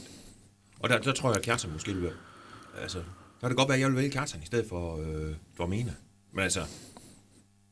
Og 0.80 0.90
der, 0.90 1.02
der 1.02 1.14
tror 1.14 1.30
jeg, 1.30 1.38
at 1.38 1.44
Kjartan 1.44 1.72
måske 1.72 1.94
vil. 1.96 2.12
Altså, 2.82 2.98
der 2.98 3.04
kan 3.42 3.50
det 3.50 3.58
godt 3.58 3.68
være, 3.70 3.76
at 3.76 3.82
jeg 3.82 3.90
vil 3.90 3.96
vælge 3.98 4.10
Kjartan 4.12 4.42
i 4.44 4.46
stedet 4.46 4.70
for 4.70 4.98
øh, 5.02 5.36
Dormena. 5.58 5.94
Men 6.32 6.44
altså, 6.44 6.66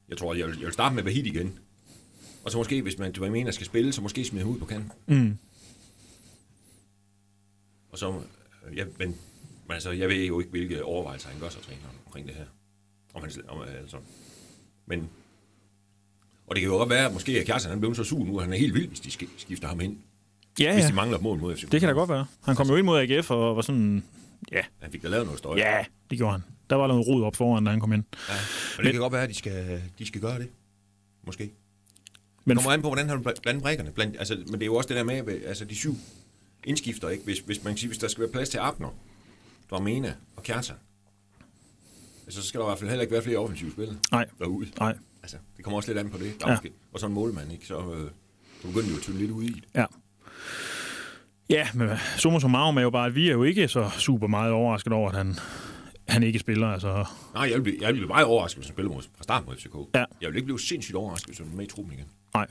jeg 0.10 0.18
tror, 0.18 0.34
jeg 0.34 0.48
vil, 0.48 0.56
jeg 0.58 0.66
vil 0.66 0.74
starte 0.74 0.96
med 0.96 1.04
Vahid 1.04 1.24
igen. 1.26 1.60
Og 2.44 2.52
så 2.52 2.58
måske, 2.58 2.82
hvis 2.82 2.98
man 2.98 3.12
Dormena 3.12 3.52
skal 3.52 3.66
spille, 3.66 3.94
så 3.94 4.02
måske 4.02 4.26
smide 4.26 4.44
ham 4.46 4.54
ud 4.54 4.60
på 4.60 4.66
kanten. 4.66 4.92
Mm. 5.08 5.38
Og 7.92 7.98
så, 7.98 8.22
øh, 8.68 8.78
ja, 8.78 8.86
men, 8.86 9.08
men 9.68 9.74
altså, 9.74 9.92
jeg 9.92 10.10
ved 10.10 10.26
jo 10.26 10.40
ikke, 10.40 10.52
hvilke 10.52 10.84
overvejelser 10.84 11.30
han 11.30 11.40
gør 11.40 11.50
sig 11.50 11.62
træneren 11.62 11.96
omkring 12.06 12.28
det 12.28 12.36
her. 12.36 12.46
Om 13.14 13.22
han, 13.22 13.32
om, 13.48 13.62
altså, 13.82 13.98
men, 14.86 15.10
og 16.48 16.56
det 16.56 16.62
kan 16.62 16.72
jo 16.72 16.78
godt 16.78 16.90
være, 16.90 17.06
at 17.06 17.14
måske 17.14 17.40
at 17.40 17.46
Kjartan 17.46 17.70
han 17.70 17.80
blev 17.80 17.96
så 17.96 18.04
sur 18.04 18.26
nu, 18.26 18.38
at 18.38 18.44
han 18.46 18.54
er 18.54 18.58
helt 18.58 18.74
vild, 18.74 18.88
hvis 18.88 19.00
de 19.00 19.10
sk- 19.10 19.30
skifter 19.38 19.68
ham 19.68 19.82
ind. 19.82 19.98
Ja, 20.60 20.74
Hvis 20.74 20.86
de 20.86 20.94
mangler 20.94 21.18
et 21.18 21.24
mål 21.24 21.40
mod 21.40 21.56
FCK. 21.56 21.72
Det 21.72 21.80
kan 21.80 21.88
da 21.90 21.94
godt 21.94 22.10
være. 22.10 22.26
Han 22.44 22.56
kom 22.56 22.68
jo 22.70 22.76
ind 22.76 22.86
mod 22.86 23.00
AGF 23.00 23.32
og 23.32 23.56
var 23.56 23.62
sådan... 23.62 24.04
Ja, 24.52 24.62
Han 24.82 24.92
fik 24.92 25.02
da 25.04 25.08
lavet 25.08 25.26
noget 25.26 25.40
støj. 25.40 25.58
ja, 25.58 25.86
det 26.10 26.18
gjorde 26.18 26.32
han. 26.32 26.44
Der 26.70 26.76
var 26.76 26.88
noget 26.88 27.08
rod 27.08 27.24
op 27.24 27.36
foran, 27.36 27.64
da 27.66 27.72
han 27.72 27.80
kom 27.80 27.94
ind. 27.94 28.04
ja. 28.30 28.34
Og 28.78 28.84
det 28.84 28.92
kan 28.92 29.02
godt 29.02 29.14
være, 29.14 29.24
at 29.24 29.30
de 29.30 29.34
skal, 29.34 29.82
de 30.00 30.06
skal 30.06 30.22
gøre 30.22 30.40
det. 30.40 30.50
Måske. 31.24 31.44
Men 31.44 31.54
Men 32.46 32.58
kommer 32.58 32.72
an 32.72 32.82
på, 32.82 32.88
hvordan 32.88 33.10
han 33.10 33.24
blandt 33.44 33.62
brækkerne. 33.62 33.92
Blandt, 33.92 34.16
altså, 34.20 34.36
men 34.46 34.54
det 34.54 34.62
er 34.62 34.66
jo 34.66 34.76
også 34.76 34.88
det 34.88 34.98
der 34.98 35.04
med, 35.04 35.42
altså 35.46 35.66
de 35.66 35.76
syv 35.76 35.96
indskifter, 36.64 37.10
ikke? 37.10 37.24
Hvis, 37.24 37.40
hvis 37.40 37.64
man 37.64 37.74
kan 37.74 37.78
sige, 37.78 37.88
hvis 37.88 37.98
der 37.98 38.08
skal 38.08 38.22
være 38.22 38.32
plads 38.32 38.50
til 38.50 38.58
Abner, 38.58 38.90
Dormena 39.70 40.14
og 40.36 40.44
Kjartan, 40.44 40.76
så 42.34 42.44
skal 42.44 42.60
der 42.60 42.66
i 42.66 42.70
hvert 42.70 42.80
fald 42.80 42.90
heller 42.90 43.02
ikke 43.02 43.14
være 43.14 43.24
flere 43.24 43.38
offensive 43.38 43.72
spillere 43.72 43.98
Nej, 44.12 44.26
derude. 44.40 44.68
nej. 44.80 44.98
Altså, 45.24 45.38
det 45.58 45.64
kommer 45.66 45.78
også 45.78 45.90
lidt 45.90 46.00
an 46.00 46.10
på 46.10 46.18
det. 46.18 46.34
Ja. 46.48 46.58
og 46.94 47.00
så 47.00 47.06
en 47.08 47.14
målmand, 47.14 47.52
ikke? 47.52 47.66
Så, 47.68 47.78
øh, 47.78 48.10
så 48.62 48.68
begynder 48.68 48.86
de 48.86 48.92
jo 48.92 48.96
at 48.98 49.02
tynde 49.04 49.18
lidt 49.18 49.32
ud 49.32 49.44
i 49.44 49.48
det. 49.54 49.64
Ja. 49.76 49.86
Ja, 51.50 51.68
men 51.74 51.90
summa 52.18 52.40
summarum 52.40 52.78
er 52.78 52.82
jo 52.82 52.90
bare, 52.90 53.06
at 53.06 53.16
vi 53.16 53.28
er 53.30 53.34
jo 53.34 53.44
ikke 53.44 53.68
så 53.68 53.90
super 53.98 54.28
meget 54.28 54.52
overrasket 54.52 54.94
over, 54.94 55.10
at 55.10 55.18
han, 55.18 55.36
han 56.08 56.24
ikke 56.24 56.40
spiller. 56.40 56.68
Altså, 56.68 57.06
Nej, 57.34 57.44
jeg 57.44 57.54
vil, 57.56 57.62
blive, 57.62 57.78
jeg 57.82 57.88
vil 57.88 57.94
blive 57.94 58.08
meget 58.08 58.26
overrasket, 58.26 58.58
hvis 58.58 58.68
han 58.68 58.76
spiller 58.76 58.92
mod, 58.92 59.02
fra 59.02 59.24
start 59.24 59.46
mod 59.46 59.56
FCK. 59.56 59.76
Ja. 59.96 60.06
Jeg 60.22 60.30
vil 60.30 60.36
ikke 60.36 60.46
blive 60.46 60.60
sindssygt 60.60 60.96
overrasket, 60.96 61.28
hvis 61.28 61.38
han 61.38 61.48
er 61.48 61.56
med 61.56 61.66
i 61.66 61.68
truppen 61.70 61.94
igen. 61.94 62.06
nej. 62.34 62.48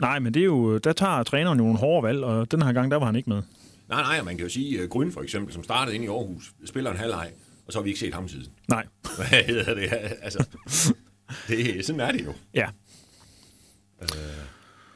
Nej, 0.00 0.18
men 0.18 0.34
det 0.34 0.40
er 0.40 0.44
jo, 0.44 0.78
der 0.78 0.92
tager 0.92 1.22
træneren 1.22 1.58
jo 1.58 1.64
nogle 1.64 1.78
hårde 1.78 2.02
valg, 2.06 2.24
og 2.24 2.50
den 2.50 2.62
her 2.62 2.72
gang, 2.72 2.90
der 2.90 2.96
var 2.96 3.06
han 3.06 3.16
ikke 3.16 3.30
med. 3.30 3.42
Nej, 3.88 4.02
nej, 4.02 4.22
man 4.22 4.36
kan 4.36 4.46
jo 4.46 4.52
sige, 4.52 4.82
uh, 4.82 4.88
Grøn 4.88 5.12
for 5.12 5.22
eksempel, 5.22 5.52
som 5.54 5.64
startede 5.64 5.94
ind 5.94 6.04
i 6.04 6.08
Aarhus, 6.08 6.52
spiller 6.64 6.90
en 6.90 6.96
halvleg, 6.96 7.30
og 7.66 7.72
så 7.72 7.78
har 7.78 7.82
vi 7.82 7.88
ikke 7.90 8.00
set 8.00 8.14
ham 8.14 8.28
siden. 8.28 8.52
Nej. 8.68 8.86
Hvad 9.16 9.44
hedder 9.44 9.74
det? 9.74 9.88
Altså, 10.22 10.46
det, 11.48 11.84
sådan 11.86 12.00
er 12.00 12.12
det 12.12 12.24
jo. 12.24 12.34
Ja. 12.54 12.68
Øh, 14.02 14.08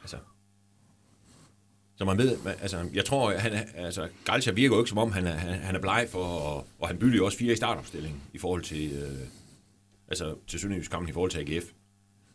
altså. 0.02 0.16
Så 1.96 2.04
man 2.04 2.18
ved, 2.18 2.38
man- 2.44 2.54
altså, 2.60 2.88
jeg 2.94 3.04
tror, 3.04 3.36
han 3.38 3.52
er, 3.52 3.62
altså, 3.74 4.08
Galcia 4.24 4.52
virker 4.52 4.76
jo 4.76 4.80
ikke 4.82 4.88
som 4.88 4.98
om, 4.98 5.12
han 5.12 5.26
er, 5.26 5.32
han, 5.32 5.60
han 5.60 5.74
er 5.74 5.80
bleg 5.80 6.08
for, 6.10 6.24
og, 6.24 6.66
og 6.78 6.88
han 6.88 6.98
bytter 6.98 7.16
jo 7.16 7.24
også 7.24 7.38
fire 7.38 7.52
i 7.52 7.56
startopstillingen 7.56 8.20
i 8.32 8.38
forhold 8.38 8.62
til, 8.62 8.92
øh, 8.92 9.26
altså, 10.08 10.36
til 10.46 10.60
Sønderjysk 10.60 10.90
kampen 10.90 11.08
i 11.08 11.12
forhold 11.12 11.30
til 11.30 11.38
AGF. 11.38 11.64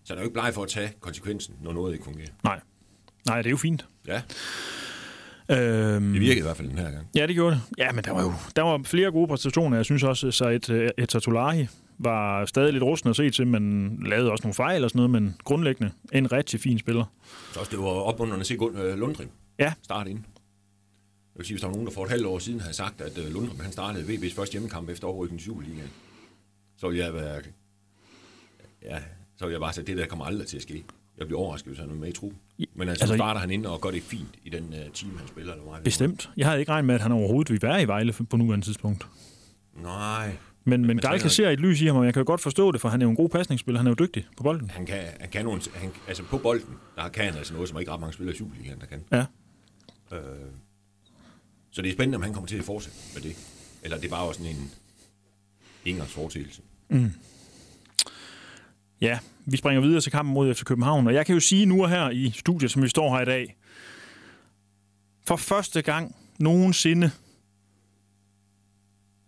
Så 0.03 0.13
han 0.13 0.17
er 0.17 0.21
jo 0.21 0.25
ikke 0.27 0.33
bleg 0.33 0.53
for 0.53 0.63
at 0.63 0.69
tage 0.69 0.93
konsekvensen, 0.99 1.55
når 1.61 1.73
noget 1.73 1.93
ikke 1.93 2.05
fungerer. 2.05 2.29
Nej. 2.43 2.59
Nej, 3.25 3.37
det 3.37 3.45
er 3.45 3.51
jo 3.51 3.57
fint. 3.57 3.85
Ja, 4.07 4.21
Øhm, 5.59 6.11
det 6.13 6.21
virkede 6.21 6.39
i 6.39 6.41
hvert 6.41 6.57
fald 6.57 6.69
den 6.69 6.77
her 6.77 6.91
gang. 6.91 7.07
Ja, 7.15 7.27
det 7.27 7.35
gjorde 7.35 7.55
det. 7.55 7.61
Ja, 7.77 7.91
men 7.91 8.03
der 8.03 8.11
var 8.11 8.21
jo 8.23 8.33
der 8.55 8.61
var 8.61 8.81
flere 8.85 9.11
gode 9.11 9.27
præstationer. 9.27 9.77
Jeg 9.77 9.85
synes 9.85 10.03
også, 10.03 10.45
at 10.45 10.69
et, 10.69 10.91
et 10.97 11.09
Tatulahi 11.09 11.67
var 11.97 12.45
stadig 12.45 12.73
lidt 12.73 12.83
rusten 12.83 13.09
at 13.09 13.15
se 13.15 13.29
til, 13.29 13.47
men 13.47 13.97
lavede 14.05 14.31
også 14.31 14.43
nogle 14.43 14.53
fejl 14.53 14.83
og 14.83 14.89
sådan 14.89 14.97
noget, 14.99 15.09
men 15.09 15.35
grundlæggende 15.43 15.91
en 16.11 16.31
rigtig 16.31 16.59
fin 16.59 16.79
spiller. 16.79 17.05
Så 17.53 17.59
også 17.59 17.71
det 17.71 17.79
var 17.79 17.85
opmuntrende 17.85 18.39
at 18.41 18.47
se 18.47 18.57
øh, 18.75 18.97
Lundgren 18.99 19.29
Ja. 19.59 19.73
starte 19.81 20.09
ind. 20.09 20.19
Jeg 20.19 21.39
vil 21.39 21.45
sige, 21.45 21.55
hvis 21.55 21.61
der 21.61 21.67
var 21.67 21.73
nogen, 21.73 21.87
der 21.87 21.93
for 21.93 22.03
et 22.03 22.09
halvt 22.09 22.25
år 22.25 22.39
siden 22.39 22.59
havde 22.59 22.73
sagt, 22.73 23.01
at 23.01 23.17
øh, 23.17 23.33
Lundgren 23.33 23.61
han 23.61 23.71
startede 23.71 24.03
VB's 24.13 24.35
første 24.35 24.51
hjemmekamp 24.51 24.89
efter 24.89 25.07
overrykningen 25.07 25.39
i 25.39 25.43
Superligaen, 25.43 25.89
så 26.77 26.87
ville 26.87 27.05
jeg 27.05 27.13
være... 27.13 27.41
Ja, 28.81 28.97
så 29.37 29.45
ville 29.45 29.53
jeg 29.53 29.59
bare 29.61 29.73
sige, 29.73 29.81
at 29.81 29.87
det 29.87 29.97
der 29.97 30.05
kommer 30.05 30.25
aldrig 30.25 30.47
til 30.47 30.57
at 30.57 30.63
ske. 30.63 30.83
Jeg 31.17 31.27
bliver 31.27 31.39
overrasket, 31.41 31.67
hvis 31.69 31.79
han 31.79 31.89
er 31.89 31.93
med 31.93 32.07
i 32.07 32.11
truppen. 32.11 32.39
Men 32.75 32.89
altså, 32.89 33.03
Altså, 33.03 33.15
starter 33.15 33.39
han 33.39 33.51
ind 33.51 33.65
og 33.65 33.81
gør 33.81 33.91
det 33.91 34.03
fint 34.03 34.35
i 34.43 34.49
den 34.49 34.63
uh, 34.63 34.93
team, 34.93 35.17
han 35.17 35.27
spiller. 35.27 35.53
Eller 35.53 35.73
det 35.75 35.83
Bestemt. 35.83 36.29
Jeg 36.37 36.47
havde 36.47 36.59
ikke 36.59 36.71
regnet 36.71 36.85
med, 36.85 36.95
at 36.95 37.01
han 37.01 37.11
overhovedet 37.11 37.49
ville 37.51 37.67
være 37.67 37.81
i 37.83 37.87
Vejle 37.87 38.13
på 38.29 38.37
nuværende 38.37 38.65
tidspunkt. 38.65 39.07
Nej, 39.83 40.27
Men, 40.63 40.81
men 40.81 40.87
men 40.87 40.97
Galka 40.97 41.27
ser 41.27 41.49
et 41.49 41.59
lys 41.59 41.81
i 41.81 41.85
ham, 41.85 41.95
og 41.95 42.05
jeg 42.05 42.13
kan 42.13 42.21
jo 42.21 42.27
godt 42.27 42.41
forstå 42.41 42.71
det, 42.71 42.81
for 42.81 42.89
han 42.89 43.01
er 43.01 43.05
jo 43.05 43.09
en 43.09 43.15
god 43.15 43.29
pasningsspiller. 43.29 43.79
Han 43.79 43.87
er 43.87 43.91
jo 43.91 43.95
dygtig 44.05 44.25
på 44.37 44.43
bolden. 44.43 44.69
han 44.69 44.85
kan, 44.85 45.03
han 45.19 45.29
kan 45.29 45.45
nogle, 45.45 45.61
han, 45.73 45.91
altså 46.07 46.23
på 46.23 46.37
bolden, 46.37 46.75
der 46.95 47.09
kan 47.09 47.25
han 47.25 47.35
altså 47.35 47.53
noget, 47.53 47.69
som 47.69 47.79
ikke 47.79 47.91
ret 47.91 47.99
mange 47.99 48.13
spillere 48.13 48.35
i 48.35 48.37
Superligaen, 48.37 48.79
der 48.79 48.85
kan. 48.85 49.03
Ja. 49.11 49.25
Øh, 50.17 50.21
så 51.71 51.81
det 51.81 51.89
er 51.89 51.93
spændende, 51.93 52.15
om 52.15 52.21
han 52.21 52.33
kommer 52.33 52.47
til 52.47 52.57
at 52.57 52.63
fortsætte 52.63 52.97
med 53.13 53.21
det. 53.21 53.35
Eller 53.83 53.97
det 53.97 54.05
er 54.05 54.09
bare 54.09 54.27
også 54.27 54.41
sådan 54.43 54.55
en 54.55 54.71
engangsforetagelse. 55.85 56.61
Ja, 59.03 59.19
vi 59.45 59.57
springer 59.57 59.81
videre 59.81 60.01
til 60.01 60.11
kampen 60.11 60.33
mod 60.33 60.53
FC 60.53 60.63
København, 60.63 61.07
og 61.07 61.13
jeg 61.13 61.25
kan 61.25 61.33
jo 61.33 61.39
sige 61.39 61.65
nu 61.65 61.83
og 61.83 61.89
her 61.89 62.09
i 62.09 62.31
studiet, 62.35 62.71
som 62.71 62.83
vi 62.83 62.87
står 62.89 63.15
her 63.15 63.21
i 63.21 63.25
dag, 63.25 63.55
for 65.27 65.35
første 65.35 65.81
gang 65.81 66.15
nogensinde, 66.39 67.11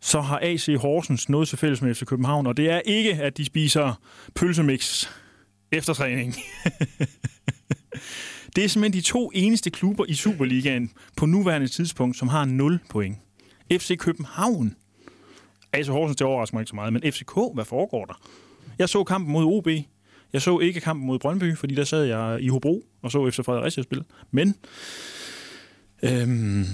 så 0.02 0.22
har 0.22 0.40
AC 0.42 0.70
Horsens 0.80 1.30
noget 1.30 1.48
til 1.48 1.58
fælles 1.58 1.82
med 1.82 1.96
FC 1.96 2.06
København, 2.06 2.48
og 2.48 2.58
det 2.58 2.70
er 2.70 2.80
ikke, 2.80 3.14
at 3.14 3.38
de 3.38 3.46
spiser 3.46 4.02
pølsemix 4.36 5.08
efter 5.72 5.94
træning. 5.94 6.36
det 8.56 8.64
er 8.64 8.68
simpelthen 8.68 8.94
de 8.94 9.02
to 9.02 9.32
eneste 9.34 9.70
klubber 9.70 10.06
i 10.08 10.14
Superligaen 10.14 10.92
på 11.18 11.26
nuværende 11.26 11.68
tidspunkt, 11.68 12.18
som 12.18 12.28
har 12.28 12.46
0 12.46 12.80
point. 12.90 13.18
FC 13.72 13.98
København. 13.98 14.76
AC 15.74 15.88
Horsens, 15.88 16.18
det 16.18 16.28
overrasker 16.28 16.56
mig 16.56 16.62
ikke 16.62 16.70
så 16.70 16.76
meget, 16.76 16.94
men 16.94 17.02
FCK, 17.14 17.34
hvad 17.54 17.66
foregår 17.66 18.06
der? 18.06 18.22
Jeg 18.80 18.90
så 18.90 19.04
kampen 19.04 19.32
mod 19.34 19.46
OB. 19.46 19.68
Jeg 20.34 20.42
så 20.42 20.60
ikke 20.60 20.82
kampen 20.82 21.08
mod 21.08 21.20
Brøndby, 21.20 21.58
fordi 21.58 21.76
der 21.76 21.84
sad 21.84 22.04
jeg 22.04 22.38
i 22.42 22.48
Hobro 22.48 22.84
og 23.02 23.12
så 23.12 23.32
FC 23.32 23.36
Fredericia 23.46 23.84
spille. 23.84 24.04
Men 24.32 24.56
øhm, 26.04 26.66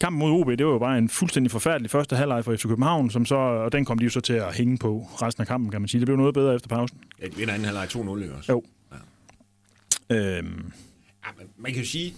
kampen 0.00 0.18
mod 0.18 0.30
OB, 0.40 0.48
det 0.58 0.66
var 0.66 0.72
jo 0.72 0.78
bare 0.78 0.98
en 0.98 1.08
fuldstændig 1.08 1.50
forfærdelig 1.50 1.90
første 1.90 2.16
halvleg 2.16 2.44
for 2.44 2.56
FC 2.56 2.62
København, 2.62 3.10
som 3.10 3.26
så, 3.26 3.34
og 3.34 3.72
den 3.72 3.84
kom 3.84 3.98
de 3.98 4.04
jo 4.04 4.10
så 4.10 4.20
til 4.20 4.32
at 4.32 4.54
hænge 4.54 4.78
på 4.78 5.06
resten 5.22 5.40
af 5.40 5.46
kampen, 5.46 5.70
kan 5.70 5.80
man 5.80 5.88
sige. 5.88 6.00
Det 6.00 6.06
blev 6.06 6.16
noget 6.16 6.34
bedre 6.34 6.54
efter 6.54 6.68
pausen. 6.68 6.98
Ja, 7.22 7.26
de 7.26 7.36
vinder 7.36 7.54
anden 7.54 7.64
halvleg 7.64 7.84
2-0 7.84 8.22
ikke 8.22 8.34
også? 8.34 8.52
Jo. 8.52 8.62
Ja. 10.10 10.38
Øhm, 10.38 10.72
Ja, 11.26 11.28
men 11.38 11.46
man 11.56 11.72
kan 11.72 11.82
jo 11.82 11.88
sige, 11.88 12.14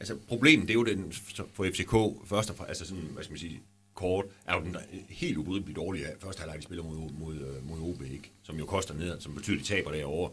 altså 0.00 0.14
problemet 0.28 0.68
det 0.68 0.70
er 0.70 0.78
jo 0.78 0.84
den 0.84 1.12
for 1.54 1.64
FCK 1.64 1.92
først 2.28 2.50
og 2.50 2.56
fremmest, 2.56 2.68
altså 2.68 2.84
sådan, 2.86 3.02
hvad 3.14 3.24
skal 3.24 3.32
man 3.32 3.38
sige, 3.38 3.60
kort, 3.98 4.24
er 4.46 4.54
jo 4.54 4.60
den 4.64 4.76
helt 5.08 5.36
ubrydeligt 5.36 5.76
dårlige 5.76 6.06
af 6.06 6.12
første 6.20 6.40
halvleg, 6.40 6.58
de 6.58 6.62
spiller 6.62 6.84
mod, 6.84 7.10
mod, 7.10 7.34
øh, 7.34 7.68
mod 7.68 7.78
OB, 7.80 8.02
ikke? 8.02 8.30
som 8.42 8.58
jo 8.58 8.66
koster 8.66 8.94
ned, 8.94 9.20
som 9.20 9.34
betyder, 9.34 9.58
de 9.58 9.64
taber 9.64 9.90
derovre. 9.92 10.30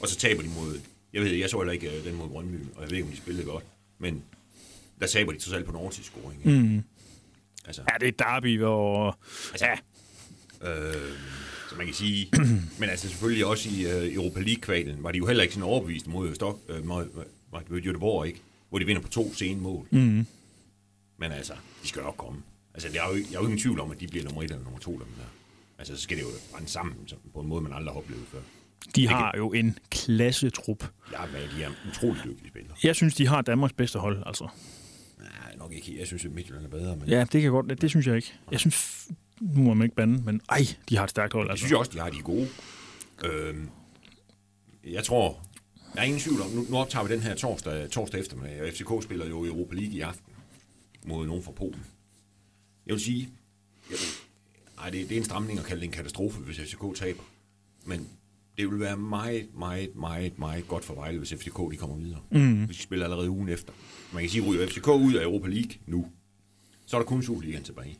Og 0.00 0.08
så 0.08 0.16
taber 0.16 0.42
de 0.42 0.48
mod, 0.48 0.80
jeg 1.12 1.22
ved, 1.22 1.30
jeg 1.30 1.50
så 1.50 1.58
heller 1.58 1.72
ikke 1.72 1.98
øh, 1.98 2.04
den 2.04 2.14
mod 2.14 2.28
Brøndby, 2.28 2.56
og 2.74 2.82
jeg 2.82 2.90
ved 2.90 2.96
ikke, 2.96 3.06
om 3.06 3.12
de 3.12 3.16
spillede 3.16 3.46
godt, 3.46 3.64
men 3.98 4.22
der 5.00 5.06
taber 5.06 5.32
de 5.32 5.38
totalt 5.38 5.64
på 5.64 5.70
en 5.70 5.76
overtidsscoring. 5.76 6.40
ikke? 6.46 6.62
mm, 6.62 6.82
Altså, 7.66 7.82
ja, 7.88 7.94
det 8.00 8.04
er 8.04 8.08
et 8.08 8.18
derby, 8.18 8.58
hvor... 8.58 9.18
Altså, 9.52 9.66
Ja, 9.66 9.74
Øh, 10.62 11.12
så 11.70 11.76
man 11.76 11.86
kan 11.86 11.94
sige, 11.94 12.30
men 12.80 12.88
altså 12.90 13.08
selvfølgelig 13.08 13.46
også 13.46 13.68
i 13.68 13.84
uh, 13.86 14.14
Europa 14.14 14.40
League-kvalen 14.40 15.02
var 15.02 15.12
de 15.12 15.18
jo 15.18 15.26
heller 15.26 15.42
ikke 15.42 15.54
sådan 15.54 15.68
overbevist 15.68 16.06
mod, 16.06 16.34
Stok, 16.34 16.60
uh, 16.68 16.84
mod, 16.86 17.06
mod, 17.52 17.80
Göteborg, 17.82 18.24
ikke? 18.26 18.40
hvor 18.68 18.78
de 18.78 18.84
vinder 18.84 19.02
på 19.02 19.08
to 19.08 19.34
sene 19.34 19.60
mål. 19.60 19.88
mm, 19.90 20.26
Men 21.18 21.32
altså, 21.32 21.52
de 21.82 21.88
skal 21.88 22.02
nok 22.02 22.14
komme. 22.16 22.42
Altså, 22.74 22.88
der 22.92 23.02
er 23.02 23.08
jo, 23.08 23.14
ikke- 23.14 23.28
jeg 23.30 23.36
er 23.36 23.40
jo 23.40 23.46
ingen 23.46 23.60
tvivl 23.60 23.80
om, 23.80 23.90
at 23.90 24.00
de 24.00 24.08
bliver 24.08 24.24
nummer 24.24 24.42
et 24.42 24.50
eller 24.50 24.62
nummer 24.64 24.78
to. 24.80 24.90
Dem 24.92 24.98
der. 25.00 25.24
Altså, 25.78 25.96
så 25.96 26.02
skal 26.02 26.16
det 26.16 26.22
jo 26.22 26.28
brænde 26.52 26.68
sammen 26.68 26.94
på 27.34 27.40
en 27.40 27.48
måde, 27.48 27.62
man 27.62 27.72
aldrig 27.72 27.92
har 27.92 27.98
oplevet 28.00 28.24
før. 28.32 28.38
de 28.94 29.08
har 29.08 29.34
jo 29.36 29.52
en 29.52 29.78
klassetrup. 29.90 30.90
Jeg 31.12 31.24
er 31.24 31.32
med, 31.32 31.48
de 31.58 31.62
er 31.62 31.70
utrolig 31.90 32.22
dygtige 32.24 32.48
spillere. 32.48 32.76
Jeg 32.84 32.94
synes, 32.96 33.14
de 33.14 33.26
har 33.26 33.42
Danmarks 33.42 33.72
bedste 33.72 33.98
hold, 33.98 34.22
altså. 34.26 34.48
Nej, 35.18 35.54
nok 35.58 35.72
ikke. 35.72 35.98
Jeg 35.98 36.06
synes, 36.06 36.24
at 36.24 36.32
Midtjylland 36.32 36.64
er 36.64 36.68
bedre, 36.70 36.96
men 36.96 37.08
Ja, 37.08 37.24
det 37.32 37.42
kan 37.42 37.50
godt, 37.50 37.80
det 37.80 37.90
synes 37.90 38.06
jeg 38.06 38.16
ikke. 38.16 38.32
Jeg 38.50 38.60
synes, 38.60 39.08
nu 39.40 39.62
må 39.62 39.74
man 39.74 39.84
ikke 39.84 39.96
bande, 39.96 40.22
men 40.24 40.40
ej, 40.48 40.60
de 40.88 40.96
har 40.96 41.04
et 41.04 41.10
stærkt 41.10 41.32
hold, 41.32 41.46
Jeg 41.46 41.50
altså. 41.50 41.60
synes 41.62 41.70
jeg 41.70 41.78
også, 41.78 41.90
de 41.94 41.98
har 41.98 42.10
de 42.10 42.18
er 42.18 42.22
gode. 42.22 42.48
Øhm, 43.24 43.68
jeg 44.84 45.04
tror, 45.04 45.46
jeg 45.94 46.00
er 46.00 46.04
ingen 46.04 46.20
tvivl 46.20 46.40
om, 46.40 46.50
nu, 46.50 46.66
nu 46.70 46.76
optager 46.76 47.04
vi 47.06 47.14
den 47.14 47.20
her 47.22 47.34
torsdag, 47.34 47.90
torsdag 47.90 48.20
eftermiddag, 48.20 48.62
og 48.62 48.68
FCK 48.72 48.90
spiller 49.04 49.26
jo 49.28 49.44
i 49.44 49.48
Europa 49.48 49.74
League 49.74 49.92
i 49.94 50.00
aften 50.00 50.32
mod 51.06 51.26
nogen 51.26 51.42
fra 51.42 51.52
Polen. 51.52 51.84
Jeg 52.88 52.94
vil 52.94 53.02
sige, 53.02 53.28
jeg, 53.90 53.98
ej, 54.78 54.90
det, 54.90 55.08
det 55.08 55.14
er 55.14 55.18
en 55.18 55.24
stramning 55.24 55.58
at 55.58 55.64
kalde 55.64 55.80
det 55.80 55.86
en 55.86 55.92
katastrofe, 55.92 56.40
hvis 56.40 56.56
FCK 56.56 56.94
taber. 56.94 57.22
Men 57.84 58.08
det 58.56 58.70
vil 58.70 58.80
være 58.80 58.96
meget, 58.96 59.48
meget, 59.54 59.96
meget, 59.96 60.38
meget 60.38 60.68
godt 60.68 60.84
for 60.84 60.94
Vejle, 60.94 61.18
hvis 61.18 61.34
FCK 61.34 61.58
de 61.70 61.76
kommer 61.76 61.96
videre. 61.96 62.20
Mm. 62.30 62.64
Hvis 62.64 62.76
de 62.76 62.82
spiller 62.82 63.04
allerede 63.06 63.30
ugen 63.30 63.48
efter. 63.48 63.72
Man 64.12 64.22
kan 64.22 64.30
sige, 64.30 64.44
ryger 64.44 64.66
FCK 64.66 64.88
ud 64.88 65.14
af 65.14 65.24
Europa 65.24 65.48
League 65.48 65.72
nu, 65.86 66.06
så 66.86 66.96
er 66.96 67.00
der 67.00 67.06
kun 67.06 67.22
Superligaen 67.22 67.64
tilbage. 67.64 67.98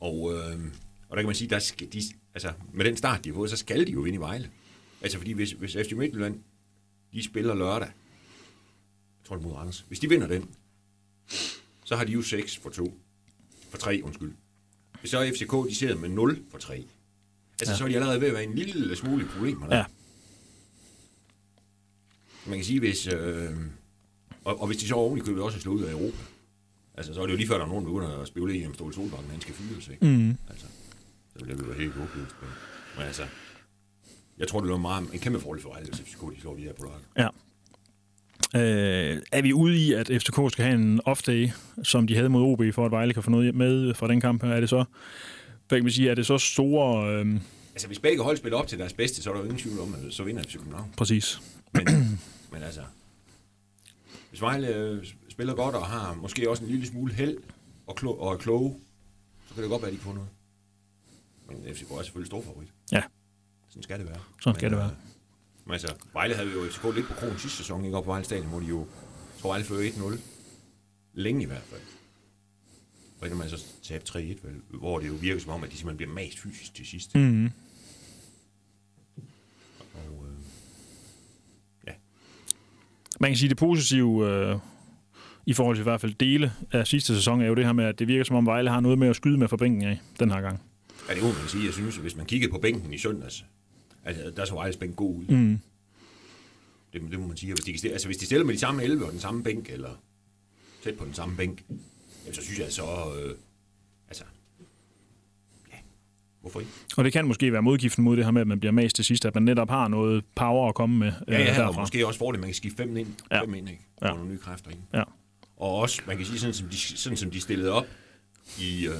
Og, 0.00 0.32
øh, 0.32 0.60
og 1.08 1.16
der 1.16 1.22
kan 1.22 1.26
man 1.26 1.34
sige, 1.34 1.50
der 1.50 1.58
skal 1.58 1.92
de, 1.92 2.02
altså, 2.34 2.52
med 2.72 2.84
den 2.84 2.96
start, 2.96 3.24
de 3.24 3.28
har 3.28 3.34
fået, 3.34 3.50
så 3.50 3.56
skal 3.56 3.86
de 3.86 3.92
jo 3.92 4.04
ind 4.04 4.14
i 4.14 4.18
Vejle. 4.18 4.50
Altså 5.02 5.18
fordi 5.18 5.32
hvis, 5.32 5.52
hvis 5.52 5.72
FC 5.72 5.92
Midtjylland, 5.92 6.40
de 7.12 7.22
spiller 7.22 7.54
lørdag, 7.54 7.88
jeg 7.88 9.24
tror 9.24 9.36
det 9.36 9.44
mod 9.44 9.52
Randers, 9.52 9.84
hvis 9.88 9.98
de 9.98 10.08
vinder 10.08 10.26
den, 10.26 10.48
så 11.92 11.96
har 11.96 12.04
de 12.04 12.12
jo 12.12 12.22
6 12.22 12.56
for 12.56 12.70
2. 12.70 12.94
For 13.70 13.78
3, 13.78 14.00
undskyld. 14.04 14.32
Hvis 15.00 15.10
så 15.10 15.18
er 15.18 15.30
FCK, 15.32 15.68
de 15.68 15.74
sidder 15.74 15.96
med 15.96 16.08
0 16.08 16.44
for 16.50 16.58
3. 16.58 16.74
Altså, 17.60 17.72
ja. 17.72 17.78
så 17.78 17.84
er 17.84 17.88
de 17.88 17.94
allerede 17.94 18.20
ved 18.20 18.28
at 18.28 18.34
være 18.34 18.44
en 18.44 18.54
lille 18.54 18.96
smule 18.96 19.24
i 19.24 19.26
problemer. 19.26 19.66
Der. 19.68 19.76
Ja. 19.76 19.84
Man 22.46 22.58
kan 22.58 22.64
sige, 22.64 22.78
hvis... 22.78 23.06
Øh, 23.06 23.56
og, 24.44 24.60
og 24.60 24.66
hvis 24.66 24.76
de 24.76 24.88
så 24.88 24.94
oven 24.94 25.18
i 25.18 25.20
købet 25.20 25.42
også 25.42 25.58
er 25.58 25.60
slået 25.60 25.80
ud 25.80 25.84
af 25.84 25.92
Europa, 25.92 26.18
altså, 26.94 27.14
så 27.14 27.20
er 27.20 27.26
det 27.26 27.32
jo 27.32 27.36
lige 27.36 27.48
før, 27.48 27.56
der 27.58 27.64
er 27.64 27.68
nogen, 27.68 27.84
der 27.84 27.92
begynder 27.92 28.18
at 28.18 28.28
spekulere 28.28 28.56
i, 28.56 28.66
om 28.66 28.74
Ståle 28.74 28.94
Solbakken, 28.94 29.30
han 29.30 29.40
skal 29.40 29.54
fyres, 29.54 29.88
ikke? 29.88 30.06
Mm. 30.06 30.36
Altså, 30.50 30.66
så 31.36 31.44
vil 31.44 31.58
det 31.58 31.66
jo 31.66 31.72
helt 31.72 31.92
håbløst. 31.92 32.36
Men, 32.96 33.06
altså, 33.06 33.26
jeg 34.38 34.48
tror, 34.48 34.60
det 34.60 34.70
var 34.70 34.76
meget, 34.76 35.12
en 35.12 35.20
kæmpe 35.20 35.40
fordel 35.40 35.62
for 35.62 35.68
Vejle, 35.68 35.86
hvis 35.86 36.00
FCK 36.00 36.20
de 36.36 36.40
slår 36.40 36.54
videre 36.54 36.74
på 36.74 36.82
lørdag. 36.82 37.00
Ja. 37.18 37.28
Øh, 38.56 39.22
er 39.32 39.42
vi 39.42 39.52
ude 39.52 39.76
i, 39.76 39.92
at 39.92 40.06
FCK 40.06 40.34
skal 40.52 40.64
have 40.64 40.74
en 40.74 41.00
off-day, 41.08 41.50
som 41.82 42.06
de 42.06 42.16
havde 42.16 42.28
mod 42.28 42.42
OB, 42.42 42.74
for 42.74 42.84
at 42.86 42.90
Vejle 42.90 43.14
kan 43.14 43.22
få 43.22 43.30
noget 43.30 43.54
med 43.54 43.94
fra 43.94 44.08
den 44.08 44.20
kamp? 44.20 44.42
Er 44.42 44.60
det 44.60 44.68
så, 44.68 44.84
hvad 45.68 45.78
kan 45.78 45.84
man 45.84 45.92
sige, 45.92 46.10
er 46.10 46.14
det 46.14 46.26
så 46.26 46.38
store... 46.38 47.14
Øh, 47.14 47.40
Altså, 47.74 47.86
hvis 47.86 47.98
begge 47.98 48.22
hold 48.22 48.36
spiller 48.36 48.58
op 48.58 48.66
til 48.66 48.78
deres 48.78 48.92
bedste, 48.92 49.22
så 49.22 49.30
er 49.30 49.34
der 49.34 49.40
jo 49.40 49.44
ingen 49.44 49.58
tvivl 49.62 49.80
om, 49.80 49.94
at 49.94 50.12
så 50.14 50.22
vinder 50.22 50.42
FC 50.42 50.52
København. 50.56 50.92
præcis. 50.96 51.42
Men, 51.74 51.84
men 52.52 52.62
altså, 52.62 52.80
hvis 54.30 54.40
Vejle 54.40 54.68
øh, 54.74 55.06
spiller 55.28 55.54
godt 55.54 55.74
og 55.74 55.86
har 55.86 56.14
måske 56.14 56.50
også 56.50 56.64
en 56.64 56.70
lille 56.70 56.86
smule 56.86 57.12
held 57.14 57.36
og, 57.86 57.94
klo- 58.00 58.20
og 58.20 58.32
er 58.32 58.36
kloge, 58.36 58.74
så 59.48 59.54
kan 59.54 59.62
det 59.62 59.70
godt 59.70 59.82
være, 59.82 59.88
at 59.90 59.92
de 59.92 59.98
kan 59.98 60.04
få 60.06 60.12
noget. 60.12 60.28
Men 61.48 61.74
FCK 61.74 61.90
er 61.90 62.02
selvfølgelig 62.02 62.26
stor 62.26 62.42
favorit. 62.42 62.68
Ja, 62.92 63.02
Sådan 63.68 63.82
skal 63.82 63.98
det 63.98 64.06
være. 64.08 64.18
Sådan 64.40 64.58
skal 64.58 64.70
men, 64.70 64.78
det 64.78 64.86
være. 64.86 64.96
Men 65.64 65.72
altså, 65.72 65.94
Vejle 66.12 66.34
havde 66.34 66.52
jo 66.52 66.64
FCK 66.70 66.94
lidt 66.94 67.06
på 67.06 67.14
kronen 67.14 67.38
sidste 67.38 67.56
sæson, 67.56 67.84
ikke 67.84 67.96
op 67.96 68.04
på 68.04 68.10
Vejle 68.10 68.24
Stadion, 68.24 68.48
hvor 68.48 68.60
de 68.60 68.66
jo, 68.66 68.86
tror 69.40 69.50
Vejle 69.50 69.64
fører 69.64 69.90
1-0. 69.90 70.18
Længe 71.14 71.42
i 71.42 71.46
hvert 71.46 71.62
fald. 71.62 71.80
Og 73.20 73.28
kan 73.28 73.36
man 73.36 73.48
så 73.48 73.64
tabe 73.82 74.04
3-1, 74.08 74.16
vel, 74.18 74.36
hvor 74.70 74.98
det 74.98 75.08
jo 75.08 75.12
virker 75.12 75.40
som 75.40 75.50
om, 75.52 75.64
at 75.64 75.70
de 75.72 75.76
simpelthen 75.76 75.96
bliver 75.96 76.12
mast 76.12 76.38
fysisk 76.38 76.74
til 76.74 76.86
sidst. 76.86 77.14
mm. 77.14 77.50
Og, 79.94 80.24
øh, 80.26 80.34
ja, 81.86 81.92
Man 83.20 83.30
kan 83.30 83.36
sige, 83.36 83.48
det 83.48 83.56
positive 83.56 84.28
øh, 84.30 84.58
i 85.46 85.52
forhold 85.52 85.76
til 85.76 85.80
i 85.80 85.82
hvert 85.82 86.00
fald 86.00 86.14
dele 86.14 86.52
af 86.72 86.86
sidste 86.86 87.14
sæson, 87.14 87.40
er 87.42 87.46
jo 87.46 87.54
det 87.54 87.64
her 87.64 87.72
med, 87.72 87.84
at 87.84 87.98
det 87.98 88.08
virker 88.08 88.24
som 88.24 88.36
om 88.36 88.46
Vejle 88.46 88.70
har 88.70 88.80
noget 88.80 88.98
med 88.98 89.08
at 89.08 89.16
skyde 89.16 89.38
med 89.38 89.48
fra 89.48 89.56
bænken 89.56 89.82
af 89.82 89.98
den 90.20 90.30
her 90.30 90.40
gang. 90.40 90.60
Ja, 91.08 91.14
det 91.14 91.22
må 91.22 91.28
man 91.28 91.48
sige. 91.48 91.64
Jeg 91.64 91.72
synes, 91.72 91.96
hvis 91.96 92.16
man 92.16 92.26
kiggede 92.26 92.52
på 92.52 92.58
bænken 92.58 92.92
i 92.92 92.98
søndags, 92.98 93.44
altså, 94.04 94.30
der 94.36 94.44
så 94.44 94.54
Vejles 94.54 94.76
bænk 94.76 94.96
god 94.96 95.14
ud. 95.16 95.24
Mm. 95.24 95.58
Det, 96.92 97.02
det 97.10 97.20
må 97.20 97.26
man 97.26 97.36
sige. 97.36 97.54
Hvis 97.54 97.64
de, 97.64 97.78
stille, 97.78 97.92
altså, 97.92 98.08
hvis 98.08 98.16
de 98.16 98.26
stiller 98.26 98.46
med 98.46 98.54
de 98.54 98.58
samme 98.58 98.82
11 98.82 99.06
og 99.06 99.12
den 99.12 99.20
samme 99.20 99.42
bænk, 99.42 99.70
eller 99.70 99.90
tæt 100.84 100.94
på 100.98 101.04
den 101.04 101.14
samme 101.14 101.36
bænk, 101.36 101.64
jamen, 102.24 102.34
så 102.34 102.42
synes 102.42 102.58
jeg 102.58 102.72
så... 102.72 102.82
Øh, 102.82 103.34
altså... 104.08 104.24
Ja, 105.72 105.76
hvorfor 106.40 106.60
ikke? 106.60 106.72
Og 106.96 107.04
det 107.04 107.12
kan 107.12 107.26
måske 107.26 107.52
være 107.52 107.62
modgiften 107.62 108.04
mod 108.04 108.16
det 108.16 108.24
her 108.24 108.32
med, 108.32 108.40
at 108.40 108.46
man 108.46 108.60
bliver 108.60 108.72
mast 108.72 108.96
til 108.96 109.04
sidst, 109.04 109.24
at 109.24 109.34
man 109.34 109.42
netop 109.42 109.68
har 109.70 109.88
noget 109.88 110.24
power 110.34 110.68
at 110.68 110.74
komme 110.74 110.98
med 110.98 111.12
øh, 111.28 111.34
Ja, 111.34 111.54
ja, 111.54 111.68
og 111.68 111.74
måske 111.74 112.06
også 112.06 112.18
fordel, 112.18 112.36
at 112.36 112.40
man 112.40 112.48
kan 112.48 112.54
skifte 112.54 112.76
fem 112.76 112.96
ind, 112.96 113.08
Ja. 113.30 113.42
fem 113.42 113.54
ind 113.54 113.68
ikke? 113.70 113.86
Ja. 114.02 114.06
Ja. 114.06 114.14
nogle 114.14 114.30
nye 114.30 114.38
kræfter 114.38 114.70
ind. 114.70 114.80
Ja. 114.94 115.02
Og 115.56 115.74
også, 115.76 116.02
man 116.06 116.16
kan 116.16 116.26
sige, 116.26 116.38
sådan 116.38 116.54
som 116.54 116.68
de, 116.68 116.76
sådan 116.76 117.16
som 117.16 117.30
de 117.30 117.40
stillede 117.40 117.72
op 117.72 117.86
i... 118.60 118.86
Øh, 118.86 118.94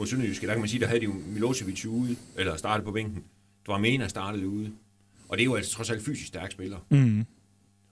mod 0.00 0.06
Sønderjyske, 0.06 0.46
der 0.46 0.52
kan 0.52 0.60
man 0.60 0.68
sige, 0.68 0.80
der 0.80 0.86
havde 0.86 1.00
de 1.00 1.04
jo 1.04 1.12
Milosevic 1.26 1.86
ude, 1.86 2.16
eller 2.36 2.56
startede 2.56 2.84
på 2.84 2.92
bænken. 2.92 3.24
Dramena 3.66 4.08
startede 4.08 4.48
ude. 4.48 4.72
Og 5.28 5.36
det 5.38 5.42
er 5.42 5.44
jo 5.44 5.54
altså 5.54 5.72
trods 5.72 5.90
alt 5.90 6.02
fysisk 6.02 6.28
stærke 6.28 6.52
spillere. 6.52 6.80
Mm. 6.90 7.26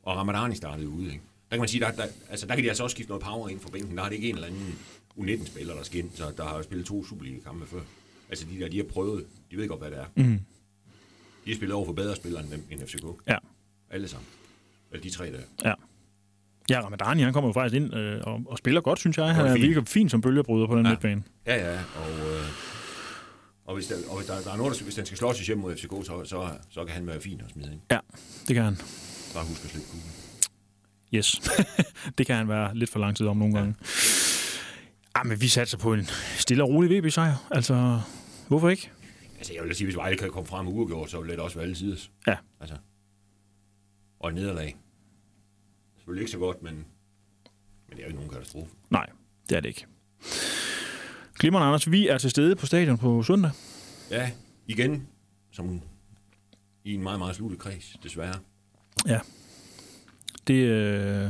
Og 0.02 0.16
Ramadani 0.16 0.54
startede 0.54 0.88
ude, 0.88 1.04
ikke? 1.04 1.24
Der 1.50 1.56
kan 1.56 1.58
man 1.58 1.68
sige, 1.68 1.80
der, 1.80 1.90
der, 1.90 2.06
altså, 2.30 2.46
der 2.46 2.54
kan 2.54 2.64
de 2.64 2.68
altså 2.68 2.82
også 2.82 2.94
skifte 2.94 3.10
noget 3.10 3.24
power 3.24 3.48
ind 3.48 3.60
for 3.60 3.68
bænken. 3.68 3.96
Der 3.96 4.02
er 4.02 4.08
det 4.08 4.16
ikke 4.16 4.28
en 4.28 4.34
eller 4.34 4.46
anden 4.48 4.78
U19-spiller, 5.18 5.74
der 5.74 5.82
skal 5.82 5.98
ind, 5.98 6.10
så 6.14 6.32
der 6.36 6.44
har 6.44 6.62
spillet 6.62 6.86
to 6.86 7.04
Superliga-kampe 7.04 7.66
før. 7.66 7.80
Altså 8.28 8.46
de 8.50 8.60
der, 8.60 8.68
de 8.68 8.76
har 8.76 8.84
prøvet, 8.84 9.26
de 9.50 9.56
ved 9.56 9.68
godt, 9.68 9.80
hvad 9.80 9.90
det 9.90 9.98
er. 9.98 10.06
Mm. 10.16 10.38
De 11.44 11.50
har 11.50 11.54
spillet 11.54 11.74
over 11.74 11.86
for 11.86 11.92
bedre 11.92 12.16
spillere 12.16 12.42
end, 12.42 12.50
dem, 12.50 12.62
end 12.70 12.80
FCK. 12.86 13.04
Ja. 13.26 13.38
Alle 13.90 14.08
sammen. 14.08 14.28
Eller 14.90 15.02
de 15.02 15.10
tre 15.10 15.32
der. 15.32 15.40
Ja. 15.64 15.74
Ja, 16.70 16.80
Ramadani, 16.80 17.22
han 17.22 17.32
kommer 17.32 17.48
jo 17.48 17.52
faktisk 17.52 17.82
ind 17.82 17.94
øh, 17.94 18.20
og, 18.22 18.40
og 18.46 18.58
spiller 18.58 18.80
godt, 18.80 18.98
synes 18.98 19.18
jeg. 19.18 19.34
Han 19.34 19.46
er 19.46 19.52
fint. 19.52 19.62
virkelig 19.62 19.88
fin 19.88 20.08
som 20.08 20.20
bølgebryder 20.20 20.66
på 20.66 20.76
den 20.76 20.84
ja. 20.84 20.88
Ja. 20.88 20.92
midtbane. 20.92 21.22
Ja, 21.46 21.72
ja, 21.72 21.78
og, 21.96 22.10
øh, 22.10 22.42
og, 23.64 23.74
hvis, 23.74 23.86
der, 23.86 23.94
og 24.10 24.16
hvis 24.16 24.26
der, 24.26 24.40
der 24.40 24.52
er 24.52 24.56
noget, 24.56 24.78
der, 24.78 24.84
hvis 24.84 24.94
den 24.94 25.06
skal 25.06 25.18
slås 25.18 25.46
hjem 25.46 25.58
mod 25.58 25.76
FCK, 25.76 25.90
så, 25.90 26.22
så, 26.24 26.48
så 26.70 26.84
kan 26.84 26.94
han 26.94 27.06
være 27.06 27.20
fin 27.20 27.40
at 27.44 27.50
smide 27.52 27.72
ind. 27.72 27.80
Ja, 27.90 27.98
det 28.48 28.54
kan 28.54 28.64
han. 28.64 28.76
Bare 29.34 29.44
husk 29.44 29.64
at 29.64 29.70
slippe 29.70 29.88
kuglen. 29.90 30.10
Yes. 31.14 31.40
det 32.18 32.26
kan 32.26 32.36
han 32.36 32.48
være 32.48 32.74
lidt 32.74 32.90
for 32.90 32.98
lang 32.98 33.16
tid 33.16 33.26
om 33.26 33.36
nogle 33.36 33.54
gange. 33.54 33.74
Ja, 35.16 35.22
men 35.22 35.40
vi 35.40 35.48
satser 35.48 35.78
på 35.78 35.94
en 35.94 36.08
stille 36.36 36.62
og 36.62 36.68
rolig 36.68 37.02
VB-sejr. 37.02 37.46
Altså, 37.50 38.00
hvorfor 38.48 38.68
ikke? 38.68 38.90
Altså, 39.38 39.54
jeg 39.54 39.64
vil 39.64 39.74
sige, 39.74 39.86
hvis 39.86 39.96
Vejle 39.96 40.16
kan 40.16 40.30
komme 40.30 40.46
frem 40.46 40.66
og 40.66 40.74
uafgjort, 40.74 41.10
så 41.10 41.20
vil 41.20 41.30
det 41.30 41.38
også 41.38 41.56
være 41.56 41.64
alle 41.64 41.76
sides. 41.76 42.10
Ja. 42.26 42.36
Altså. 42.60 42.76
Og 44.20 44.32
nederlag. 44.34 44.76
Selvfølgelig 46.08 46.22
ikke 46.22 46.32
så 46.32 46.38
godt, 46.38 46.62
men, 46.62 46.74
men 46.74 47.96
det 47.96 47.98
er 47.98 48.02
jo 48.02 48.06
ikke 48.06 48.16
nogen 48.16 48.30
katastrofe. 48.30 48.72
Nej, 48.90 49.06
det 49.48 49.56
er 49.56 49.60
det 49.60 49.68
ikke. 49.68 49.86
Glimrende, 51.38 51.66
Anders. 51.66 51.90
Vi 51.90 52.08
er 52.08 52.18
til 52.18 52.30
stede 52.30 52.56
på 52.56 52.66
stadion 52.66 52.98
på 52.98 53.22
søndag. 53.22 53.50
Ja, 54.10 54.30
igen, 54.66 55.08
som 55.50 55.82
i 56.84 56.94
en 56.94 57.02
meget, 57.02 57.18
meget 57.18 57.36
sluttet 57.36 57.58
kreds, 57.60 57.96
desværre. 58.02 58.34
Ja. 59.06 59.20
Det, 60.46 60.54
øh, 60.54 61.28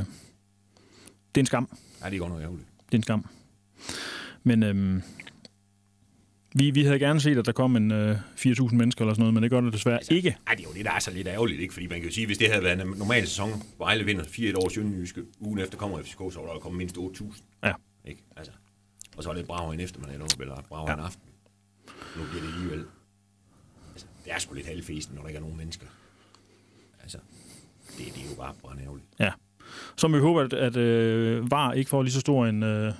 det 1.35 1.37
er 1.37 1.39
en 1.39 1.45
skam. 1.45 1.77
Ja, 2.01 2.09
det 2.09 2.15
er 2.15 2.19
godt 2.19 2.31
nok 2.31 2.41
ærgerligt. 2.41 2.67
Det 2.85 2.93
er 2.93 2.97
en 2.97 3.03
skam. 3.03 3.25
Men 4.43 4.63
øhm, 4.63 5.01
vi, 6.55 6.71
vi 6.71 6.83
havde 6.83 6.99
gerne 6.99 7.19
set, 7.21 7.37
at 7.37 7.45
der 7.45 7.51
kom 7.51 7.75
en 7.75 7.91
øh, 7.91 8.15
4.000 8.37 8.75
mennesker 8.75 9.01
eller 9.01 9.13
sådan 9.13 9.19
noget, 9.21 9.33
men 9.33 9.43
det 9.43 9.51
gør 9.51 9.61
det 9.61 9.73
desværre 9.73 9.97
altså, 9.97 10.13
ikke. 10.13 10.37
Ej, 10.47 10.53
det 10.55 10.65
er 10.65 10.69
jo 10.69 10.73
det, 10.73 10.85
der 10.85 10.91
er 10.91 10.99
så 10.99 11.11
lidt 11.11 11.27
ærgerligt, 11.27 11.61
ikke? 11.61 11.73
Fordi 11.73 11.87
man 11.87 11.99
kan 11.99 12.09
jo 12.09 12.13
sige, 12.15 12.25
hvis 12.25 12.37
det 12.37 12.49
havde 12.49 12.63
været 12.63 12.81
en 12.81 12.87
normal 12.97 13.27
sæson, 13.27 13.49
hvor 13.49 13.85
Vejle 13.85 14.03
vinder 14.05 14.23
4-1 14.23 14.55
over 14.55 14.69
Sønderjyske, 14.69 15.21
ugen 15.39 15.59
efter 15.59 15.77
kommer 15.77 16.01
FCK, 16.03 16.17
så 16.17 16.39
var 16.45 16.53
der 16.53 16.59
kommet 16.59 16.77
mindst 16.77 16.97
8.000. 16.97 17.43
Ja. 17.63 17.73
Ikke? 18.05 18.23
Altså. 18.37 18.51
Og 19.17 19.23
så 19.23 19.29
er 19.29 19.33
det 19.33 19.45
brav 19.47 19.69
en 19.71 19.79
eftermiddag, 19.79 20.15
eller 20.39 20.61
brav 20.69 20.85
Ja. 20.87 20.93
en 20.93 20.99
aften. 20.99 21.23
Nu 22.17 22.23
bliver 22.31 22.43
det 22.45 22.53
alligevel. 22.53 22.85
Altså, 23.91 24.07
det 24.25 24.33
er 24.33 24.39
sgu 24.39 24.53
lidt 24.53 24.67
halvfesten, 24.67 25.15
når 25.15 25.21
der 25.21 25.27
ikke 25.29 25.37
er 25.37 25.41
nogen 25.41 25.57
mennesker. 25.57 25.85
Altså, 27.03 27.17
det, 27.97 28.05
det 28.15 28.23
er 28.25 28.29
jo 28.29 28.35
bare 28.35 28.53
brandærgerligt. 28.61 29.07
Ja. 29.19 29.31
Så 29.97 30.07
må 30.07 30.17
vi 30.17 30.21
håbe, 30.21 30.41
at, 30.41 30.53
at 30.53 30.75
øh, 30.77 31.51
VAR 31.51 31.73
ikke 31.73 31.89
får 31.89 32.03
lige 32.03 32.13
så 32.13 32.19
stor 32.19 32.45
en 32.45 32.63
øh, 32.63 32.93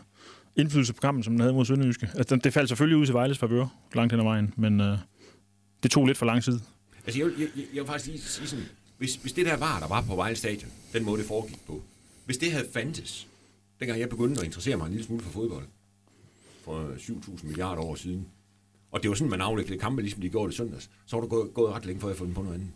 indflydelse 0.56 0.94
på 0.94 1.02
kampen, 1.02 1.24
som 1.24 1.34
den 1.34 1.40
havde 1.40 1.54
mod 1.54 1.66
Sønderjyske. 1.66 2.10
Altså, 2.16 2.36
det 2.36 2.54
faldt 2.54 2.70
selvfølgelig 2.70 2.98
ud 2.98 3.06
til 3.06 3.14
Vejles 3.14 3.38
favør 3.38 3.68
langt 3.94 4.14
hen 4.14 4.20
ad 4.20 4.24
vejen, 4.26 4.54
men 4.58 4.82
øh, 4.82 4.98
det 5.84 5.92
tog 5.92 6.06
lidt 6.06 6.18
for 6.18 6.26
lang 6.26 6.44
tid. 6.44 6.60
Altså, 7.06 7.20
jeg, 7.20 7.28
vil- 7.28 7.36
jeg, 7.40 7.48
jeg, 7.56 7.82
vil 7.82 7.86
faktisk 7.86 8.08
lige 8.10 8.22
sige 8.22 8.48
sådan, 8.48 8.66
hvis, 8.98 9.16
hvis 9.16 9.34
det 9.34 9.46
der 9.46 9.58
var, 9.58 9.80
der 9.80 9.88
var 9.88 10.02
på 10.02 10.16
Vejle 10.16 10.36
Stadion, 10.36 10.72
den 10.94 11.06
måde, 11.06 11.20
det 11.22 11.28
foregik 11.28 11.58
på, 11.68 11.82
hvis 12.26 12.38
det 12.38 12.52
havde 12.52 12.68
fandtes, 12.74 13.28
dengang 13.80 14.00
jeg 14.00 14.10
begyndte 14.10 14.42
at 14.42 14.46
interessere 14.46 14.78
mig 14.78 14.86
en 14.86 14.92
lille 14.92 15.06
smule 15.06 15.24
for 15.24 15.32
fodbold, 15.32 15.66
for 16.64 16.90
7.000 16.98 17.46
milliarder 17.48 17.82
år 17.82 17.96
siden, 17.96 18.26
og 18.92 19.02
det 19.04 19.10
var 19.10 19.16
sådan, 19.16 19.30
man 19.32 19.42
afviklede 19.42 19.80
kampe, 19.80 20.02
ligesom 20.02 20.22
de 20.22 20.30
gjorde 20.30 20.48
det 20.48 20.58
søndags, 20.58 20.90
så 21.06 21.16
var 21.16 21.22
det 21.22 21.30
gået, 21.30 21.54
gået 21.54 21.74
ret 21.74 21.86
længe, 21.86 22.02
før 22.02 22.08
jeg 22.08 22.18
fundet 22.18 22.36
på 22.36 22.42
noget 22.42 22.56
andet. 22.56 22.70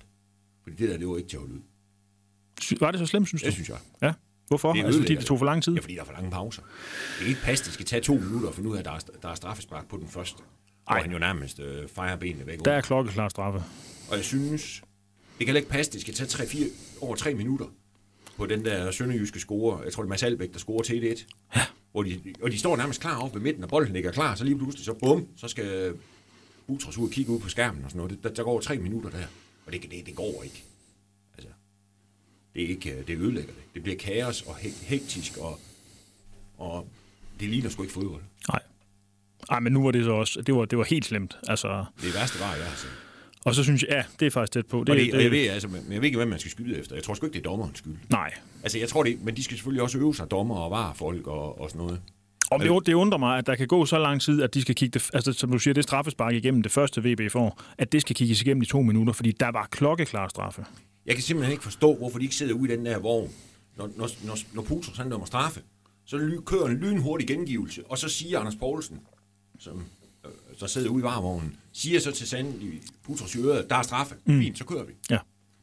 Fordi 0.63 0.75
det 0.75 0.89
der, 0.89 0.97
det 0.97 1.07
var 1.07 1.17
ikke 1.17 1.29
til 1.29 1.37
at 1.37 1.41
holde 1.41 1.53
ud. 1.55 1.59
Var 2.79 2.91
det 2.91 2.99
så 2.99 3.05
slemt, 3.05 3.27
synes 3.27 3.41
du? 3.41 3.45
Det 3.45 3.53
synes 3.53 3.69
jeg. 3.69 3.77
Ja. 4.01 4.13
Hvorfor? 4.47 4.73
Det 4.73 4.85
Altså, 4.85 4.99
fordi 5.01 5.15
det 5.15 5.25
tog 5.25 5.39
for 5.39 5.45
lang 5.45 5.63
tid? 5.63 5.73
Ja, 5.73 5.79
fordi 5.79 5.95
der 5.95 6.01
er 6.01 6.05
for 6.05 6.13
lange 6.13 6.31
pauser. 6.31 6.61
Det 6.61 7.19
kan 7.19 7.27
ikke 7.27 7.41
passe, 7.41 7.65
det 7.65 7.73
skal 7.73 7.85
tage 7.85 8.01
to 8.01 8.13
minutter 8.13 8.49
ud 8.61 8.75
af, 8.75 8.79
at 8.79 8.85
der 8.85 8.91
er, 8.91 8.99
der 9.21 9.29
er 9.29 9.35
straffespark 9.35 9.87
på 9.87 9.97
den 9.97 10.07
første. 10.07 10.37
Hvor 10.83 10.95
Ej. 10.95 11.01
han 11.01 11.11
jo 11.11 11.19
nærmest 11.19 11.59
øh, 11.59 11.87
fejrer 11.87 12.15
benene 12.15 12.47
væk. 12.47 12.65
Der 12.65 12.71
er 12.71 12.81
klokkeklar 12.81 13.29
straffe. 13.29 13.63
Og 14.09 14.15
jeg 14.15 14.25
synes, 14.25 14.83
det 15.37 15.47
kan 15.47 15.55
ikke 15.55 15.69
passe, 15.69 15.91
det 15.91 16.01
skal 16.01 16.13
tage 16.13 16.27
3, 16.27 16.47
4, 16.47 16.67
over 17.01 17.15
tre 17.15 17.33
minutter 17.33 17.65
på 18.37 18.45
den 18.45 18.65
der 18.65 18.91
sønderjyske 18.91 19.39
score. 19.39 19.81
Jeg 19.83 19.93
tror, 19.93 20.03
det 20.03 20.07
er 20.07 20.09
Mads 20.09 20.23
Albeck, 20.23 20.53
der 20.53 20.59
scorer 20.59 20.83
til 20.83 21.11
1 21.11 21.25
ja. 21.55 21.61
hvor 21.91 22.03
de, 22.03 22.19
Og 22.41 22.51
de 22.51 22.59
står 22.59 22.77
nærmest 22.77 23.01
klar 23.01 23.19
oppe 23.19 23.35
ved 23.35 23.41
midten, 23.41 23.63
og 23.63 23.69
bolden 23.69 23.93
ligger 23.93 24.11
klar, 24.11 24.35
så 24.35 24.43
lige 24.43 24.57
pludselig, 24.57 24.85
så 24.85 24.93
bum, 24.93 25.27
så 25.37 25.47
skal 25.47 25.93
Butros 26.67 26.97
ud 26.97 27.07
og 27.07 27.11
kigge 27.11 27.31
ud 27.31 27.39
på 27.39 27.49
skærmen 27.49 27.83
og 27.83 27.89
sådan 27.89 27.97
noget. 28.05 28.23
Der, 28.23 28.29
der 28.29 28.43
går 28.43 28.59
tre 28.59 28.77
minutter 28.77 29.09
der, 29.09 29.23
og 29.65 29.73
det, 29.73 29.81
det, 29.81 30.05
det 30.05 30.15
går 30.15 30.43
ikke. 30.43 30.63
Altså, 32.55 32.59
det 32.59 32.63
er 32.63 32.67
ikke, 32.67 32.99
øh, 33.01 33.07
det 33.07 33.17
ødelægger 33.17 33.53
det. 33.53 33.63
Det 33.73 33.83
bliver 33.83 33.97
kaos 33.97 34.41
og 34.41 34.55
he- 34.55 34.85
hektisk, 34.85 35.37
og, 35.37 35.59
og 36.57 36.87
det 37.39 37.49
ligner 37.49 37.69
sgu 37.69 37.81
ikke 37.83 37.93
fodbold. 37.93 38.21
Nej. 38.49 38.59
Ej, 39.51 39.59
men 39.59 39.73
nu 39.73 39.83
var 39.83 39.91
det 39.91 40.03
så 40.05 40.11
også, 40.11 40.41
det 40.41 40.55
var, 40.55 40.65
det 40.65 40.77
var 40.77 40.83
helt 40.83 41.05
slemt. 41.05 41.37
Altså, 41.47 41.85
Det 42.01 42.13
værste 42.15 42.39
var, 42.39 42.55
jeg 42.55 42.65
har 42.65 42.75
set. 42.75 42.89
og 43.45 43.55
så 43.55 43.63
synes 43.63 43.81
jeg, 43.83 43.89
ja, 43.91 44.03
det 44.19 44.25
er 44.25 44.29
faktisk 44.31 44.51
tæt 44.53 44.65
på. 44.65 44.79
Det, 44.79 44.89
og, 44.89 44.95
det, 44.95 45.13
og 45.13 45.23
jeg, 45.23 45.31
ved, 45.31 45.47
altså, 45.49 45.67
men 45.67 45.81
jeg 45.91 46.01
ved 46.01 46.05
ikke, 46.05 46.15
hvad 46.17 46.25
man 46.25 46.39
skal 46.39 46.51
skyde 46.51 46.79
efter. 46.79 46.95
Jeg 46.95 47.03
tror 47.03 47.13
sgu 47.13 47.25
ikke, 47.25 47.33
det 47.33 47.39
er 47.45 47.49
dommerens 47.49 47.77
skyld. 47.77 47.93
Nej. 48.09 48.33
Altså, 48.63 48.79
jeg 48.79 48.89
tror 48.89 49.03
det, 49.03 49.23
men 49.23 49.35
de 49.35 49.43
skal 49.43 49.57
selvfølgelig 49.57 49.83
også 49.83 49.97
øve 49.97 50.15
sig, 50.15 50.31
dommer 50.31 50.55
og 50.55 50.71
varefolk 50.71 51.27
og, 51.27 51.61
og 51.61 51.69
sådan 51.69 51.81
noget. 51.85 52.01
Og 52.51 52.59
det, 52.59 52.85
det 52.85 52.93
undrer 52.93 53.17
mig, 53.17 53.37
at 53.37 53.47
der 53.47 53.55
kan 53.55 53.67
gå 53.67 53.85
så 53.85 53.99
lang 53.99 54.21
tid, 54.21 54.41
at 54.41 54.53
de 54.53 54.61
skal 54.61 54.75
kigge 54.75 54.99
det, 54.99 55.09
altså 55.13 55.33
som 55.33 55.51
du 55.51 55.57
siger, 55.59 55.73
det 55.73 55.83
straffespark 55.83 56.33
igennem 56.33 56.61
det 56.63 56.71
første 56.71 57.01
VB 57.03 57.31
får, 57.31 57.61
at 57.77 57.91
det 57.91 58.01
skal 58.01 58.15
kigges 58.15 58.41
igennem 58.41 58.61
i 58.61 58.65
to 58.65 58.81
minutter, 58.81 59.13
fordi 59.13 59.31
der 59.31 59.51
var 59.51 59.67
klokkeklar 59.71 60.27
straffe. 60.27 60.65
Jeg 61.05 61.15
kan 61.15 61.23
simpelthen 61.23 61.51
ikke 61.51 61.63
forstå, 61.63 61.95
hvorfor 61.95 62.17
de 62.17 62.23
ikke 62.23 62.35
sidder 62.35 62.53
ude 62.53 62.73
i 62.73 62.77
den 62.77 62.85
der 62.85 62.99
vogn, 62.99 63.31
når, 63.77 63.89
når, 63.95 64.09
når, 64.25 64.37
når 64.53 64.61
Putros 64.61 64.97
han 64.97 65.09
dømmer 65.09 65.25
straffe. 65.25 65.61
Så 66.05 66.41
kører 66.45 66.65
en 66.65 66.77
lynhurtig 66.77 67.27
gengivelse, 67.27 67.83
og 67.85 67.97
så 67.97 68.09
siger 68.09 68.39
Anders 68.39 68.55
Poulsen, 68.55 68.99
som 69.59 69.83
øh, 70.25 70.31
der 70.59 70.67
sidder 70.67 70.89
ude 70.89 70.99
i 70.99 71.03
varevognen, 71.03 71.55
siger 71.71 71.99
så 71.99 72.11
til 72.11 72.27
Sand 72.27 72.61
i 72.61 72.81
Putros 73.03 73.35
i 73.35 73.39
øret, 73.39 73.69
der 73.69 73.75
er 73.75 73.81
straffe. 73.81 74.15
Mm. 74.25 74.39
Fint, 74.39 74.57
så 74.57 74.65
kører 74.65 74.83
vi. 74.83 74.93
Ja. 75.09 75.17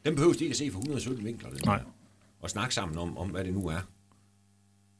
Den 0.05 0.15
behøver 0.15 0.33
de 0.33 0.39
ikke 0.43 0.53
at 0.53 0.57
se 0.57 0.71
fra 0.71 0.79
117 0.79 1.25
vinkler. 1.25 1.49
Den 1.49 1.59
Nej. 1.65 1.77
der. 1.77 1.83
Og 2.39 2.49
snakke 2.49 2.73
sammen 2.73 2.97
om, 2.97 3.17
om, 3.17 3.29
hvad 3.29 3.43
det 3.43 3.53
nu 3.53 3.67
er. 3.67 3.79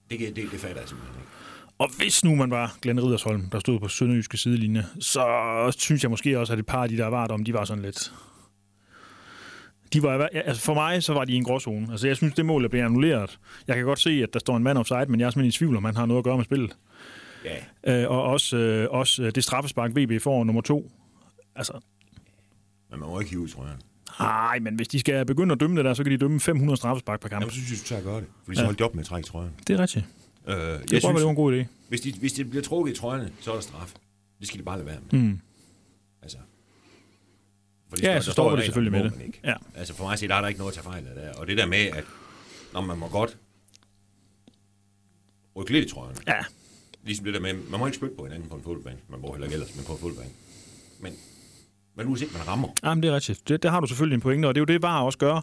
Det, 0.09 0.19
det, 0.19 0.35
det 0.35 0.59
fatter 0.59 0.81
jeg 0.81 0.89
simpelthen 0.89 1.21
ikke. 1.21 1.31
Og 1.77 1.89
hvis 1.97 2.23
nu 2.23 2.35
man 2.35 2.51
var 2.51 2.77
Glenn 2.81 3.03
Ridersholm, 3.03 3.49
der 3.49 3.59
stod 3.59 3.79
på 3.79 3.87
Sønderjyske 3.87 4.37
sidelinje, 4.37 4.85
så 4.99 5.25
synes 5.77 6.03
jeg 6.03 6.11
måske 6.11 6.39
også, 6.39 6.53
at 6.53 6.59
et 6.59 6.65
par 6.65 6.83
af 6.83 6.89
de 6.89 6.97
der 6.97 7.07
var 7.07 7.27
om, 7.27 7.43
de 7.43 7.53
var 7.53 7.65
sådan 7.65 7.83
lidt... 7.83 8.13
De 9.93 10.03
var, 10.03 10.29
altså 10.33 10.61
for 10.61 10.73
mig, 10.73 11.03
så 11.03 11.13
var 11.13 11.25
de 11.25 11.33
i 11.33 11.35
en 11.35 11.43
gråzone. 11.43 11.87
Altså, 11.91 12.07
jeg 12.07 12.15
synes, 12.17 12.33
det 12.33 12.45
mål 12.45 12.65
er 12.65 12.69
blevet 12.69 12.85
annulleret. 12.85 13.39
Jeg 13.67 13.75
kan 13.75 13.85
godt 13.85 13.99
se, 13.99 14.09
at 14.23 14.33
der 14.33 14.39
står 14.39 14.57
en 14.57 14.63
mand 14.63 14.77
offside, 14.77 15.05
men 15.07 15.19
jeg 15.19 15.25
er 15.25 15.29
simpelthen 15.29 15.49
i 15.49 15.51
tvivl, 15.51 15.75
om 15.77 15.83
han 15.85 15.95
har 15.95 16.05
noget 16.05 16.17
at 16.19 16.23
gøre 16.23 16.37
med 16.37 16.45
spillet. 16.45 16.77
Ja, 17.45 18.01
Øh, 18.03 18.11
og 18.11 18.23
også, 18.23 18.57
øh, 18.57 18.87
også 18.91 19.23
øh, 19.23 19.31
det 19.35 19.43
straffespark, 19.43 19.91
VB 19.95 20.21
får 20.21 20.43
nummer 20.43 20.61
to. 20.61 20.91
Altså, 21.55 21.73
men 22.91 22.99
man 22.99 23.09
må 23.09 23.19
ikke 23.19 23.31
hive, 23.31 23.47
tror 23.47 23.63
jeg. 23.65 23.73
nej, 24.19 24.59
men 24.59 24.75
hvis 24.75 24.87
de 24.87 24.99
skal 24.99 25.25
begynde 25.25 25.53
at 25.53 25.59
dømme 25.59 25.75
det 25.77 25.85
der, 25.85 25.93
så 25.93 26.03
kan 26.03 26.11
de 26.11 26.17
dømme 26.17 26.39
500 26.39 26.77
straffespark 26.77 27.21
per 27.21 27.29
kamp. 27.29 27.41
Jamen, 27.41 27.51
så 27.51 27.55
synes 27.55 27.71
jeg, 27.71 27.79
du 27.79 27.83
tager 27.83 28.01
gøre 28.13 28.21
det. 28.21 28.27
Fordi 28.43 28.55
så 28.55 28.61
Ja. 28.61 28.65
holdt 28.65 28.79
de 28.79 28.83
op 28.83 28.95
med 28.95 29.03
at 29.03 29.07
trække 29.07 29.27
trøjen. 29.27 29.51
Det 29.67 29.73
er 29.73 29.81
rigtigt. 29.81 30.05
Øh, 30.47 30.55
Det 30.55 30.61
jeg 30.61 30.71
tror 30.71 30.79
jeg, 30.79 30.89
det 30.89 31.01
synes, 31.01 31.23
var 31.23 31.29
en 31.29 31.35
god 31.35 31.53
idé. 31.59 31.65
hvis, 31.89 32.01
de, 32.01 32.13
hvis 32.19 32.33
det 32.33 32.49
bliver 32.49 32.63
trukket 32.63 32.93
i 32.93 32.95
trøjerne, 32.95 33.31
så 33.39 33.51
er 33.51 33.55
der 33.55 33.61
straf. 33.61 33.93
Det 34.39 34.47
skal 34.47 34.59
de 34.59 34.63
bare 34.65 34.77
lade 34.77 34.87
være 34.87 34.97
med. 35.11 35.19
Mm. 35.21 35.39
Altså. 36.21 36.37
For 37.91 37.97
Ja, 38.03 38.21
så 38.21 38.31
står 38.31 38.53
i 38.53 38.55
det 38.55 38.63
selvfølgelig 38.65 38.91
med 38.91 39.03
det. 39.03 39.21
Ikke. 39.25 39.39
Ja. 39.43 39.53
Altså 39.75 39.93
for 39.93 40.03
mig 40.03 40.13
at 40.13 40.19
se, 40.19 40.27
der 40.27 40.35
er 40.35 40.41
der 40.41 40.47
ikke 40.47 40.57
noget 40.57 40.71
at 40.71 40.75
tage 40.75 40.83
fejl 40.83 41.07
af 41.07 41.15
der. 41.15 41.33
Og 41.33 41.47
det 41.47 41.57
der 41.57 41.65
med, 41.65 41.77
at 41.77 42.03
når 42.73 42.81
man 42.81 42.97
må 42.97 43.07
godt 43.07 43.37
rykke 45.55 45.71
lidt 45.71 45.85
i 45.85 45.89
trøjerne. 45.93 46.17
Ja, 46.27 46.43
Ligesom 47.03 47.25
det 47.25 47.33
der 47.33 47.39
med, 47.39 47.53
man 47.53 47.79
må 47.79 47.85
ikke 47.85 47.95
spytte 47.97 48.15
på 48.15 48.23
hinanden 48.23 48.49
på 48.49 48.55
en 48.55 48.63
fodboldbane. 48.63 48.97
Man 49.09 49.19
må 49.21 49.31
heller 49.31 49.47
ikke 49.47 49.53
ellers, 49.53 49.75
men 49.75 49.85
på 49.85 49.91
en 49.91 49.99
fodboldbane. 49.99 50.33
Men, 50.99 51.13
men 51.95 52.07
uanset 52.07 52.33
man 52.33 52.47
rammer, 52.47 52.67
Jamen, 52.83 53.03
det 53.03 53.09
er 53.11 53.15
rigtigt. 53.15 53.49
Det, 53.49 53.63
det 53.63 53.71
har 53.71 53.79
du 53.79 53.87
selvfølgelig 53.87 54.15
en 54.15 54.21
pointe, 54.21 54.45
og 54.45 54.55
det 54.55 54.59
er 54.59 54.61
jo 54.61 54.73
det, 54.73 54.81
VAR 54.81 55.01
også 55.01 55.17
gør. 55.17 55.41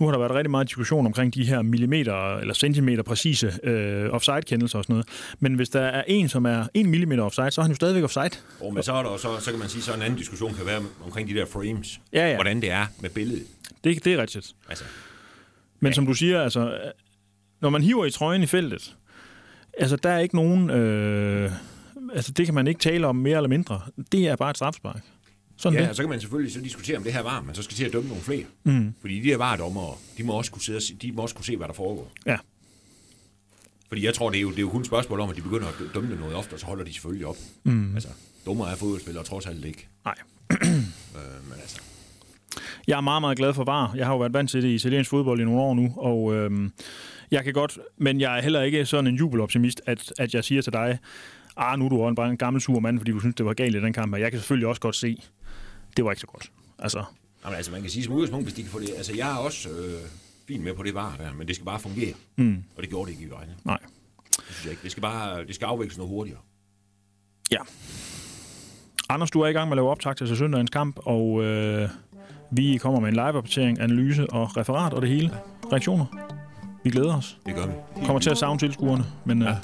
Nu 0.00 0.06
har 0.06 0.12
der 0.12 0.18
været 0.18 0.30
rigtig 0.34 0.50
meget 0.50 0.66
diskussion 0.66 1.06
omkring 1.06 1.34
de 1.34 1.44
her 1.44 1.62
millimeter 1.62 2.36
eller 2.36 2.54
centimeter 2.54 3.02
præcise 3.02 3.58
øh, 3.62 4.10
offside-kendelser 4.10 4.78
og 4.78 4.84
sådan 4.84 4.92
noget. 4.94 5.08
Men 5.40 5.54
hvis 5.54 5.68
der 5.68 5.80
er 5.80 6.04
en, 6.06 6.28
som 6.28 6.46
er 6.46 6.64
en 6.74 6.90
millimeter 6.90 7.22
offside, 7.22 7.50
så 7.50 7.60
er 7.60 7.62
han 7.62 7.70
jo 7.70 7.76
stadigvæk 7.76 8.04
offside. 8.04 8.30
og 8.60 8.74
men 8.74 8.82
så, 8.82 8.92
er 8.92 9.02
der, 9.02 9.16
så, 9.16 9.40
så 9.40 9.50
kan 9.50 9.60
man 9.60 9.68
sige, 9.68 9.82
så 9.82 9.94
en 9.94 10.02
anden 10.02 10.18
diskussion 10.18 10.54
kan 10.54 10.66
være 10.66 10.82
omkring 11.04 11.28
de 11.28 11.34
der 11.34 11.46
frames. 11.46 12.00
Ja, 12.12 12.28
ja. 12.28 12.34
Hvordan 12.34 12.60
det 12.60 12.70
er 12.70 12.86
med 13.00 13.10
billedet. 13.10 13.42
Det, 13.84 14.04
det 14.04 14.12
er 14.14 14.22
rigtigt. 14.22 14.52
Altså, 14.68 14.84
Men 15.80 15.90
ja. 15.90 15.94
som 15.94 16.06
du 16.06 16.14
siger, 16.14 16.42
altså, 16.42 16.78
når 17.60 17.70
man 17.70 17.82
hiver 17.82 18.04
i 18.04 18.10
trøjen 18.10 18.42
i 18.42 18.46
feltet, 18.46 18.96
altså, 19.78 19.96
der 19.96 20.10
er 20.10 20.18
ikke 20.18 20.36
nogen... 20.36 20.70
Øh, 20.70 21.52
altså, 22.14 22.32
det 22.32 22.46
kan 22.46 22.54
man 22.54 22.66
ikke 22.66 22.80
tale 22.80 23.06
om 23.06 23.16
mere 23.16 23.36
eller 23.36 23.48
mindre. 23.48 23.80
Det 24.12 24.28
er 24.28 24.36
bare 24.36 24.50
et 24.50 24.56
strafspark. 24.56 25.02
Sådan 25.60 25.76
ja, 25.76 25.82
det. 25.82 25.90
og 25.90 25.96
så 25.96 26.02
kan 26.02 26.10
man 26.10 26.20
selvfølgelig 26.20 26.52
så 26.52 26.60
diskutere, 26.60 26.96
om 26.96 27.02
det 27.02 27.12
her 27.12 27.22
var, 27.22 27.40
men 27.40 27.54
så 27.54 27.62
skal 27.62 27.74
til 27.76 27.84
at 27.84 27.92
dømme 27.92 28.08
nogle 28.08 28.22
flere. 28.22 28.44
Mm. 28.64 28.94
Fordi 29.00 29.14
de 29.20 29.28
her 29.28 29.36
varedommere, 29.36 29.94
de 30.18 30.22
må 30.22 30.32
også 30.32 30.50
kunne, 30.52 30.62
sidde 30.62 30.76
og 30.76 30.82
se, 30.82 30.94
de 30.94 31.12
må 31.12 31.22
også 31.22 31.34
kunne 31.34 31.44
se, 31.44 31.56
hvad 31.56 31.66
der 31.68 31.74
foregår. 31.74 32.12
Ja. 32.26 32.36
Fordi 33.88 34.04
jeg 34.06 34.14
tror, 34.14 34.30
det 34.30 34.38
er 34.38 34.42
jo, 34.42 34.50
det 34.50 34.56
er 34.56 34.62
jo 34.62 34.68
kun 34.68 34.80
et 34.80 34.86
spørgsmål 34.86 35.20
om, 35.20 35.30
at 35.30 35.36
de 35.36 35.42
begynder 35.42 35.66
at 35.68 35.74
dø- 35.78 35.88
dømme 35.94 36.16
noget 36.16 36.34
ofte, 36.34 36.54
og 36.54 36.60
så 36.60 36.66
holder 36.66 36.84
de 36.84 36.92
selvfølgelig 36.92 37.26
op. 37.26 37.36
Mm. 37.64 37.94
Altså, 37.94 38.08
dummer 38.46 38.66
er 38.66 38.76
fodboldspillere 38.76 39.24
trods 39.24 39.46
alt 39.46 39.64
ikke. 39.64 39.88
Nej. 40.04 40.14
Øh, 41.16 41.44
men 41.48 41.52
altså, 41.60 41.80
Jeg 42.86 42.96
er 42.96 43.00
meget, 43.00 43.22
meget 43.22 43.36
glad 43.38 43.54
for 43.54 43.64
VAR. 43.64 43.92
Jeg 43.96 44.06
har 44.06 44.12
jo 44.12 44.18
været 44.18 44.32
vant 44.34 44.50
til 44.50 44.62
det 44.62 44.68
i 44.68 44.74
italiensk 44.74 45.10
fodbold 45.10 45.40
i 45.40 45.44
nogle 45.44 45.60
år 45.60 45.74
nu, 45.74 45.94
og 45.96 46.34
øhm, 46.34 46.72
jeg 47.30 47.44
kan 47.44 47.52
godt, 47.52 47.78
men 47.98 48.20
jeg 48.20 48.38
er 48.38 48.42
heller 48.42 48.62
ikke 48.62 48.86
sådan 48.86 49.06
en 49.06 49.16
jubeloptimist, 49.16 49.80
at, 49.86 50.12
at 50.18 50.34
jeg 50.34 50.44
siger 50.44 50.62
til 50.62 50.72
dig, 50.72 50.98
ah, 51.56 51.78
nu 51.78 51.84
er 51.84 51.88
du 51.88 52.02
også 52.02 52.14
bare 52.14 52.30
en 52.30 52.36
gammel 52.36 52.62
sur 52.62 52.80
mand, 52.80 52.98
fordi 52.98 53.10
du 53.10 53.20
synes, 53.20 53.34
det 53.34 53.46
var 53.46 53.54
galt 53.54 53.76
i 53.76 53.80
den 53.80 53.92
kamp, 53.92 54.14
og 54.14 54.20
jeg 54.20 54.30
kan 54.30 54.40
selvfølgelig 54.40 54.68
også 54.68 54.80
godt 54.80 54.96
se, 54.96 55.22
det 55.96 56.04
var 56.04 56.10
ikke 56.10 56.20
så 56.20 56.26
godt. 56.26 56.50
Altså, 56.78 57.04
jamen, 57.44 57.56
altså, 57.56 57.72
man 57.72 57.80
kan 57.80 57.90
sige 57.90 58.04
som 58.04 58.12
udgangspunkt, 58.14 58.44
hvis 58.46 58.54
de 58.54 58.62
kan 58.62 58.70
få 58.70 58.80
det... 58.80 58.90
Altså, 58.96 59.12
jeg 59.16 59.32
er 59.32 59.36
også 59.36 59.68
øh, 59.68 60.00
fint 60.48 60.64
med 60.64 60.74
på 60.74 60.82
det 60.82 60.94
var 60.94 61.16
der, 61.18 61.32
men 61.32 61.46
det 61.48 61.54
skal 61.56 61.64
bare 61.66 61.80
fungere. 61.80 62.14
mm, 62.36 62.64
Og 62.76 62.82
det 62.82 62.90
gjorde 62.90 63.06
det 63.10 63.12
ikke 63.18 63.26
i 63.28 63.30
Vejle. 63.30 63.54
nej. 63.64 63.78
Det 64.36 64.44
synes 64.56 64.64
jeg 64.64 64.70
ikke. 64.70 64.82
Det 64.82 64.90
skal 64.90 65.00
bare 65.00 65.44
det 65.46 65.54
skal 65.54 65.66
afvikles 65.66 65.98
noget 65.98 66.08
hurtigere. 66.10 66.38
Ja. 67.52 67.58
Anders, 69.08 69.30
du 69.30 69.40
er 69.40 69.46
i 69.46 69.52
gang 69.52 69.68
med 69.68 69.72
at 69.72 69.76
lave 69.76 69.90
optag 69.90 70.16
til 70.16 70.36
søndagens 70.36 70.70
kamp, 70.70 70.98
og 70.98 71.42
øh, 71.44 71.88
vi 72.50 72.76
kommer 72.76 73.00
med 73.00 73.08
en 73.08 73.14
live-opdatering, 73.14 73.80
analyse 73.80 74.30
og 74.30 74.56
referat 74.56 74.92
og 74.94 75.02
det 75.02 75.10
hele. 75.10 75.30
Reaktioner. 75.72 76.06
Vi 76.84 76.90
glæder 76.90 77.16
os. 77.16 77.38
Det 77.46 77.54
gør 77.54 77.66
vi. 77.66 77.72
Kommer 78.06 78.20
til 78.20 78.30
at 78.30 78.38
savne 78.38 78.58
tilskuerne, 78.58 79.04
men 79.24 79.42
øh, 79.42 79.48
Ja. 79.48 79.56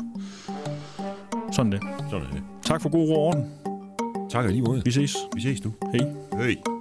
sådan 1.53 1.73
er 1.73 1.79
det. 1.79 1.89
Sådan 2.11 2.27
er 2.27 2.31
det. 2.33 2.43
Tak 2.63 2.83
for 2.83 2.89
god 2.89 3.09
ro 3.09 3.15
og 3.15 3.21
orden. 3.27 3.51
Tak 4.31 4.45
lige 4.51 4.63
måde. 4.63 4.83
Vi 4.85 4.91
ses. 4.91 5.17
Vi 5.35 5.41
ses 5.41 5.61
du. 5.61 5.73
Hej. 5.93 6.13
Hej. 6.33 6.76